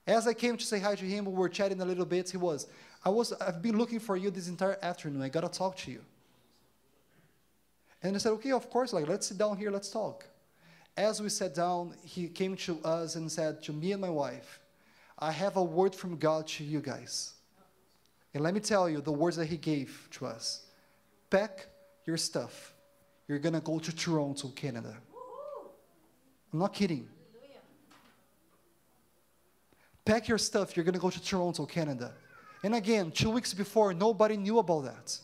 As 0.04 0.26
I 0.26 0.34
came 0.34 0.56
to 0.56 0.64
say 0.64 0.80
hi 0.80 0.96
to 0.96 1.04
him, 1.04 1.26
we 1.26 1.32
were 1.32 1.48
chatting 1.48 1.80
a 1.80 1.84
little 1.84 2.04
bit. 2.04 2.30
He 2.30 2.36
was, 2.36 2.66
I 3.04 3.10
was, 3.10 3.32
I've 3.32 3.62
been 3.62 3.76
looking 3.76 3.98
for 3.98 4.16
you 4.16 4.30
this 4.30 4.48
entire 4.48 4.78
afternoon. 4.82 5.22
I 5.22 5.28
gotta 5.28 5.48
talk 5.48 5.76
to 5.78 5.90
you. 5.90 6.00
And 8.02 8.16
I 8.16 8.18
said, 8.18 8.32
okay, 8.32 8.52
of 8.52 8.68
course, 8.68 8.92
like, 8.92 9.08
let's 9.08 9.26
sit 9.26 9.38
down 9.38 9.56
here, 9.56 9.70
let's 9.70 9.90
talk. 9.90 10.26
As 10.96 11.22
we 11.22 11.28
sat 11.28 11.54
down, 11.54 11.94
he 12.04 12.28
came 12.28 12.56
to 12.56 12.78
us 12.84 13.14
and 13.14 13.30
said 13.30 13.62
to 13.64 13.72
me 13.72 13.92
and 13.92 14.00
my 14.00 14.10
wife, 14.10 14.60
I 15.18 15.30
have 15.30 15.56
a 15.56 15.62
word 15.62 15.94
from 15.94 16.16
God 16.16 16.46
to 16.48 16.64
you 16.64 16.80
guys. 16.80 17.34
And 18.34 18.42
let 18.42 18.54
me 18.54 18.60
tell 18.60 18.88
you 18.88 19.00
the 19.00 19.12
words 19.12 19.36
that 19.36 19.46
he 19.46 19.56
gave 19.56 20.08
to 20.12 20.26
us 20.26 20.66
pack 21.30 21.66
your 22.04 22.16
stuff. 22.16 22.74
You're 23.28 23.38
going 23.38 23.54
to 23.54 23.60
go 23.60 23.78
to 23.78 23.94
Toronto, 23.94 24.48
Canada. 24.48 24.94
I'm 26.52 26.58
not 26.58 26.74
kidding. 26.74 27.08
Pack 30.04 30.28
your 30.28 30.38
stuff. 30.38 30.76
You're 30.76 30.84
going 30.84 30.94
to 30.94 31.00
go 31.00 31.08
to 31.08 31.22
Toronto, 31.22 31.64
Canada. 31.64 32.12
And 32.62 32.74
again, 32.74 33.10
two 33.10 33.30
weeks 33.30 33.52
before, 33.52 33.92
nobody 33.92 34.36
knew 34.36 34.58
about 34.58 34.84
that. 34.84 35.18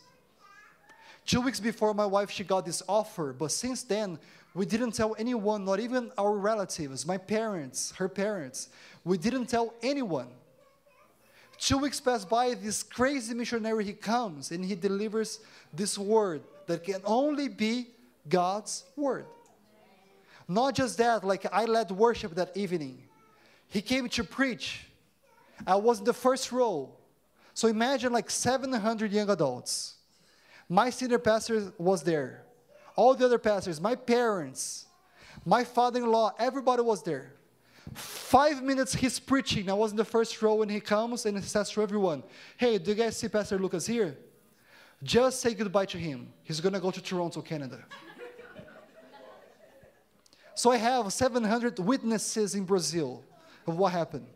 Two 1.25 1.41
weeks 1.41 1.61
before, 1.61 1.95
my 1.95 2.07
wife, 2.07 2.31
she 2.31 2.43
got 2.43 2.65
this 2.65 2.83
offer. 2.89 3.35
But 3.39 3.53
since 3.53 3.83
then, 3.83 4.19
we 4.55 4.67
didn't 4.67 4.93
tell 4.93 5.15
anyone, 5.19 5.65
not 5.65 5.79
even 5.79 6.11
our 6.17 6.37
relatives, 6.37 7.07
my 7.07 7.19
parents, 7.19 7.93
her 7.97 8.09
parents. 8.09 8.71
We 9.05 9.19
didn't 9.19 9.47
tell 9.47 9.75
anyone. 9.83 10.29
Two 11.59 11.79
weeks 11.79 12.01
pass 12.01 12.25
by, 12.25 12.55
this 12.55 12.83
crazy 12.83 13.35
missionary, 13.35 13.85
he 13.85 13.93
comes 13.93 14.53
and 14.53 14.65
he 14.65 14.75
delivers 14.75 15.41
this 15.73 15.99
word 15.99 16.43
that 16.67 16.85
can 16.85 17.03
only 17.05 17.49
be 17.49 17.89
God's 18.29 18.85
word. 18.97 19.27
Not 20.49 20.75
just 20.75 20.97
that, 20.99 21.25
like 21.25 21.47
I 21.53 21.67
led 21.67 21.91
worship 21.91 22.35
that 22.37 22.57
evening. 22.57 23.03
He 23.69 23.83
came 23.83 24.09
to 24.09 24.25
preach. 24.25 24.87
I 25.67 25.77
was 25.77 25.99
in 25.99 26.05
the 26.05 26.15
first 26.15 26.53
row. 26.53 26.91
So 27.59 27.67
imagine 27.67 28.13
like 28.13 28.31
700 28.31 29.11
young 29.11 29.31
adults. 29.31 29.97
My 30.69 30.91
senior 30.91 31.19
pastor 31.19 31.73
was 31.77 32.05
there. 32.05 32.45
All 32.95 33.17
the 33.17 33.25
other 33.25 33.41
pastors, 33.41 33.81
my 33.81 33.97
parents, 33.97 34.87
my 35.45 35.65
father 35.65 35.99
in 35.99 36.07
law, 36.07 36.33
everybody 36.39 36.83
was 36.83 37.03
there. 37.03 37.33
Five 37.95 38.63
minutes 38.63 38.95
he's 38.95 39.19
preaching. 39.19 39.69
I 39.69 39.73
was 39.73 39.91
in 39.91 39.97
the 39.97 40.05
first 40.05 40.41
row 40.41 40.55
when 40.55 40.69
he 40.69 40.79
comes 40.79 41.27
and 41.27 41.37
he 41.37 41.43
says 41.43 41.69
to 41.71 41.83
everyone, 41.83 42.23
Hey, 42.57 42.79
do 42.79 42.93
you 42.93 42.95
guys 42.95 43.17
see 43.17 43.27
Pastor 43.27 43.59
Lucas 43.59 43.89
here? 43.89 44.17
Just 45.03 45.41
say 45.41 45.53
goodbye 45.53 45.87
to 45.87 45.99
him. 45.99 46.33
He's 46.45 46.61
going 46.61 46.75
to 46.75 46.81
go 46.81 46.93
to 46.93 47.03
Toronto, 47.03 47.43
Canada. 47.43 47.85
so 50.55 50.71
I 50.71 50.77
have 50.77 51.13
700 51.13 51.81
witnesses 51.81 52.55
in 52.55 52.63
Brazil 52.63 53.25
of 53.67 53.77
what 53.77 53.91
happened. 53.91 54.29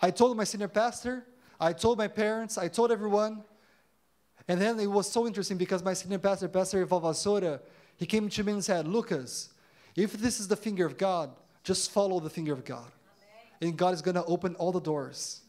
I 0.00 0.10
told 0.10 0.38
my 0.38 0.44
senior 0.44 0.68
pastor, 0.68 1.26
I 1.60 1.72
told 1.72 1.98
my 1.98 2.08
parents, 2.08 2.56
I 2.56 2.68
told 2.68 2.92
everyone. 2.92 3.42
And 4.46 4.60
then 4.60 4.78
it 4.80 4.86
was 4.86 5.10
so 5.10 5.26
interesting 5.26 5.58
because 5.58 5.82
my 5.82 5.92
senior 5.92 6.18
pastor, 6.18 6.48
Pastor 6.48 6.86
Valvasora, 6.86 7.60
he 7.96 8.06
came 8.06 8.28
to 8.28 8.44
me 8.44 8.52
and 8.52 8.64
said, 8.64 8.86
Lucas, 8.86 9.50
if 9.96 10.12
this 10.12 10.40
is 10.40 10.48
the 10.48 10.56
finger 10.56 10.86
of 10.86 10.96
God, 10.96 11.30
just 11.64 11.90
follow 11.90 12.20
the 12.20 12.30
finger 12.30 12.52
of 12.52 12.64
God. 12.64 12.90
And 13.60 13.76
God 13.76 13.92
is 13.92 14.00
going 14.00 14.14
to 14.14 14.24
open 14.24 14.54
all 14.54 14.72
the 14.72 14.80
doors. 14.80 15.40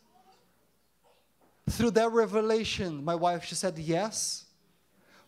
Through 1.69 1.91
that 1.91 2.11
revelation, 2.11 3.05
my 3.05 3.13
wife, 3.13 3.45
she 3.45 3.53
said 3.53 3.77
yes. 3.77 4.45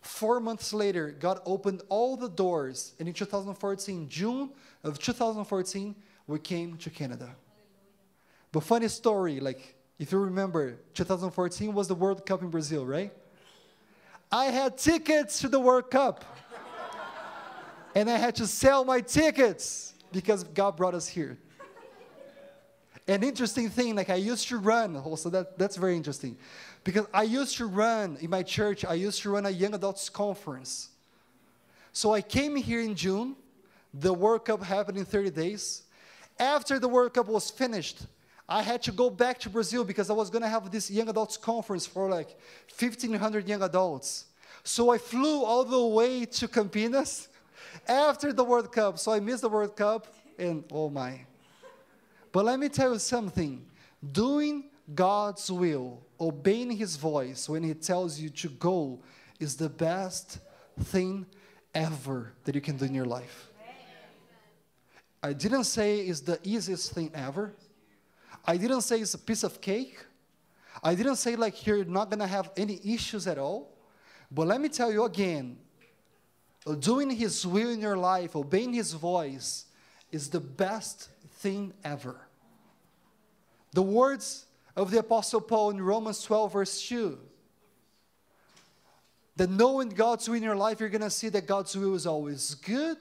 Four 0.01 0.39
months 0.39 0.73
later, 0.73 1.11
God 1.11 1.39
opened 1.45 1.83
all 1.87 2.17
the 2.17 2.27
doors. 2.27 2.95
And 2.97 3.07
in 3.07 3.13
2014, 3.13 4.09
June 4.09 4.49
of 4.83 4.97
2014, 4.97 5.95
we 6.25 6.39
came 6.39 6.75
to 6.77 6.89
Canada. 6.89 7.29
But 8.51 8.63
funny 8.63 8.87
story, 8.87 9.39
like 9.39 9.75
if 10.01 10.11
you 10.11 10.17
remember, 10.17 10.79
2014 10.95 11.75
was 11.75 11.87
the 11.87 11.93
World 11.93 12.25
Cup 12.25 12.41
in 12.41 12.49
Brazil, 12.49 12.83
right? 12.83 13.13
I 14.31 14.45
had 14.45 14.75
tickets 14.75 15.39
to 15.41 15.47
the 15.47 15.59
World 15.59 15.91
Cup. 15.91 16.25
and 17.93 18.09
I 18.09 18.17
had 18.17 18.33
to 18.37 18.47
sell 18.47 18.83
my 18.83 19.01
tickets 19.01 19.93
because 20.11 20.43
God 20.43 20.75
brought 20.75 20.95
us 20.95 21.07
here. 21.07 21.37
An 23.07 23.21
interesting 23.21 23.69
thing, 23.69 23.95
like 23.95 24.09
I 24.09 24.15
used 24.15 24.47
to 24.47 24.57
run, 24.57 24.95
oh, 24.95 25.01
also 25.01 25.29
that, 25.29 25.59
that's 25.59 25.75
very 25.75 25.95
interesting. 25.95 26.35
Because 26.83 27.05
I 27.13 27.21
used 27.21 27.57
to 27.57 27.67
run 27.67 28.17
in 28.21 28.31
my 28.31 28.41
church, 28.41 28.83
I 28.83 28.95
used 28.95 29.21
to 29.21 29.29
run 29.29 29.45
a 29.45 29.51
young 29.51 29.75
adults 29.75 30.09
conference. 30.09 30.89
So 31.93 32.11
I 32.11 32.21
came 32.21 32.55
here 32.55 32.81
in 32.81 32.95
June, 32.95 33.35
the 33.93 34.15
World 34.15 34.45
Cup 34.45 34.63
happened 34.63 34.97
in 34.97 35.05
30 35.05 35.29
days. 35.29 35.83
After 36.39 36.79
the 36.79 36.87
World 36.87 37.13
Cup 37.13 37.27
was 37.27 37.51
finished, 37.51 37.99
I 38.51 38.61
had 38.61 38.81
to 38.83 38.91
go 38.91 39.09
back 39.09 39.39
to 39.39 39.49
Brazil 39.49 39.85
because 39.85 40.09
I 40.09 40.13
was 40.13 40.29
going 40.29 40.41
to 40.41 40.49
have 40.49 40.69
this 40.69 40.91
young 40.91 41.07
adults 41.07 41.37
conference 41.37 41.85
for 41.85 42.09
like 42.09 42.37
1,500 42.77 43.47
young 43.47 43.61
adults. 43.61 44.25
So 44.61 44.89
I 44.89 44.97
flew 44.97 45.45
all 45.45 45.63
the 45.63 45.85
way 45.85 46.25
to 46.25 46.49
Campinas 46.49 47.29
after 47.87 48.33
the 48.33 48.43
World 48.43 48.69
Cup. 48.69 48.99
So 48.99 49.13
I 49.13 49.21
missed 49.21 49.43
the 49.43 49.49
World 49.49 49.77
Cup, 49.77 50.13
and 50.37 50.65
oh 50.69 50.89
my. 50.89 51.21
But 52.33 52.43
let 52.43 52.59
me 52.59 52.67
tell 52.67 52.91
you 52.91 52.99
something 52.99 53.65
doing 54.11 54.65
God's 54.93 55.49
will, 55.49 56.01
obeying 56.19 56.71
His 56.71 56.97
voice 56.97 57.47
when 57.47 57.63
He 57.63 57.73
tells 57.73 58.19
you 58.19 58.29
to 58.29 58.49
go, 58.49 58.99
is 59.39 59.55
the 59.55 59.69
best 59.69 60.39
thing 60.77 61.25
ever 61.73 62.33
that 62.43 62.53
you 62.53 62.59
can 62.59 62.75
do 62.75 62.83
in 62.83 62.93
your 62.93 63.05
life. 63.05 63.47
I 65.23 65.31
didn't 65.31 65.63
say 65.63 65.99
it's 65.99 66.19
the 66.19 66.37
easiest 66.43 66.91
thing 66.91 67.11
ever. 67.13 67.53
I 68.45 68.57
didn't 68.57 68.81
say 68.81 68.99
it's 68.99 69.13
a 69.13 69.19
piece 69.19 69.43
of 69.43 69.61
cake. 69.61 69.97
I 70.83 70.95
didn't 70.95 71.17
say 71.17 71.35
like 71.35 71.65
you're 71.65 71.85
not 71.85 72.09
gonna 72.09 72.27
have 72.27 72.51
any 72.57 72.79
issues 72.83 73.27
at 73.27 73.37
all. 73.37 73.69
But 74.31 74.47
let 74.47 74.61
me 74.61 74.69
tell 74.69 74.91
you 74.91 75.03
again, 75.03 75.57
doing 76.79 77.09
His 77.09 77.45
will 77.45 77.69
in 77.69 77.79
your 77.79 77.97
life, 77.97 78.35
obeying 78.35 78.73
His 78.73 78.93
voice, 78.93 79.65
is 80.11 80.29
the 80.29 80.39
best 80.39 81.09
thing 81.39 81.73
ever. 81.83 82.15
The 83.73 83.81
words 83.81 84.45
of 84.75 84.91
the 84.91 84.99
Apostle 84.99 85.41
Paul 85.41 85.71
in 85.71 85.81
Romans 85.81 86.23
12, 86.23 86.53
verse 86.53 86.87
2 86.87 87.17
that 89.37 89.49
knowing 89.49 89.89
God's 89.89 90.27
will 90.27 90.35
in 90.35 90.43
your 90.43 90.55
life, 90.55 90.79
you're 90.79 90.89
going 90.89 91.01
to 91.01 91.09
see 91.09 91.29
that 91.29 91.47
God's 91.47 91.75
will 91.75 91.95
is 91.95 92.05
always 92.05 92.53
good, 92.55 92.97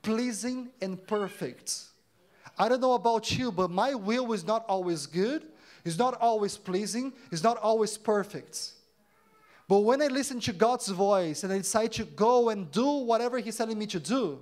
pleasing, 0.00 0.70
and 0.80 1.04
perfect. 1.06 1.82
I 2.58 2.68
don't 2.68 2.80
know 2.80 2.94
about 2.94 3.36
you, 3.36 3.52
but 3.52 3.70
my 3.70 3.94
will 3.94 4.32
is 4.32 4.46
not 4.46 4.64
always 4.68 5.06
good, 5.06 5.44
it's 5.84 5.98
not 5.98 6.20
always 6.20 6.56
pleasing, 6.56 7.12
it's 7.30 7.42
not 7.42 7.58
always 7.58 7.96
perfect. 7.98 8.72
But 9.68 9.80
when 9.80 10.00
I 10.00 10.06
listen 10.06 10.40
to 10.40 10.52
God's 10.52 10.88
voice 10.88 11.42
and 11.44 11.52
I 11.52 11.58
decide 11.58 11.92
to 11.92 12.04
go 12.04 12.50
and 12.50 12.70
do 12.70 12.86
whatever 12.86 13.38
He's 13.38 13.56
telling 13.56 13.78
me 13.78 13.86
to 13.86 14.00
do, 14.00 14.38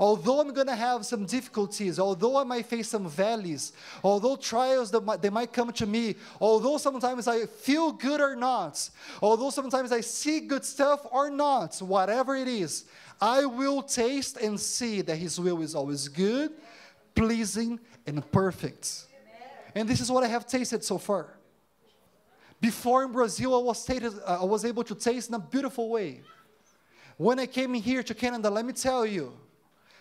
although 0.00 0.40
I'm 0.40 0.52
going 0.52 0.66
to 0.66 0.74
have 0.74 1.04
some 1.04 1.26
difficulties, 1.26 1.98
although 1.98 2.38
I 2.38 2.44
might 2.44 2.66
face 2.66 2.88
some 2.88 3.08
valleys, 3.08 3.72
although 4.02 4.36
trials 4.36 4.90
that 4.90 5.02
might, 5.02 5.20
they 5.20 5.30
might 5.30 5.52
come 5.52 5.70
to 5.72 5.86
me, 5.86 6.16
although 6.40 6.78
sometimes 6.78 7.28
I 7.28 7.46
feel 7.46 7.92
good 7.92 8.20
or 8.20 8.34
not, 8.34 8.88
although 9.20 9.50
sometimes 9.50 9.92
I 9.92 10.00
see 10.00 10.40
good 10.40 10.64
stuff 10.64 11.06
or 11.12 11.30
not, 11.30 11.76
whatever 11.78 12.34
it 12.34 12.48
is, 12.48 12.86
I 13.20 13.44
will 13.44 13.82
taste 13.82 14.38
and 14.38 14.58
see 14.58 15.02
that 15.02 15.16
His 15.16 15.38
will 15.38 15.60
is 15.60 15.74
always 15.74 16.08
good, 16.08 16.52
pleasing, 17.14 17.78
and 18.06 18.30
perfect. 18.32 19.06
And 19.74 19.88
this 19.88 20.00
is 20.00 20.10
what 20.10 20.24
I 20.24 20.28
have 20.28 20.46
tasted 20.46 20.84
so 20.84 20.98
far. 20.98 21.34
Before 22.60 23.02
in 23.04 23.12
Brazil, 23.12 23.54
I 23.54 23.62
was, 23.62 23.84
tated, 23.84 24.12
uh, 24.24 24.42
I 24.42 24.44
was 24.44 24.64
able 24.64 24.84
to 24.84 24.94
taste 24.94 25.28
in 25.28 25.34
a 25.34 25.38
beautiful 25.38 25.88
way. 25.90 26.20
When 27.16 27.38
I 27.38 27.46
came 27.46 27.74
here 27.74 28.02
to 28.02 28.14
Canada, 28.14 28.50
let 28.50 28.64
me 28.64 28.72
tell 28.72 29.04
you, 29.04 29.32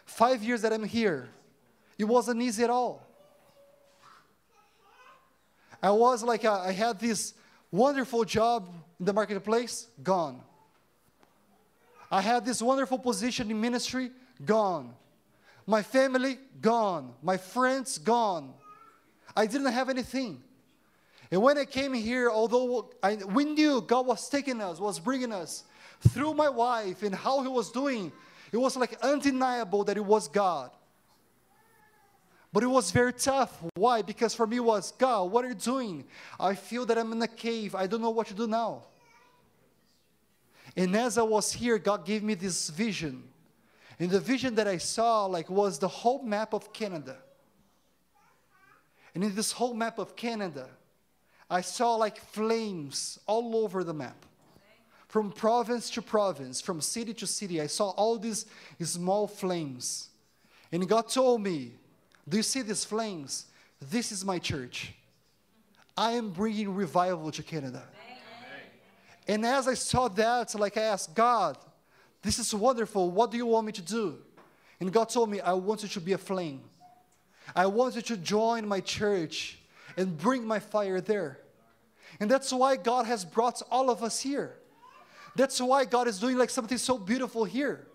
five 0.05 0.43
years 0.43 0.61
that 0.61 0.71
I'm 0.71 0.83
here, 0.83 1.29
it 1.97 2.03
wasn't 2.03 2.41
easy 2.41 2.63
at 2.63 2.69
all. 2.69 3.07
I 5.81 5.91
was 5.91 6.23
like, 6.23 6.43
a, 6.43 6.51
I 6.51 6.71
had 6.71 6.99
this 6.99 7.33
wonderful 7.71 8.23
job 8.25 8.69
in 8.99 9.05
the 9.05 9.13
marketplace, 9.13 9.87
gone. 10.03 10.41
I 12.11 12.21
had 12.21 12.45
this 12.45 12.61
wonderful 12.61 12.99
position 12.99 13.49
in 13.49 13.59
ministry, 13.59 14.11
gone. 14.45 14.93
My 15.67 15.81
family, 15.81 16.37
gone. 16.61 17.13
My 17.21 17.37
friends, 17.37 17.97
gone. 17.97 18.53
I 19.35 19.45
didn't 19.45 19.71
have 19.71 19.89
anything. 19.89 20.41
And 21.31 21.41
when 21.41 21.57
I 21.57 21.65
came 21.65 21.93
here, 21.93 22.29
although 22.29 22.91
I, 23.01 23.15
we 23.15 23.45
knew 23.45 23.81
God 23.81 24.05
was 24.05 24.27
taking 24.27 24.61
us, 24.61 24.79
was 24.79 24.99
bringing 24.99 25.31
us 25.31 25.63
through 26.09 26.33
my 26.33 26.49
wife 26.49 27.03
and 27.03 27.15
how 27.15 27.41
He 27.41 27.47
was 27.47 27.71
doing, 27.71 28.11
it 28.51 28.57
was 28.57 28.75
like 28.75 28.97
undeniable 29.01 29.85
that 29.85 29.95
it 29.95 30.05
was 30.05 30.27
God. 30.27 30.71
But 32.53 32.63
it 32.63 32.67
was 32.67 32.91
very 32.91 33.13
tough. 33.13 33.57
Why? 33.75 34.01
Because 34.01 34.33
for 34.33 34.45
me 34.45 34.59
was, 34.59 34.91
God, 34.91 35.31
what 35.31 35.45
are 35.45 35.49
you 35.49 35.55
doing? 35.55 36.03
I 36.37 36.55
feel 36.55 36.85
that 36.87 36.97
I'm 36.97 37.13
in 37.13 37.21
a 37.21 37.27
cave. 37.27 37.75
I 37.75 37.87
don't 37.87 38.01
know 38.01 38.09
what 38.09 38.27
to 38.27 38.33
do 38.33 38.45
now. 38.45 38.83
And 40.75 40.93
as 40.95 41.17
I 41.17 41.21
was 41.21 41.53
here, 41.53 41.77
God 41.77 42.05
gave 42.05 42.23
me 42.23 42.33
this 42.33 42.69
vision. 42.69 43.23
And 44.01 44.09
the 44.09 44.19
vision 44.19 44.55
that 44.55 44.67
I 44.67 44.79
saw 44.79 45.27
like 45.27 45.47
was 45.47 45.77
the 45.77 45.87
whole 45.87 46.23
map 46.23 46.53
of 46.53 46.73
Canada. 46.73 47.17
And 49.13 49.23
in 49.23 49.35
this 49.35 49.51
whole 49.51 49.75
map 49.75 49.99
of 49.99 50.15
Canada, 50.15 50.67
I 51.47 51.61
saw 51.61 51.97
like 51.97 52.17
flames 52.17 53.19
all 53.27 53.55
over 53.57 53.83
the 53.83 53.93
map. 53.93 54.25
From 55.07 55.31
province 55.31 55.91
to 55.91 56.01
province, 56.01 56.61
from 56.61 56.81
city 56.81 57.13
to 57.13 57.27
city, 57.27 57.61
I 57.61 57.67
saw 57.67 57.89
all 57.91 58.17
these 58.17 58.47
small 58.81 59.27
flames. 59.27 60.09
And 60.71 60.89
God 60.89 61.07
told 61.07 61.43
me, 61.43 61.73
Do 62.27 62.37
you 62.37 62.43
see 62.43 62.63
these 62.63 62.83
flames? 62.83 63.45
This 63.79 64.11
is 64.11 64.25
my 64.25 64.39
church. 64.39 64.95
I 65.95 66.13
am 66.13 66.31
bringing 66.31 66.73
revival 66.73 67.29
to 67.33 67.43
Canada. 67.43 67.83
And 69.27 69.45
as 69.45 69.67
I 69.67 69.75
saw 69.75 70.07
that, 70.07 70.55
like 70.55 70.75
I 70.75 70.81
asked 70.81 71.13
God, 71.13 71.59
This 72.21 72.39
is 72.39 72.53
wonderful. 72.53 73.09
What 73.09 73.31
do 73.31 73.37
you 73.37 73.45
want 73.45 73.65
me 73.65 73.71
to 73.73 73.81
do? 73.81 74.17
And 74.79 74.91
God 74.91 75.09
told 75.09 75.29
me, 75.29 75.39
I 75.39 75.53
want 75.53 75.83
you 75.83 75.89
to 75.89 76.01
be 76.01 76.13
a 76.13 76.17
flame. 76.17 76.61
I 77.55 77.65
want 77.65 77.95
you 77.95 78.01
to 78.01 78.17
join 78.17 78.67
my 78.67 78.79
church 78.79 79.59
and 79.97 80.17
bring 80.17 80.45
my 80.45 80.59
fire 80.59 81.01
there. 81.01 81.39
And 82.19 82.29
that's 82.29 82.51
why 82.51 82.75
God 82.75 83.05
has 83.05 83.25
brought 83.25 83.61
all 83.71 83.89
of 83.89 84.03
us 84.03 84.19
here. 84.19 84.55
That's 85.35 85.59
why 85.61 85.85
God 85.85 86.07
is 86.07 86.19
doing 86.19 86.37
like 86.37 86.49
something 86.49 86.77
so 86.77 86.97
beautiful 86.97 87.45
here. 87.45 87.87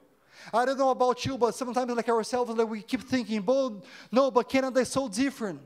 I 0.53 0.65
don't 0.65 0.79
know 0.79 0.91
about 0.91 1.25
you, 1.25 1.37
but 1.39 1.55
sometimes 1.55 1.91
like 1.91 2.09
ourselves, 2.09 2.51
like 2.51 2.69
we 2.69 2.83
keep 2.83 3.03
thinking, 3.03 3.43
but 3.43 3.73
no, 4.11 4.31
but 4.31 4.49
Canada 4.49 4.81
is 4.81 4.89
so 4.89 5.09
different. 5.09 5.61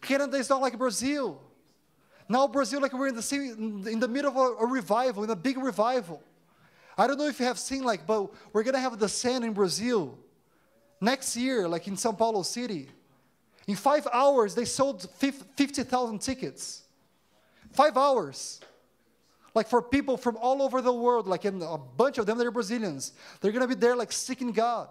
Canada 0.00 0.36
is 0.36 0.50
not 0.50 0.60
like 0.60 0.76
Brazil. 0.76 1.40
Now 2.28 2.48
Brazil, 2.48 2.80
like 2.80 2.92
we're 2.92 3.08
in 3.08 3.14
the 3.14 3.22
same, 3.22 3.86
in 3.86 4.00
the 4.00 4.08
middle 4.08 4.30
of 4.30 4.36
a, 4.36 4.64
a 4.64 4.66
revival, 4.66 5.24
in 5.24 5.30
a 5.30 5.36
big 5.36 5.58
revival. 5.58 6.22
I 6.98 7.06
don't 7.06 7.18
know 7.18 7.26
if 7.26 7.38
you 7.38 7.46
have 7.46 7.58
seen 7.58 7.84
like, 7.84 8.06
but 8.06 8.30
we're 8.52 8.62
gonna 8.62 8.80
have 8.80 8.98
the 8.98 9.08
Send 9.08 9.44
in 9.44 9.52
Brazil 9.52 10.18
next 11.00 11.36
year, 11.36 11.68
like 11.68 11.86
in 11.86 11.94
São 11.94 12.16
Paulo 12.16 12.42
City. 12.42 12.88
In 13.66 13.74
five 13.74 14.06
hours, 14.12 14.54
they 14.54 14.64
sold 14.64 15.08
50,000 15.18 16.20
tickets. 16.20 16.82
Five 17.72 17.96
hours. 17.96 18.60
Like 19.54 19.68
for 19.68 19.82
people 19.82 20.16
from 20.16 20.36
all 20.36 20.62
over 20.62 20.80
the 20.80 20.92
world, 20.92 21.26
like 21.26 21.44
in 21.44 21.60
a 21.62 21.78
bunch 21.78 22.18
of 22.18 22.26
them, 22.26 22.38
they're 22.38 22.50
Brazilians. 22.50 23.12
They're 23.40 23.52
gonna 23.52 23.68
be 23.68 23.74
there 23.74 23.96
like 23.96 24.12
seeking 24.12 24.52
God. 24.52 24.88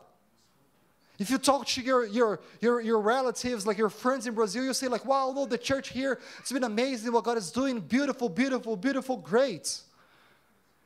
If 1.17 1.29
you 1.29 1.37
talk 1.37 1.65
to 1.67 1.81
your, 1.81 2.05
your, 2.05 2.41
your, 2.59 2.81
your 2.81 2.99
relatives, 2.99 3.65
like 3.65 3.77
your 3.77 3.89
friends 3.89 4.27
in 4.27 4.33
Brazil, 4.33 4.65
you 4.65 4.73
say 4.73 4.89
like, 4.89 5.05
wow, 5.05 5.31
no, 5.33 5.45
the 5.45 5.57
church 5.57 5.89
here, 5.89 6.19
it's 6.39 6.51
been 6.51 6.65
amazing 6.65 7.13
what 7.13 7.23
God 7.23 7.37
is 7.37 7.51
doing. 7.51 7.79
Beautiful, 7.79 8.27
beautiful, 8.27 8.75
beautiful, 8.75 9.17
great. 9.17 9.79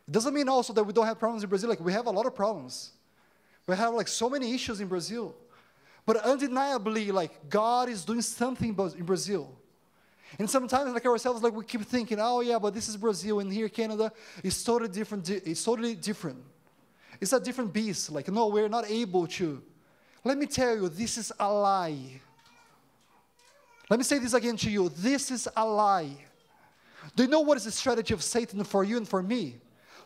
It 0.10 0.14
doesn't 0.14 0.34
mean 0.34 0.49
also 0.49 0.74
that 0.74 0.84
we 0.84 0.91
don't 0.91 1.05
have 1.05 1.20
problems 1.20 1.43
in 1.43 1.49
Brazil. 1.49 1.70
Like 1.70 1.80
we 1.80 1.93
have 1.93 2.07
a 2.07 2.10
lot 2.10 2.26
of 2.26 2.34
problems. 2.34 2.93
We 3.68 3.76
have 3.76 3.93
like 3.93 4.07
so 4.07 4.28
many 4.28 4.55
issues 4.55 4.82
in 4.82 4.88
Brazil. 4.88 5.36
But 6.03 6.18
undeniably, 6.18 7.12
like 7.12 7.47
God 7.47 7.89
is 7.89 8.03
doing 8.03 8.24
something 8.24 8.76
in 8.97 9.05
Brazil. 9.05 9.55
And 10.39 10.49
sometimes, 10.49 10.95
like 10.95 11.05
ourselves, 11.05 11.43
like 11.43 11.53
we 11.53 11.64
keep 11.64 11.84
thinking, 11.84 12.18
oh 12.20 12.41
yeah, 12.41 12.57
but 12.57 12.74
this 12.74 12.89
is 12.89 12.97
Brazil, 12.97 13.39
and 13.39 13.53
here 13.53 13.70
Canada 13.70 14.12
is 14.41 14.64
totally 14.64 14.89
different. 14.89 15.30
It's 15.30 15.64
totally 15.64 15.93
different. 15.93 16.39
It's 17.22 17.32
a 17.32 17.39
different 17.39 17.72
beast. 17.72 18.12
Like 18.12 18.30
no, 18.30 18.47
we're 18.47 18.68
not 18.68 18.89
able 18.89 19.28
to 19.28 19.62
let 20.24 20.39
me 20.39 20.47
tell 20.47 20.76
you, 20.76 20.89
this 20.89 21.20
is 21.20 21.32
a 21.39 21.53
lie. 21.53 22.20
Let 23.91 23.99
me 23.99 24.03
say 24.03 24.18
this 24.18 24.34
again 24.34 24.57
to 24.57 24.72
you. 24.72 24.89
This 24.89 25.30
is 25.30 25.47
a 25.55 25.64
lie. 25.64 26.18
Do 27.16 27.22
you 27.22 27.30
know 27.30 27.41
what 27.41 27.57
is 27.57 27.66
the 27.66 27.72
strategy 27.72 28.16
of 28.16 28.24
Satan 28.24 28.64
for 28.64 28.84
you 28.84 28.97
and 28.97 29.07
for 29.07 29.22
me? 29.22 29.57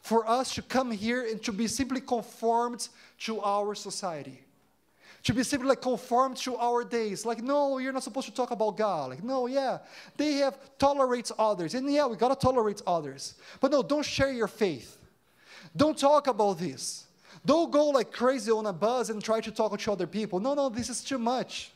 For 0.03 0.29
us 0.29 0.53
to 0.55 0.61
come 0.61 0.91
here 0.91 1.25
and 1.25 1.41
to 1.43 1.53
be 1.53 1.65
simply 1.65 2.01
conformed 2.01 2.89
to 3.19 3.39
our 3.39 3.73
society. 3.73 4.43
To 5.23 5.33
be 5.33 5.43
simply 5.43 5.69
like 5.69 5.81
conformed 5.81 6.35
to 6.37 6.57
our 6.57 6.83
days. 6.83 7.25
Like, 7.25 7.41
no, 7.41 7.77
you're 7.77 7.93
not 7.93 8.03
supposed 8.03 8.27
to 8.27 8.33
talk 8.33 8.51
about 8.51 8.75
God. 8.75 9.11
Like, 9.11 9.23
no, 9.23 9.47
yeah, 9.47 9.77
they 10.17 10.33
have 10.33 10.57
tolerates 10.77 11.31
others. 11.39 11.73
And 11.73 11.89
yeah, 11.89 12.05
we 12.05 12.17
gotta 12.17 12.35
tolerate 12.35 12.81
others. 12.85 13.35
But 13.61 13.71
no, 13.71 13.81
don't 13.81 14.05
share 14.05 14.29
your 14.33 14.49
faith. 14.49 14.97
Don't 15.73 15.97
talk 15.97 16.27
about 16.27 16.59
this. 16.59 17.05
Don't 17.45 17.71
go 17.71 17.87
like 17.87 18.11
crazy 18.11 18.51
on 18.51 18.65
a 18.65 18.73
bus 18.73 19.09
and 19.09 19.23
try 19.23 19.39
to 19.39 19.51
talk 19.51 19.79
to 19.79 19.91
other 19.91 20.05
people. 20.05 20.41
No, 20.41 20.53
no, 20.53 20.67
this 20.67 20.89
is 20.89 21.01
too 21.01 21.17
much. 21.17 21.71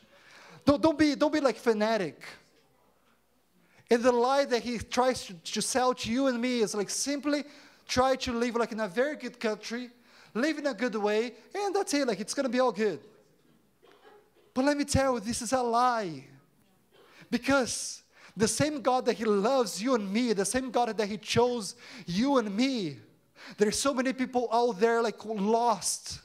Don't, 0.66 0.82
don't, 0.82 0.98
be, 0.98 1.14
don't 1.14 1.32
be 1.32 1.40
like 1.40 1.56
fanatic. 1.56 2.22
And 3.90 4.02
the 4.02 4.12
lie 4.12 4.44
that 4.44 4.62
he 4.62 4.76
tries 4.76 5.24
to, 5.24 5.32
to 5.32 5.62
sell 5.62 5.94
to 5.94 6.12
you 6.12 6.26
and 6.26 6.38
me 6.38 6.60
is 6.60 6.74
like 6.74 6.90
simply 6.90 7.44
try 7.88 8.14
to 8.14 8.32
live 8.32 8.54
like 8.54 8.70
in 8.70 8.80
a 8.80 8.86
very 8.86 9.16
good 9.16 9.40
country, 9.40 9.90
live 10.34 10.58
in 10.58 10.66
a 10.66 10.74
good 10.74 10.94
way, 10.94 11.32
and 11.54 11.74
that's 11.74 11.92
it, 11.94 12.06
like 12.06 12.20
it's 12.20 12.34
gonna 12.34 12.48
be 12.48 12.60
all 12.60 12.70
good. 12.70 13.00
But 14.54 14.64
let 14.64 14.76
me 14.76 14.84
tell 14.84 15.14
you, 15.14 15.20
this 15.20 15.42
is 15.42 15.52
a 15.52 15.62
lie. 15.62 16.24
Because 17.30 18.02
the 18.36 18.48
same 18.48 18.80
God 18.80 19.06
that 19.06 19.14
He 19.14 19.24
loves 19.24 19.82
you 19.82 19.94
and 19.94 20.12
me, 20.12 20.32
the 20.32 20.44
same 20.44 20.70
God 20.70 20.96
that 20.96 21.08
He 21.08 21.16
chose 21.16 21.74
you 22.06 22.38
and 22.38 22.54
me, 22.54 22.98
there's 23.56 23.78
so 23.78 23.94
many 23.94 24.12
people 24.12 24.48
out 24.52 24.78
there 24.78 25.02
like 25.02 25.24
lost. 25.24 26.20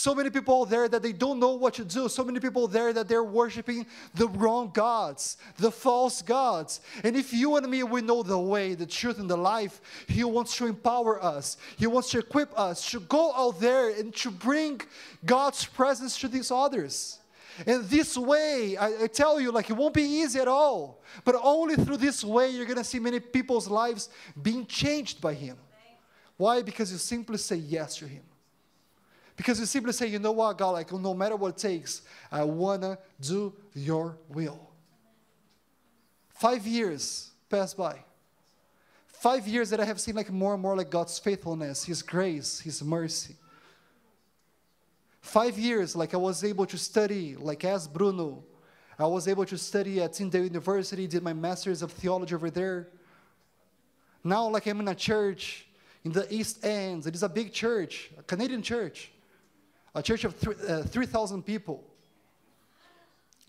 So 0.00 0.14
many 0.14 0.30
people 0.30 0.64
there 0.64 0.88
that 0.88 1.02
they 1.02 1.12
don't 1.12 1.38
know 1.38 1.50
what 1.50 1.74
to 1.74 1.84
do. 1.84 2.08
So 2.08 2.24
many 2.24 2.40
people 2.40 2.66
there 2.66 2.90
that 2.94 3.06
they're 3.06 3.22
worshiping 3.22 3.84
the 4.14 4.28
wrong 4.28 4.70
gods, 4.72 5.36
the 5.58 5.70
false 5.70 6.22
gods. 6.22 6.80
And 7.04 7.14
if 7.14 7.34
you 7.34 7.56
and 7.56 7.68
me, 7.68 7.82
we 7.82 8.00
know 8.00 8.22
the 8.22 8.38
way, 8.38 8.72
the 8.72 8.86
truth, 8.86 9.18
and 9.18 9.28
the 9.28 9.36
life, 9.36 9.82
He 10.08 10.24
wants 10.24 10.56
to 10.56 10.66
empower 10.66 11.22
us. 11.22 11.58
He 11.76 11.86
wants 11.86 12.08
to 12.12 12.20
equip 12.20 12.58
us 12.58 12.90
to 12.92 13.00
go 13.00 13.34
out 13.34 13.60
there 13.60 13.90
and 13.90 14.14
to 14.16 14.30
bring 14.30 14.80
God's 15.26 15.66
presence 15.66 16.18
to 16.20 16.28
these 16.28 16.50
others. 16.50 17.18
And 17.66 17.84
this 17.84 18.16
way, 18.16 18.78
I, 18.78 19.02
I, 19.02 19.06
tell 19.06 19.38
you, 19.38 19.52
like 19.52 19.68
it 19.68 19.74
won't 19.74 19.92
be 19.92 20.00
easy 20.22 20.40
at 20.40 20.48
all. 20.48 21.02
But 21.26 21.36
only 21.42 21.76
through 21.76 21.98
this 21.98 22.24
way, 22.24 22.48
you're 22.48 22.64
gonna 22.64 22.84
see 22.84 23.00
many 23.00 23.20
people's 23.20 23.68
lives 23.68 24.08
being 24.40 24.64
changed 24.64 25.20
by 25.20 25.34
Him. 25.34 25.58
Why? 26.38 26.62
Because 26.62 26.90
you 26.90 26.96
simply 26.96 27.36
say 27.36 27.56
yes 27.56 27.96
to 27.96 28.06
Him. 28.06 28.22
Because 29.40 29.58
you 29.58 29.64
simply 29.64 29.94
say, 29.94 30.06
you 30.06 30.18
know 30.18 30.32
what, 30.32 30.58
God, 30.58 30.72
like 30.72 30.92
no 30.92 31.14
matter 31.14 31.34
what 31.34 31.54
it 31.54 31.56
takes, 31.56 32.02
I 32.30 32.44
wanna 32.44 32.98
do 33.18 33.54
your 33.74 34.18
will. 34.28 34.68
Five 36.28 36.66
years 36.66 37.30
passed 37.48 37.74
by. 37.74 38.00
Five 39.06 39.48
years 39.48 39.70
that 39.70 39.80
I 39.80 39.86
have 39.86 39.98
seen 39.98 40.14
like 40.14 40.30
more 40.30 40.52
and 40.52 40.60
more 40.60 40.76
like 40.76 40.90
God's 40.90 41.18
faithfulness, 41.18 41.84
His 41.84 42.02
grace, 42.02 42.60
His 42.60 42.82
mercy. 42.84 43.34
Five 45.22 45.58
years, 45.58 45.96
like 45.96 46.12
I 46.12 46.18
was 46.18 46.44
able 46.44 46.66
to 46.66 46.76
study, 46.76 47.34
like 47.36 47.64
as 47.64 47.88
Bruno, 47.88 48.44
I 48.98 49.06
was 49.06 49.26
able 49.26 49.46
to 49.46 49.56
study 49.56 50.02
at 50.02 50.12
Tyndale 50.12 50.44
University, 50.44 51.06
did 51.06 51.22
my 51.22 51.32
master's 51.32 51.80
of 51.80 51.92
theology 51.92 52.34
over 52.34 52.50
there. 52.50 52.88
Now, 54.22 54.50
like 54.50 54.66
I'm 54.66 54.80
in 54.80 54.88
a 54.88 54.94
church 54.94 55.64
in 56.04 56.12
the 56.12 56.26
East 56.30 56.62
End. 56.62 57.06
It 57.06 57.14
is 57.14 57.22
a 57.22 57.28
big 57.30 57.54
church, 57.54 58.10
a 58.18 58.22
Canadian 58.22 58.60
church, 58.60 59.12
a 59.94 60.02
church 60.02 60.24
of 60.24 60.34
uh, 60.68 60.82
3,000 60.82 61.42
people. 61.42 61.84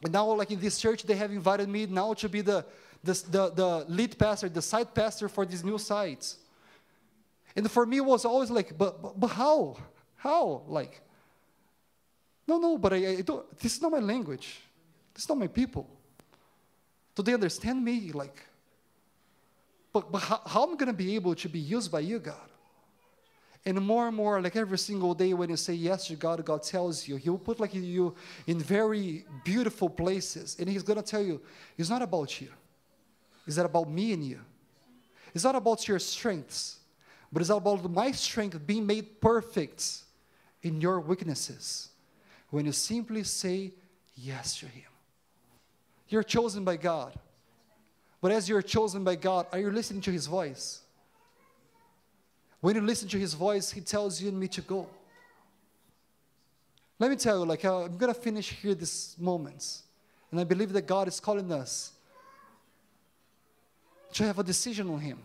And 0.03 0.13
now, 0.13 0.31
like 0.33 0.51
in 0.51 0.59
this 0.59 0.79
church, 0.79 1.03
they 1.03 1.15
have 1.15 1.31
invited 1.31 1.69
me 1.69 1.85
now 1.85 2.13
to 2.15 2.29
be 2.29 2.41
the, 2.41 2.65
the, 3.03 3.13
the, 3.29 3.49
the 3.51 3.85
lead 3.87 4.17
pastor, 4.17 4.49
the 4.49 4.61
site 4.61 4.93
pastor 4.95 5.29
for 5.29 5.45
these 5.45 5.63
new 5.63 5.77
sites. 5.77 6.37
And 7.55 7.69
for 7.69 7.85
me, 7.85 7.97
it 7.97 8.05
was 8.05 8.25
always 8.25 8.49
like, 8.49 8.77
but, 8.77 9.01
but, 9.01 9.19
but 9.19 9.27
how? 9.27 9.77
How? 10.15 10.63
Like, 10.67 11.01
no, 12.47 12.57
no, 12.57 12.77
but 12.77 12.93
I, 12.93 13.07
I 13.07 13.21
don't, 13.21 13.57
this 13.59 13.75
is 13.75 13.81
not 13.81 13.91
my 13.91 13.99
language. 13.99 14.59
This 15.13 15.23
is 15.23 15.29
not 15.29 15.37
my 15.37 15.47
people. 15.47 15.87
Do 17.15 17.21
they 17.21 17.33
understand 17.33 17.83
me? 17.83 18.11
Like, 18.11 18.43
but, 19.93 20.11
but 20.11 20.19
how, 20.19 20.41
how 20.45 20.63
am 20.63 20.73
I 20.73 20.75
going 20.77 20.87
to 20.87 20.93
be 20.93 21.15
able 21.15 21.35
to 21.35 21.49
be 21.49 21.59
used 21.59 21.91
by 21.91 21.99
you, 21.99 22.19
God? 22.19 22.50
And 23.65 23.79
more 23.79 24.07
and 24.07 24.17
more, 24.17 24.41
like 24.41 24.55
every 24.55 24.77
single 24.77 25.13
day 25.13 25.33
when 25.33 25.49
you 25.49 25.57
say 25.57 25.73
yes 25.73 26.07
to 26.07 26.15
God, 26.15 26.43
God 26.43 26.63
tells 26.63 27.07
you, 27.07 27.15
He 27.17 27.29
will 27.29 27.37
put 27.37 27.59
like 27.59 27.75
you 27.75 28.15
in 28.47 28.59
very 28.59 29.25
beautiful 29.43 29.87
places. 29.87 30.57
And 30.59 30.67
He's 30.67 30.81
gonna 30.81 31.03
tell 31.03 31.21
you, 31.21 31.39
it's 31.77 31.89
not 31.89 32.01
about 32.01 32.41
you. 32.41 32.47
It's 33.45 33.57
not 33.57 33.67
about 33.67 33.89
me 33.89 34.13
and 34.13 34.23
you. 34.23 34.39
It's 35.33 35.43
not 35.43 35.55
about 35.55 35.87
your 35.87 35.99
strengths, 35.99 36.79
but 37.31 37.41
it's 37.41 37.51
about 37.51 37.89
my 37.89 38.11
strength 38.11 38.65
being 38.65 38.85
made 38.85 39.21
perfect 39.21 40.03
in 40.63 40.81
your 40.81 40.99
weaknesses. 40.99 41.89
When 42.49 42.65
you 42.65 42.71
simply 42.71 43.23
say 43.23 43.73
yes 44.15 44.59
to 44.59 44.65
Him. 44.65 44.89
You're 46.09 46.23
chosen 46.23 46.65
by 46.65 46.77
God. 46.77 47.13
But 48.21 48.31
as 48.31 48.49
you're 48.49 48.61
chosen 48.61 49.03
by 49.03 49.15
God, 49.15 49.47
are 49.51 49.59
you 49.59 49.71
listening 49.71 50.01
to 50.01 50.11
His 50.11 50.27
voice? 50.27 50.81
When 52.61 52.75
you 52.75 52.81
listen 52.81 53.09
to 53.09 53.17
His 53.17 53.33
voice, 53.33 53.71
He 53.71 53.81
tells 53.81 54.21
you 54.21 54.29
and 54.29 54.39
me 54.39 54.47
to 54.49 54.61
go. 54.61 54.87
Let 56.99 57.09
me 57.09 57.15
tell 57.15 57.39
you, 57.39 57.45
like, 57.45 57.65
uh, 57.65 57.85
I'm 57.85 57.97
going 57.97 58.13
to 58.13 58.19
finish 58.19 58.51
here 58.51 58.75
these 58.75 59.15
moments. 59.19 59.83
And 60.29 60.39
I 60.39 60.43
believe 60.43 60.71
that 60.73 60.83
God 60.83 61.07
is 61.07 61.19
calling 61.19 61.51
us 61.51 61.91
to 64.13 64.23
have 64.23 64.37
a 64.37 64.43
decision 64.43 64.89
on 64.89 64.99
Him. 64.99 65.17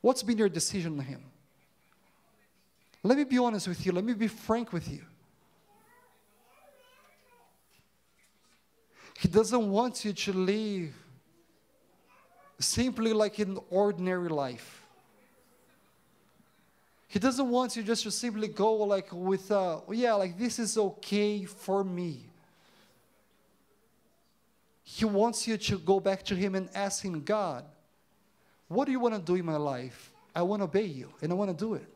What's 0.00 0.22
been 0.22 0.38
your 0.38 0.48
decision 0.48 0.98
on 0.98 1.04
Him? 1.04 1.22
Let 3.02 3.16
me 3.16 3.24
be 3.24 3.38
honest 3.38 3.66
with 3.66 3.84
you. 3.86 3.92
Let 3.92 4.04
me 4.04 4.12
be 4.12 4.28
frank 4.28 4.72
with 4.72 4.88
you. 4.90 5.00
He 9.18 9.28
doesn't 9.28 9.70
want 9.70 10.04
you 10.04 10.12
to 10.12 10.32
live 10.32 10.94
simply 12.58 13.12
like 13.12 13.38
an 13.38 13.58
ordinary 13.70 14.28
life. 14.28 14.82
He 17.08 17.18
doesn't 17.18 17.48
want 17.48 17.74
you 17.74 17.82
just 17.82 18.02
to 18.02 18.10
simply 18.10 18.48
go 18.48 18.74
like 18.74 19.08
with, 19.12 19.50
uh, 19.50 19.80
yeah, 19.90 20.12
like 20.14 20.38
this 20.38 20.58
is 20.58 20.76
okay 20.76 21.44
for 21.44 21.82
me. 21.82 22.20
He 24.84 25.04
wants 25.04 25.46
you 25.46 25.56
to 25.56 25.78
go 25.78 26.00
back 26.00 26.22
to 26.24 26.34
Him 26.34 26.54
and 26.54 26.68
ask 26.74 27.02
Him, 27.02 27.22
God, 27.22 27.64
what 28.68 28.84
do 28.84 28.92
you 28.92 29.00
want 29.00 29.14
to 29.14 29.20
do 29.20 29.36
in 29.36 29.44
my 29.44 29.56
life? 29.56 30.12
I 30.34 30.42
want 30.42 30.60
to 30.60 30.64
obey 30.64 30.84
you 30.84 31.08
and 31.22 31.32
I 31.32 31.34
want 31.34 31.50
to 31.50 31.56
do 31.56 31.74
it. 31.74 31.86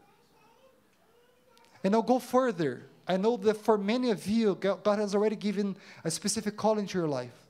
And 1.85 1.95
I'll 1.95 2.03
go 2.03 2.19
further. 2.19 2.83
I 3.07 3.17
know 3.17 3.37
that 3.39 3.59
for 3.59 3.77
many 3.77 4.11
of 4.11 4.27
you, 4.27 4.55
God 4.55 4.99
has 4.99 5.15
already 5.15 5.37
given 5.37 5.77
a 6.05 6.11
specific 6.11 6.57
calling 6.57 6.87
to 6.87 6.99
your 6.99 7.09
life. 7.09 7.42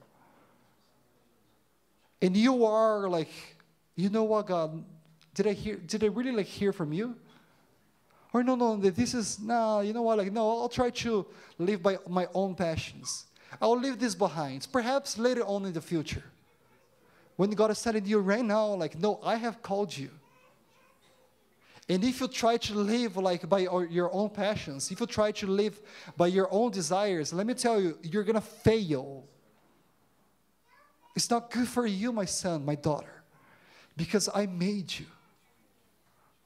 And 2.23 2.37
you 2.37 2.65
are 2.65 3.09
like, 3.09 3.29
you 3.97 4.09
know 4.09 4.23
what, 4.23 4.47
God, 4.47 4.85
did 5.35 5.49
I 5.49 5.53
hear, 5.53 5.77
did 5.77 6.05
I 6.05 6.07
really 6.07 6.31
like 6.31 6.47
hear 6.47 6.73
from 6.73 6.93
you? 6.93 7.17
Or 8.33 8.43
no, 8.43 8.55
no, 8.55 8.77
this 8.77 9.13
is, 9.13 9.41
no, 9.41 9.81
you 9.81 9.93
know 9.93 10.03
what, 10.03 10.19
like, 10.19 10.33
no, 10.33 10.61
I'll 10.61 10.69
try 10.69 10.89
to 10.89 11.27
live 11.59 11.83
by 11.83 11.99
my 12.09 12.29
own 12.33 12.55
passions. 12.55 13.27
I'll 13.61 13.79
leave 13.79 13.99
this 13.99 14.15
behind. 14.15 14.69
Perhaps 14.73 15.19
later 15.19 15.45
on 15.45 15.67
in 15.67 15.73
the 15.73 15.83
future. 15.83 16.25
When 17.37 17.51
God 17.51 17.73
is 17.73 17.83
telling 17.83 18.07
you 18.07 18.21
right 18.21 18.45
now, 18.45 18.67
like, 18.75 18.99
no, 18.99 19.19
I 19.23 19.37
have 19.37 19.61
called 19.61 19.95
you. 19.95 20.11
And 21.89 22.05
if 22.05 22.21
you 22.21 22.29
try 22.29 22.57
to 22.57 22.75
live 22.75 23.17
like 23.17 23.47
by 23.49 23.59
your 23.59 24.15
own 24.15 24.31
passions, 24.31 24.91
if 24.91 25.01
you 25.01 25.07
try 25.07 25.33
to 25.33 25.47
live 25.47 25.81
by 26.17 26.29
your 26.29 26.49
own 26.51 26.71
desires, 26.71 27.33
let 27.33 27.47
me 27.47 27.55
tell 27.55 27.81
you, 27.81 27.99
you're 28.03 28.23
to 28.25 28.41
fail. 28.41 29.25
It's 31.15 31.31
not 31.31 31.51
good 31.51 31.69
for 31.69 31.87
you, 31.87 32.13
my 32.13 32.25
son, 32.25 32.65
my 32.65 32.75
daughter, 32.75 33.23
because 33.97 34.29
I 34.35 34.47
made 34.47 34.99
you. 34.99 35.07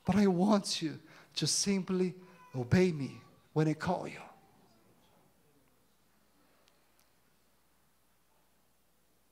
But 0.05 0.17
I 0.17 0.27
want 0.27 0.83
you 0.83 0.99
to 1.37 1.47
simply 1.47 2.15
obey 2.55 2.93
me 2.93 3.21
when 3.53 3.69
I 3.69 3.75
call 3.75 4.09
you. 4.09 4.19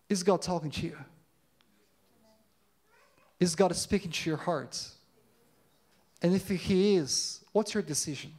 Is 0.08 0.22
God 0.22 0.42
talking 0.42 0.70
to 0.70 0.86
you? 0.86 0.96
Is 3.40 3.54
God 3.54 3.74
speaking 3.74 4.10
to 4.10 4.30
your 4.30 4.36
heart? 4.36 4.80
And 6.22 6.34
if 6.34 6.48
He 6.48 6.94
is, 6.96 7.40
what's 7.52 7.74
your 7.74 7.82
decision? 7.82 8.32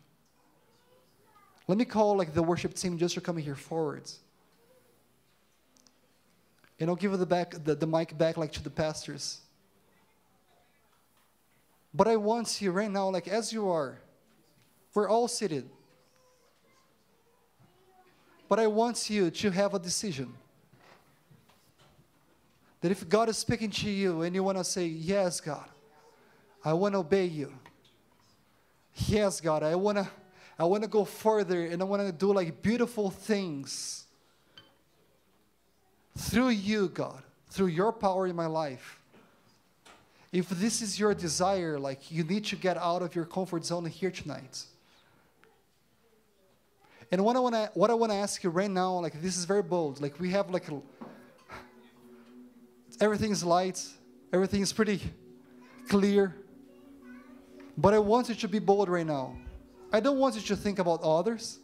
Let 1.67 1.77
me 1.77 1.85
call 1.85 2.17
like 2.17 2.33
the 2.33 2.43
worship 2.43 2.75
team 2.75 2.97
just 2.97 3.15
to 3.15 3.21
come 3.21 3.37
here 3.37 3.55
forwards. 3.55 4.19
And 6.79 6.89
I'll 6.89 6.95
give 6.95 7.17
the 7.17 7.25
back 7.25 7.55
the, 7.63 7.75
the 7.75 7.87
mic 7.87 8.17
back 8.17 8.37
like 8.37 8.51
to 8.53 8.63
the 8.63 8.69
pastors. 8.69 9.41
But 11.93 12.07
I 12.07 12.17
want 12.17 12.61
you 12.61 12.71
right 12.71 12.91
now, 12.91 13.09
like 13.09 13.27
as 13.27 13.53
you 13.53 13.69
are, 13.69 13.97
we're 14.93 15.07
all 15.07 15.27
seated. 15.27 15.69
But 18.49 18.59
I 18.59 18.67
want 18.67 19.09
you 19.09 19.31
to 19.31 19.51
have 19.51 19.73
a 19.73 19.79
decision. 19.79 20.33
That 22.81 22.91
if 22.91 23.07
God 23.07 23.29
is 23.29 23.37
speaking 23.37 23.71
to 23.71 23.89
you 23.89 24.21
and 24.21 24.35
you 24.35 24.43
want 24.43 24.57
to 24.57 24.63
say, 24.63 24.85
Yes, 24.85 25.39
God, 25.39 25.67
I 26.63 26.73
want 26.73 26.93
to 26.93 26.99
obey 26.99 27.25
you. 27.25 27.51
Yes, 29.07 29.41
God, 29.41 29.63
I 29.63 29.75
want 29.75 29.97
to 29.97 30.07
I 30.57 30.63
want 30.63 30.83
to 30.83 30.89
go 30.89 31.03
further 31.03 31.65
and 31.65 31.81
I 31.81 31.85
want 31.85 32.01
to 32.01 32.11
do 32.11 32.33
like 32.33 32.61
beautiful 32.61 33.09
things 33.09 34.04
through 36.17 36.49
you, 36.49 36.89
God, 36.89 37.21
through 37.49 37.67
your 37.67 37.91
power 37.91 38.27
in 38.27 38.35
my 38.35 38.45
life. 38.45 38.99
If 40.31 40.49
this 40.49 40.81
is 40.81 40.99
your 40.99 41.13
desire, 41.13 41.79
like 41.79 42.11
you 42.11 42.23
need 42.23 42.45
to 42.45 42.55
get 42.55 42.77
out 42.77 43.01
of 43.01 43.15
your 43.15 43.25
comfort 43.25 43.65
zone 43.65 43.85
here 43.85 44.11
tonight. 44.11 44.65
And 47.11 47.23
what 47.23 47.35
I 47.35 47.39
want 47.39 47.55
to 47.55 47.71
what 47.73 47.89
I 47.89 47.93
want 47.93 48.11
to 48.11 48.17
ask 48.17 48.43
you 48.43 48.49
right 48.49 48.69
now, 48.69 48.99
like 48.99 49.21
this 49.21 49.37
is 49.37 49.45
very 49.45 49.61
bold. 49.61 50.01
Like 50.01 50.19
we 50.19 50.31
have 50.31 50.49
like 50.49 50.65
everything's 52.99 53.43
light, 53.43 53.81
everything's 54.33 54.73
pretty 54.73 54.99
clear. 55.87 56.35
But 57.77 57.93
I 57.93 57.99
want 57.99 58.29
you 58.29 58.35
to 58.35 58.47
be 58.47 58.59
bold 58.59 58.89
right 58.89 59.05
now. 59.05 59.35
I 59.91 59.99
don't 59.99 60.17
want 60.17 60.35
you 60.35 60.41
to 60.41 60.55
think 60.55 60.79
about 60.79 61.01
others. 61.03 61.59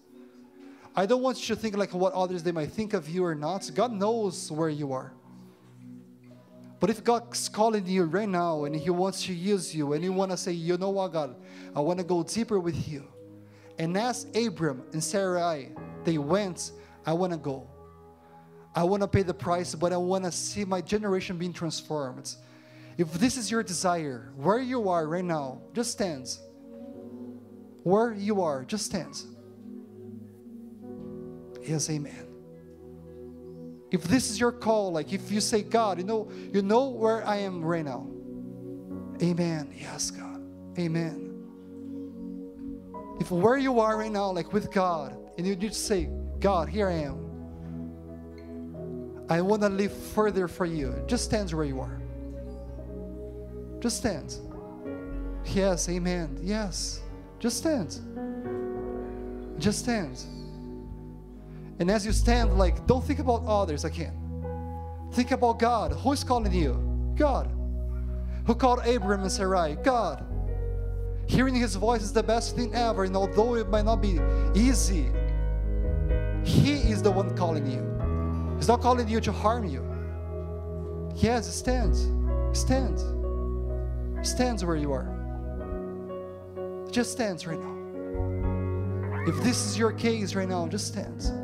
I 0.96 1.06
don't 1.06 1.22
want 1.22 1.48
you 1.48 1.56
to 1.56 1.62
think 1.62 1.78
like 1.78 1.94
what 1.94 2.14
others 2.14 2.44
they 2.44 2.52
might 2.52 2.72
think 2.72 2.94
of 2.94 3.08
you 3.08 3.24
or 3.24 3.36
not. 3.36 3.70
God 3.74 3.94
knows 3.94 4.52
where 4.52 4.70
you 4.70 4.92
are. 4.92 5.14
But 6.82 6.90
if 6.90 7.04
God's 7.04 7.48
calling 7.48 7.86
you 7.86 8.04
right 8.06 8.28
now 8.28 8.66
and 8.66 8.76
He 8.76 8.90
wants 8.90 9.24
to 9.26 9.34
use 9.34 9.74
you 9.74 9.94
and 9.94 10.04
you 10.04 10.12
want 10.12 10.32
to 10.32 10.38
say, 10.38 10.52
you 10.52 10.78
know 10.78 10.90
what, 10.90 11.14
God, 11.14 11.36
I 11.76 11.80
want 11.80 12.00
to 12.00 12.06
go 12.06 12.24
deeper 12.24 12.60
with 12.60 12.88
you. 12.88 13.08
And 13.78 13.96
as 13.98 14.26
Abram 14.36 14.84
and 14.92 15.04
Sarai, 15.04 15.72
they 16.04 16.18
went, 16.18 16.72
I 17.06 17.14
want 17.14 17.34
to 17.34 17.38
go. 17.38 17.70
I 18.76 18.84
want 18.84 19.02
to 19.02 19.08
pay 19.08 19.22
the 19.22 19.34
price, 19.34 19.76
but 19.76 19.94
I 19.94 19.98
want 19.98 20.24
to 20.26 20.32
see 20.32 20.66
my 20.66 20.82
generation 20.82 21.38
being 21.38 21.54
transformed. 21.54 22.36
If 22.98 23.14
this 23.14 23.38
is 23.38 23.52
your 23.52 23.64
desire, 23.64 24.32
where 24.36 24.60
you 24.60 24.90
are 24.90 25.08
right 25.08 25.24
now, 25.24 25.62
just 25.74 25.92
stand. 25.92 26.38
Where 27.84 28.14
you 28.14 28.42
are, 28.42 28.64
just 28.64 28.86
stand. 28.86 29.22
Yes, 31.64 31.90
amen. 31.90 32.28
If 33.92 34.04
this 34.04 34.30
is 34.30 34.40
your 34.40 34.52
call, 34.52 34.92
like 34.92 35.12
if 35.12 35.32
you 35.32 35.42
say, 35.42 35.64
God, 35.64 35.98
you 35.98 36.06
know, 36.06 36.32
you 36.54 36.62
know 36.62 36.90
where 36.90 37.26
I 37.28 37.38
am 37.38 37.64
right 37.64 37.84
now. 37.84 38.08
Amen. 39.22 39.74
Yes, 39.78 40.12
God. 40.12 40.42
Amen. 40.80 41.28
If 43.20 43.30
where 43.30 43.58
you 43.58 43.80
are 43.80 43.98
right 43.98 44.12
now, 44.12 44.32
like 44.32 44.54
with 44.54 44.72
God, 44.72 45.16
and 45.38 45.46
you 45.46 45.56
just 45.56 45.86
say, 45.86 46.10
God, 46.40 46.70
here 46.70 46.88
I 46.88 46.94
am. 46.94 47.28
I 49.30 49.42
want 49.42 49.62
to 49.62 49.70
live 49.70 49.94
further 49.94 50.48
for 50.48 50.66
you. 50.66 50.96
Just 51.08 51.26
stand 51.26 51.52
where 51.52 51.66
you 51.66 51.80
are. 51.80 52.02
Just 53.80 53.98
stand. 53.98 54.36
Yes, 55.46 55.88
amen. 55.90 56.40
Yes. 56.42 57.02
Just 57.40 57.58
stand. 57.58 58.00
Just 59.60 59.80
stand. 59.80 60.24
And 61.82 61.90
as 61.90 62.06
you 62.06 62.12
stand, 62.12 62.60
like, 62.60 62.86
don't 62.86 63.04
think 63.04 63.18
about 63.18 63.44
others 63.48 63.86
again. 63.86 64.14
Think 65.14 65.32
about 65.32 65.58
God. 65.58 65.94
Who 65.94 66.12
is 66.12 66.24
calling 66.24 66.54
you? 66.54 66.76
God. 67.18 67.52
Who 68.46 68.54
called 68.54 68.86
Abram 68.86 69.24
and 69.24 69.32
Sarai? 69.32 69.78
God. 69.84 70.24
Hearing 71.26 71.56
his 71.56 71.76
voice 71.76 72.04
is 72.04 72.14
the 72.14 72.22
best 72.22 72.56
thing 72.56 72.76
ever, 72.76 73.06
and 73.06 73.18
although 73.18 73.56
it 73.56 73.68
might 73.68 73.86
not 73.86 74.00
be 74.00 74.20
easy, 74.54 75.10
he 76.44 76.74
is 76.92 77.02
the 77.02 77.10
one 77.10 77.36
calling 77.36 77.66
you. 77.66 77.82
He's 78.58 78.68
not 78.68 78.82
calling 78.82 79.08
you 79.08 79.20
to 79.20 79.32
harm 79.32 79.66
you. 79.66 79.84
Yes, 81.16 81.52
stand. 81.52 81.96
Stand. 82.56 83.00
Stand 84.24 84.62
where 84.62 84.76
you 84.76 84.94
are. 84.94 85.08
Just 86.92 87.12
stand 87.14 87.44
right 87.48 87.60
now. 87.60 89.24
If 89.28 89.44
this 89.44 89.66
is 89.66 89.80
your 89.80 89.92
case 89.92 90.36
right 90.36 90.48
now, 90.48 90.68
just 90.68 90.86
stand. 90.86 91.41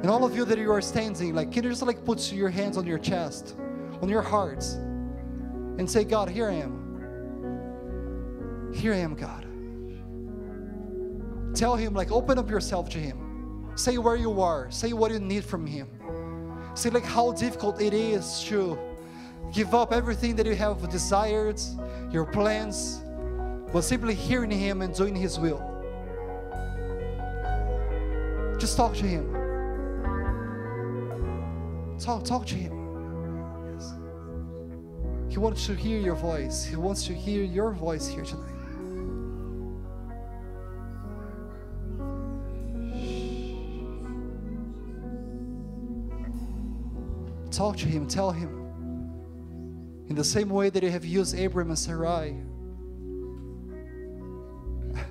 And 0.00 0.08
all 0.08 0.24
of 0.24 0.36
you 0.36 0.44
that 0.44 0.58
you 0.58 0.70
are 0.70 0.80
standing, 0.80 1.34
like, 1.34 1.50
can 1.50 1.64
you 1.64 1.70
just 1.70 1.82
like 1.82 2.04
put 2.04 2.32
your 2.32 2.48
hands 2.48 2.76
on 2.76 2.86
your 2.86 2.98
chest, 2.98 3.56
on 4.00 4.08
your 4.08 4.22
hearts, 4.22 4.74
and 4.74 5.90
say, 5.90 6.04
God, 6.04 6.28
here 6.28 6.48
I 6.48 6.54
am. 6.54 8.70
Here 8.72 8.94
I 8.94 8.98
am, 8.98 9.16
God. 9.16 9.44
Tell 11.56 11.74
Him, 11.74 11.94
like, 11.94 12.12
open 12.12 12.38
up 12.38 12.48
yourself 12.48 12.88
to 12.90 12.98
Him. 12.98 13.72
Say 13.74 13.98
where 13.98 14.14
you 14.14 14.40
are. 14.40 14.70
Say 14.70 14.92
what 14.92 15.10
you 15.10 15.18
need 15.18 15.44
from 15.44 15.66
Him. 15.66 15.88
Say, 16.74 16.90
like, 16.90 17.04
how 17.04 17.32
difficult 17.32 17.80
it 17.80 17.92
is 17.92 18.44
to 18.44 18.78
give 19.52 19.74
up 19.74 19.92
everything 19.92 20.36
that 20.36 20.46
you 20.46 20.54
have 20.54 20.88
desired, 20.90 21.60
your 22.12 22.24
plans, 22.24 23.02
but 23.72 23.82
simply 23.82 24.14
hearing 24.14 24.52
Him 24.52 24.82
and 24.82 24.94
doing 24.94 25.16
His 25.16 25.40
will. 25.40 25.58
Just 28.60 28.76
talk 28.76 28.94
to 28.94 29.04
Him. 29.04 29.47
Talk, 31.98 32.24
talk 32.24 32.46
to 32.46 32.54
Him. 32.54 32.72
Yes. 33.74 33.92
He 35.28 35.38
wants 35.38 35.66
to 35.66 35.74
hear 35.74 35.98
your 35.98 36.14
voice. 36.14 36.64
He 36.64 36.76
wants 36.76 37.04
to 37.06 37.12
hear 37.12 37.42
your 37.42 37.72
voice 37.72 38.06
here 38.06 38.24
tonight. 38.24 38.54
Talk 47.50 47.76
to 47.78 47.86
Him. 47.86 48.06
Tell 48.06 48.30
Him. 48.30 48.54
In 50.08 50.14
the 50.14 50.24
same 50.24 50.48
way 50.48 50.70
that 50.70 50.82
you 50.82 50.90
have 50.90 51.04
used 51.04 51.36
Abram 51.38 51.68
and 51.68 51.78
Sarai, 51.78 52.36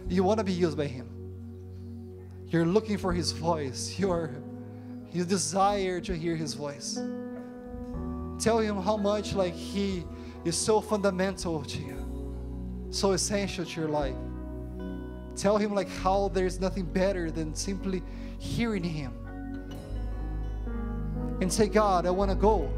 you 0.08 0.24
want 0.24 0.38
to 0.40 0.44
be 0.46 0.54
used 0.54 0.78
by 0.78 0.88
Him. 0.88 1.10
You're 2.48 2.66
looking 2.66 2.98
for 2.98 3.12
His 3.12 3.34
voice. 3.34 4.00
You're, 4.00 4.32
you 5.12 5.24
desire 5.26 6.00
to 6.02 6.16
hear 6.16 6.36
His 6.36 6.54
voice. 6.54 7.00
Tell 8.40 8.60
Him 8.60 8.82
how 8.82 8.98
much 8.98 9.34
like 9.34 9.54
He 9.54 10.04
is 10.46 10.58
so 10.58 10.82
fundamental 10.82 11.64
to 11.64 11.80
you, 11.80 12.88
so 12.92 13.12
essential 13.12 13.66
to 13.66 13.82
your 13.82 13.90
life. 13.90 14.16
Tell 15.36 15.58
Him 15.58 15.74
like 15.74 15.90
how 15.90 16.30
there's 16.30 16.60
nothing 16.60 16.86
better 16.86 17.32
than 17.32 17.54
simply 17.56 18.02
hearing 18.40 18.84
Him. 18.84 19.14
And 21.42 21.52
say, 21.52 21.68
God, 21.68 22.06
I 22.06 22.12
want 22.12 22.32
to 22.32 22.36
go. 22.36 22.72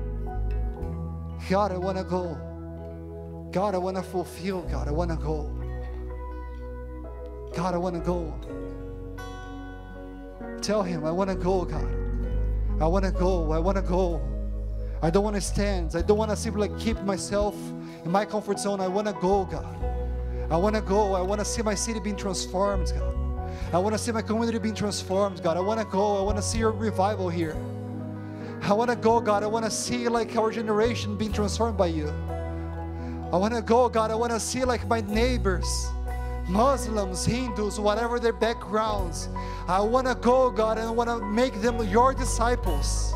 God, 1.49 1.71
I 1.71 1.77
want 1.77 1.97
to 1.97 2.03
go. 2.03 2.37
God, 3.51 3.73
I 3.73 3.77
want 3.77 3.97
to 3.97 4.03
fulfill. 4.03 4.61
God, 4.63 4.87
I 4.87 4.91
want 4.91 5.09
to 5.11 5.17
go. 5.17 5.55
God, 7.55 7.73
I 7.73 7.77
want 7.77 7.95
to 7.95 8.01
go. 8.01 8.33
Tell 10.61 10.83
him, 10.83 11.05
I 11.05 11.11
want 11.11 11.29
to 11.29 11.35
go, 11.35 11.65
God. 11.65 12.08
I 12.79 12.87
want 12.87 13.05
to 13.05 13.11
go. 13.11 13.51
I 13.51 13.59
want 13.59 13.75
to 13.75 13.81
go. 13.81 14.21
I 15.01 15.09
don't 15.09 15.23
want 15.23 15.35
to 15.35 15.41
stand. 15.41 15.95
I 15.95 16.01
don't 16.01 16.17
want 16.17 16.31
to 16.31 16.37
simply 16.37 16.69
keep 16.79 16.99
myself 17.01 17.55
in 18.03 18.11
my 18.11 18.25
comfort 18.25 18.59
zone. 18.59 18.79
I 18.79 18.87
want 18.87 19.07
to 19.07 19.13
go, 19.13 19.45
God. 19.45 19.75
I 20.49 20.57
want 20.57 20.75
to 20.75 20.81
go. 20.81 21.13
I 21.13 21.21
want 21.21 21.39
to 21.39 21.45
see 21.45 21.61
my 21.61 21.75
city 21.75 21.99
being 21.99 22.15
transformed, 22.15 22.91
God. 22.95 23.15
I 23.73 23.77
want 23.77 23.93
to 23.93 23.99
see 23.99 24.11
my 24.11 24.21
community 24.21 24.59
being 24.59 24.75
transformed, 24.75 25.43
God. 25.43 25.57
I 25.57 25.59
want 25.59 25.79
to 25.79 25.85
go. 25.85 26.19
I 26.19 26.21
want 26.23 26.37
to 26.37 26.43
see 26.43 26.59
your 26.59 26.71
revival 26.71 27.29
here. 27.29 27.55
I 28.61 28.73
want 28.73 28.89
to 28.89 28.95
go, 28.95 29.19
God. 29.19 29.43
I 29.43 29.47
want 29.47 29.65
to 29.65 29.71
see 29.71 30.07
like 30.07 30.35
our 30.35 30.51
generation 30.51 31.17
being 31.17 31.31
transformed 31.31 31.77
by 31.77 31.87
you. 31.87 32.07
I 33.31 33.37
want 33.37 33.53
to 33.53 33.61
go, 33.61 33.89
God. 33.89 34.09
I 34.09 34.15
want 34.15 34.31
to 34.31 34.39
see 34.39 34.63
like 34.63 34.87
my 34.87 35.01
neighbors 35.01 35.87
Muslims, 36.49 37.25
Hindus, 37.25 37.79
whatever 37.79 38.19
their 38.19 38.33
backgrounds. 38.33 39.29
I 39.67 39.79
want 39.81 40.07
to 40.07 40.15
go, 40.15 40.49
God, 40.49 40.77
and 40.77 40.87
I 40.87 40.91
want 40.91 41.09
to 41.09 41.23
make 41.23 41.61
them 41.61 41.81
your 41.87 42.13
disciples. 42.13 43.13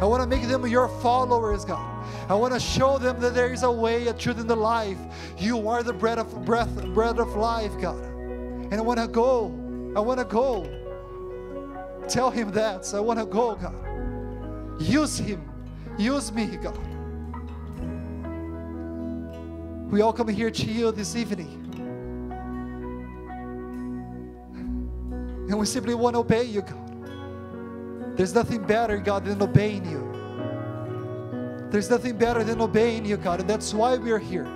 I 0.00 0.04
want 0.04 0.22
to 0.22 0.28
make 0.28 0.46
them 0.46 0.66
your 0.66 0.88
followers, 1.00 1.64
God. 1.64 1.94
I 2.28 2.34
want 2.34 2.52
to 2.52 2.60
show 2.60 2.98
them 2.98 3.18
that 3.20 3.34
there 3.34 3.52
is 3.52 3.62
a 3.62 3.70
way, 3.70 4.08
a 4.08 4.12
truth 4.12 4.38
in 4.38 4.46
the 4.46 4.56
life. 4.56 4.98
You 5.38 5.68
are 5.68 5.82
the 5.82 5.92
bread 5.92 6.18
of 6.18 6.44
breath, 6.44 6.84
bread 6.92 7.18
of 7.18 7.34
life, 7.34 7.72
God. 7.80 8.02
And 8.02 8.74
I 8.74 8.80
want 8.80 9.00
to 9.00 9.08
go. 9.08 9.46
I 9.96 10.00
want 10.00 10.18
to 10.18 10.26
go. 10.26 10.64
Tell 12.08 12.30
him 12.30 12.50
that. 12.52 12.84
So 12.84 12.98
I 12.98 13.00
want 13.00 13.18
to 13.18 13.26
go, 13.26 13.54
God. 13.54 14.82
Use 14.82 15.16
him. 15.16 15.50
Use 15.96 16.30
me, 16.30 16.46
God. 16.56 16.78
We 19.90 20.02
all 20.02 20.12
come 20.12 20.28
here 20.28 20.50
to 20.50 20.66
you 20.66 20.92
this 20.92 21.16
evening. 21.16 21.65
And 25.48 25.58
we 25.58 25.66
simply 25.66 25.94
want 25.94 26.14
to 26.14 26.20
obey 26.20 26.44
you, 26.44 26.62
God. 26.62 28.16
There's 28.16 28.34
nothing 28.34 28.64
better, 28.64 28.98
God, 28.98 29.24
than 29.24 29.40
obeying 29.42 29.84
you. 29.84 30.06
There's 31.70 31.90
nothing 31.90 32.16
better 32.16 32.42
than 32.42 32.60
obeying 32.60 33.04
you, 33.04 33.16
God, 33.16 33.40
and 33.40 33.50
that's 33.50 33.74
why 33.74 33.96
we're 33.96 34.18
here. 34.18 34.46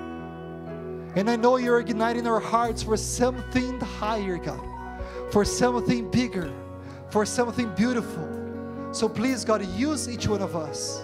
And 1.16 1.28
I 1.28 1.36
know 1.36 1.56
you're 1.56 1.80
igniting 1.80 2.26
our 2.26 2.40
hearts 2.40 2.82
for 2.82 2.96
something 2.96 3.78
higher, 3.80 4.38
God, 4.38 4.60
for 5.30 5.44
something 5.44 6.10
bigger, 6.10 6.50
for 7.10 7.26
something 7.26 7.68
beautiful. 7.74 8.28
So 8.92 9.08
please, 9.08 9.44
God, 9.44 9.64
use 9.76 10.08
each 10.08 10.26
one 10.26 10.40
of 10.40 10.56
us. 10.56 11.02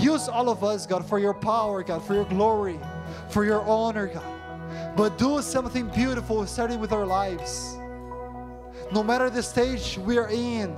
Use 0.00 0.28
all 0.28 0.48
of 0.48 0.64
us, 0.64 0.86
God, 0.86 1.06
for 1.06 1.18
your 1.18 1.34
power, 1.34 1.82
God, 1.82 2.04
for 2.04 2.14
your 2.14 2.24
glory, 2.24 2.78
for 3.28 3.44
your 3.44 3.62
honor, 3.62 4.06
God. 4.06 4.96
But 4.96 5.18
do 5.18 5.42
something 5.42 5.88
beautiful 5.88 6.46
starting 6.46 6.80
with 6.80 6.92
our 6.92 7.06
lives. 7.06 7.79
No 8.92 9.02
matter 9.02 9.30
the 9.30 9.42
stage 9.42 9.98
we 9.98 10.18
are 10.18 10.28
in, 10.28 10.76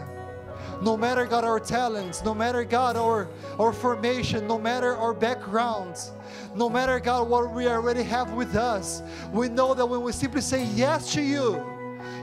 no 0.83 0.97
matter 0.97 1.25
God 1.25 1.45
our 1.45 1.61
talents, 1.61 2.25
no 2.25 2.35
matter 2.35 2.65
God 2.65 2.97
our, 2.97 3.29
our 3.59 3.73
formation, 3.73 4.47
no 4.47 4.59
matter 4.59 4.97
our 4.97 5.15
backgrounds, 5.15 6.11
no 6.55 6.69
matter 6.69 6.99
God 6.99 7.29
what 7.29 7.53
we 7.53 7.69
already 7.69 8.03
have 8.03 8.33
with 8.33 8.57
us, 8.57 9.03
we 9.33 9.49
know 9.49 9.75
that 9.75 9.87
when 9.87 10.03
we 10.03 10.13
simply 10.13 10.41
say 10.41 10.65
yes 10.65 11.13
to 11.15 11.23
you, 11.23 11.65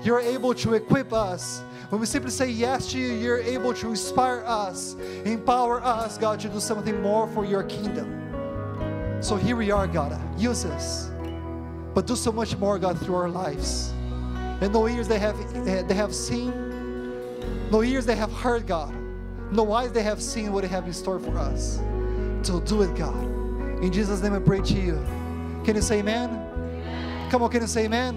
you're 0.03 0.19
able 0.19 0.53
to 0.55 0.73
equip 0.73 1.13
us. 1.13 1.61
When 1.89 2.01
we 2.01 2.05
simply 2.05 2.31
say 2.31 2.49
yes 2.49 2.91
to 2.91 2.99
you, 2.99 3.13
you're 3.13 3.39
able 3.39 3.73
to 3.73 3.89
inspire 3.89 4.43
us, 4.45 4.95
empower 5.25 5.81
us, 5.83 6.17
God, 6.17 6.39
to 6.41 6.49
do 6.49 6.59
something 6.59 7.01
more 7.01 7.27
for 7.29 7.45
your 7.45 7.63
kingdom. 7.63 9.21
So 9.21 9.37
here 9.37 9.55
we 9.55 9.71
are, 9.71 9.87
God. 9.87 10.19
Use 10.39 10.65
us. 10.65 11.09
But 11.93 12.05
do 12.05 12.15
so 12.15 12.31
much 12.31 12.55
more, 12.57 12.77
God, 12.77 12.99
through 12.99 13.15
our 13.15 13.29
lives. 13.29 13.93
And 14.61 14.73
no 14.73 14.87
ears 14.87 15.07
they 15.07 15.19
have 15.19 15.37
they 15.87 15.95
have 15.95 16.13
seen, 16.13 16.51
no 17.71 17.81
ears 17.81 18.05
they 18.05 18.15
have 18.15 18.31
heard, 18.31 18.67
God. 18.67 18.93
No 19.51 19.71
eyes 19.73 19.91
they 19.91 20.03
have 20.03 20.21
seen 20.21 20.53
what 20.53 20.61
they 20.61 20.67
have 20.67 20.85
in 20.85 20.93
store 20.93 21.19
for 21.19 21.35
us. 21.37 21.79
So 22.43 22.59
do 22.59 22.83
it, 22.83 22.95
God. 22.95 23.23
In 23.83 23.91
Jesus' 23.91 24.21
name 24.21 24.33
I 24.33 24.39
pray 24.39 24.61
to 24.61 24.73
you. 24.73 25.03
Can 25.65 25.75
you 25.75 25.81
say 25.81 25.99
amen? 25.99 26.29
amen. 26.29 27.31
Come 27.31 27.43
on, 27.43 27.49
can 27.49 27.61
you 27.61 27.67
say 27.67 27.85
amen? 27.85 28.15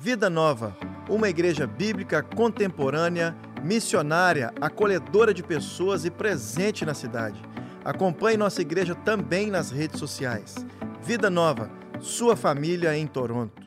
Vida 0.00 0.28
Nova, 0.28 0.76
uma 1.08 1.28
igreja 1.28 1.64
bíblica 1.64 2.24
contemporânea, 2.24 3.36
missionária, 3.62 4.52
acolhedora 4.60 5.32
de 5.32 5.44
pessoas 5.44 6.04
e 6.04 6.10
presente 6.10 6.84
na 6.84 6.92
cidade. 6.92 7.40
Acompanhe 7.84 8.36
nossa 8.36 8.60
igreja 8.62 8.96
também 8.96 9.48
nas 9.48 9.70
redes 9.70 10.00
sociais. 10.00 10.56
Vida 11.04 11.30
Nova, 11.30 11.70
sua 12.02 12.36
família 12.36 12.96
em 12.96 13.06
Toronto. 13.06 13.61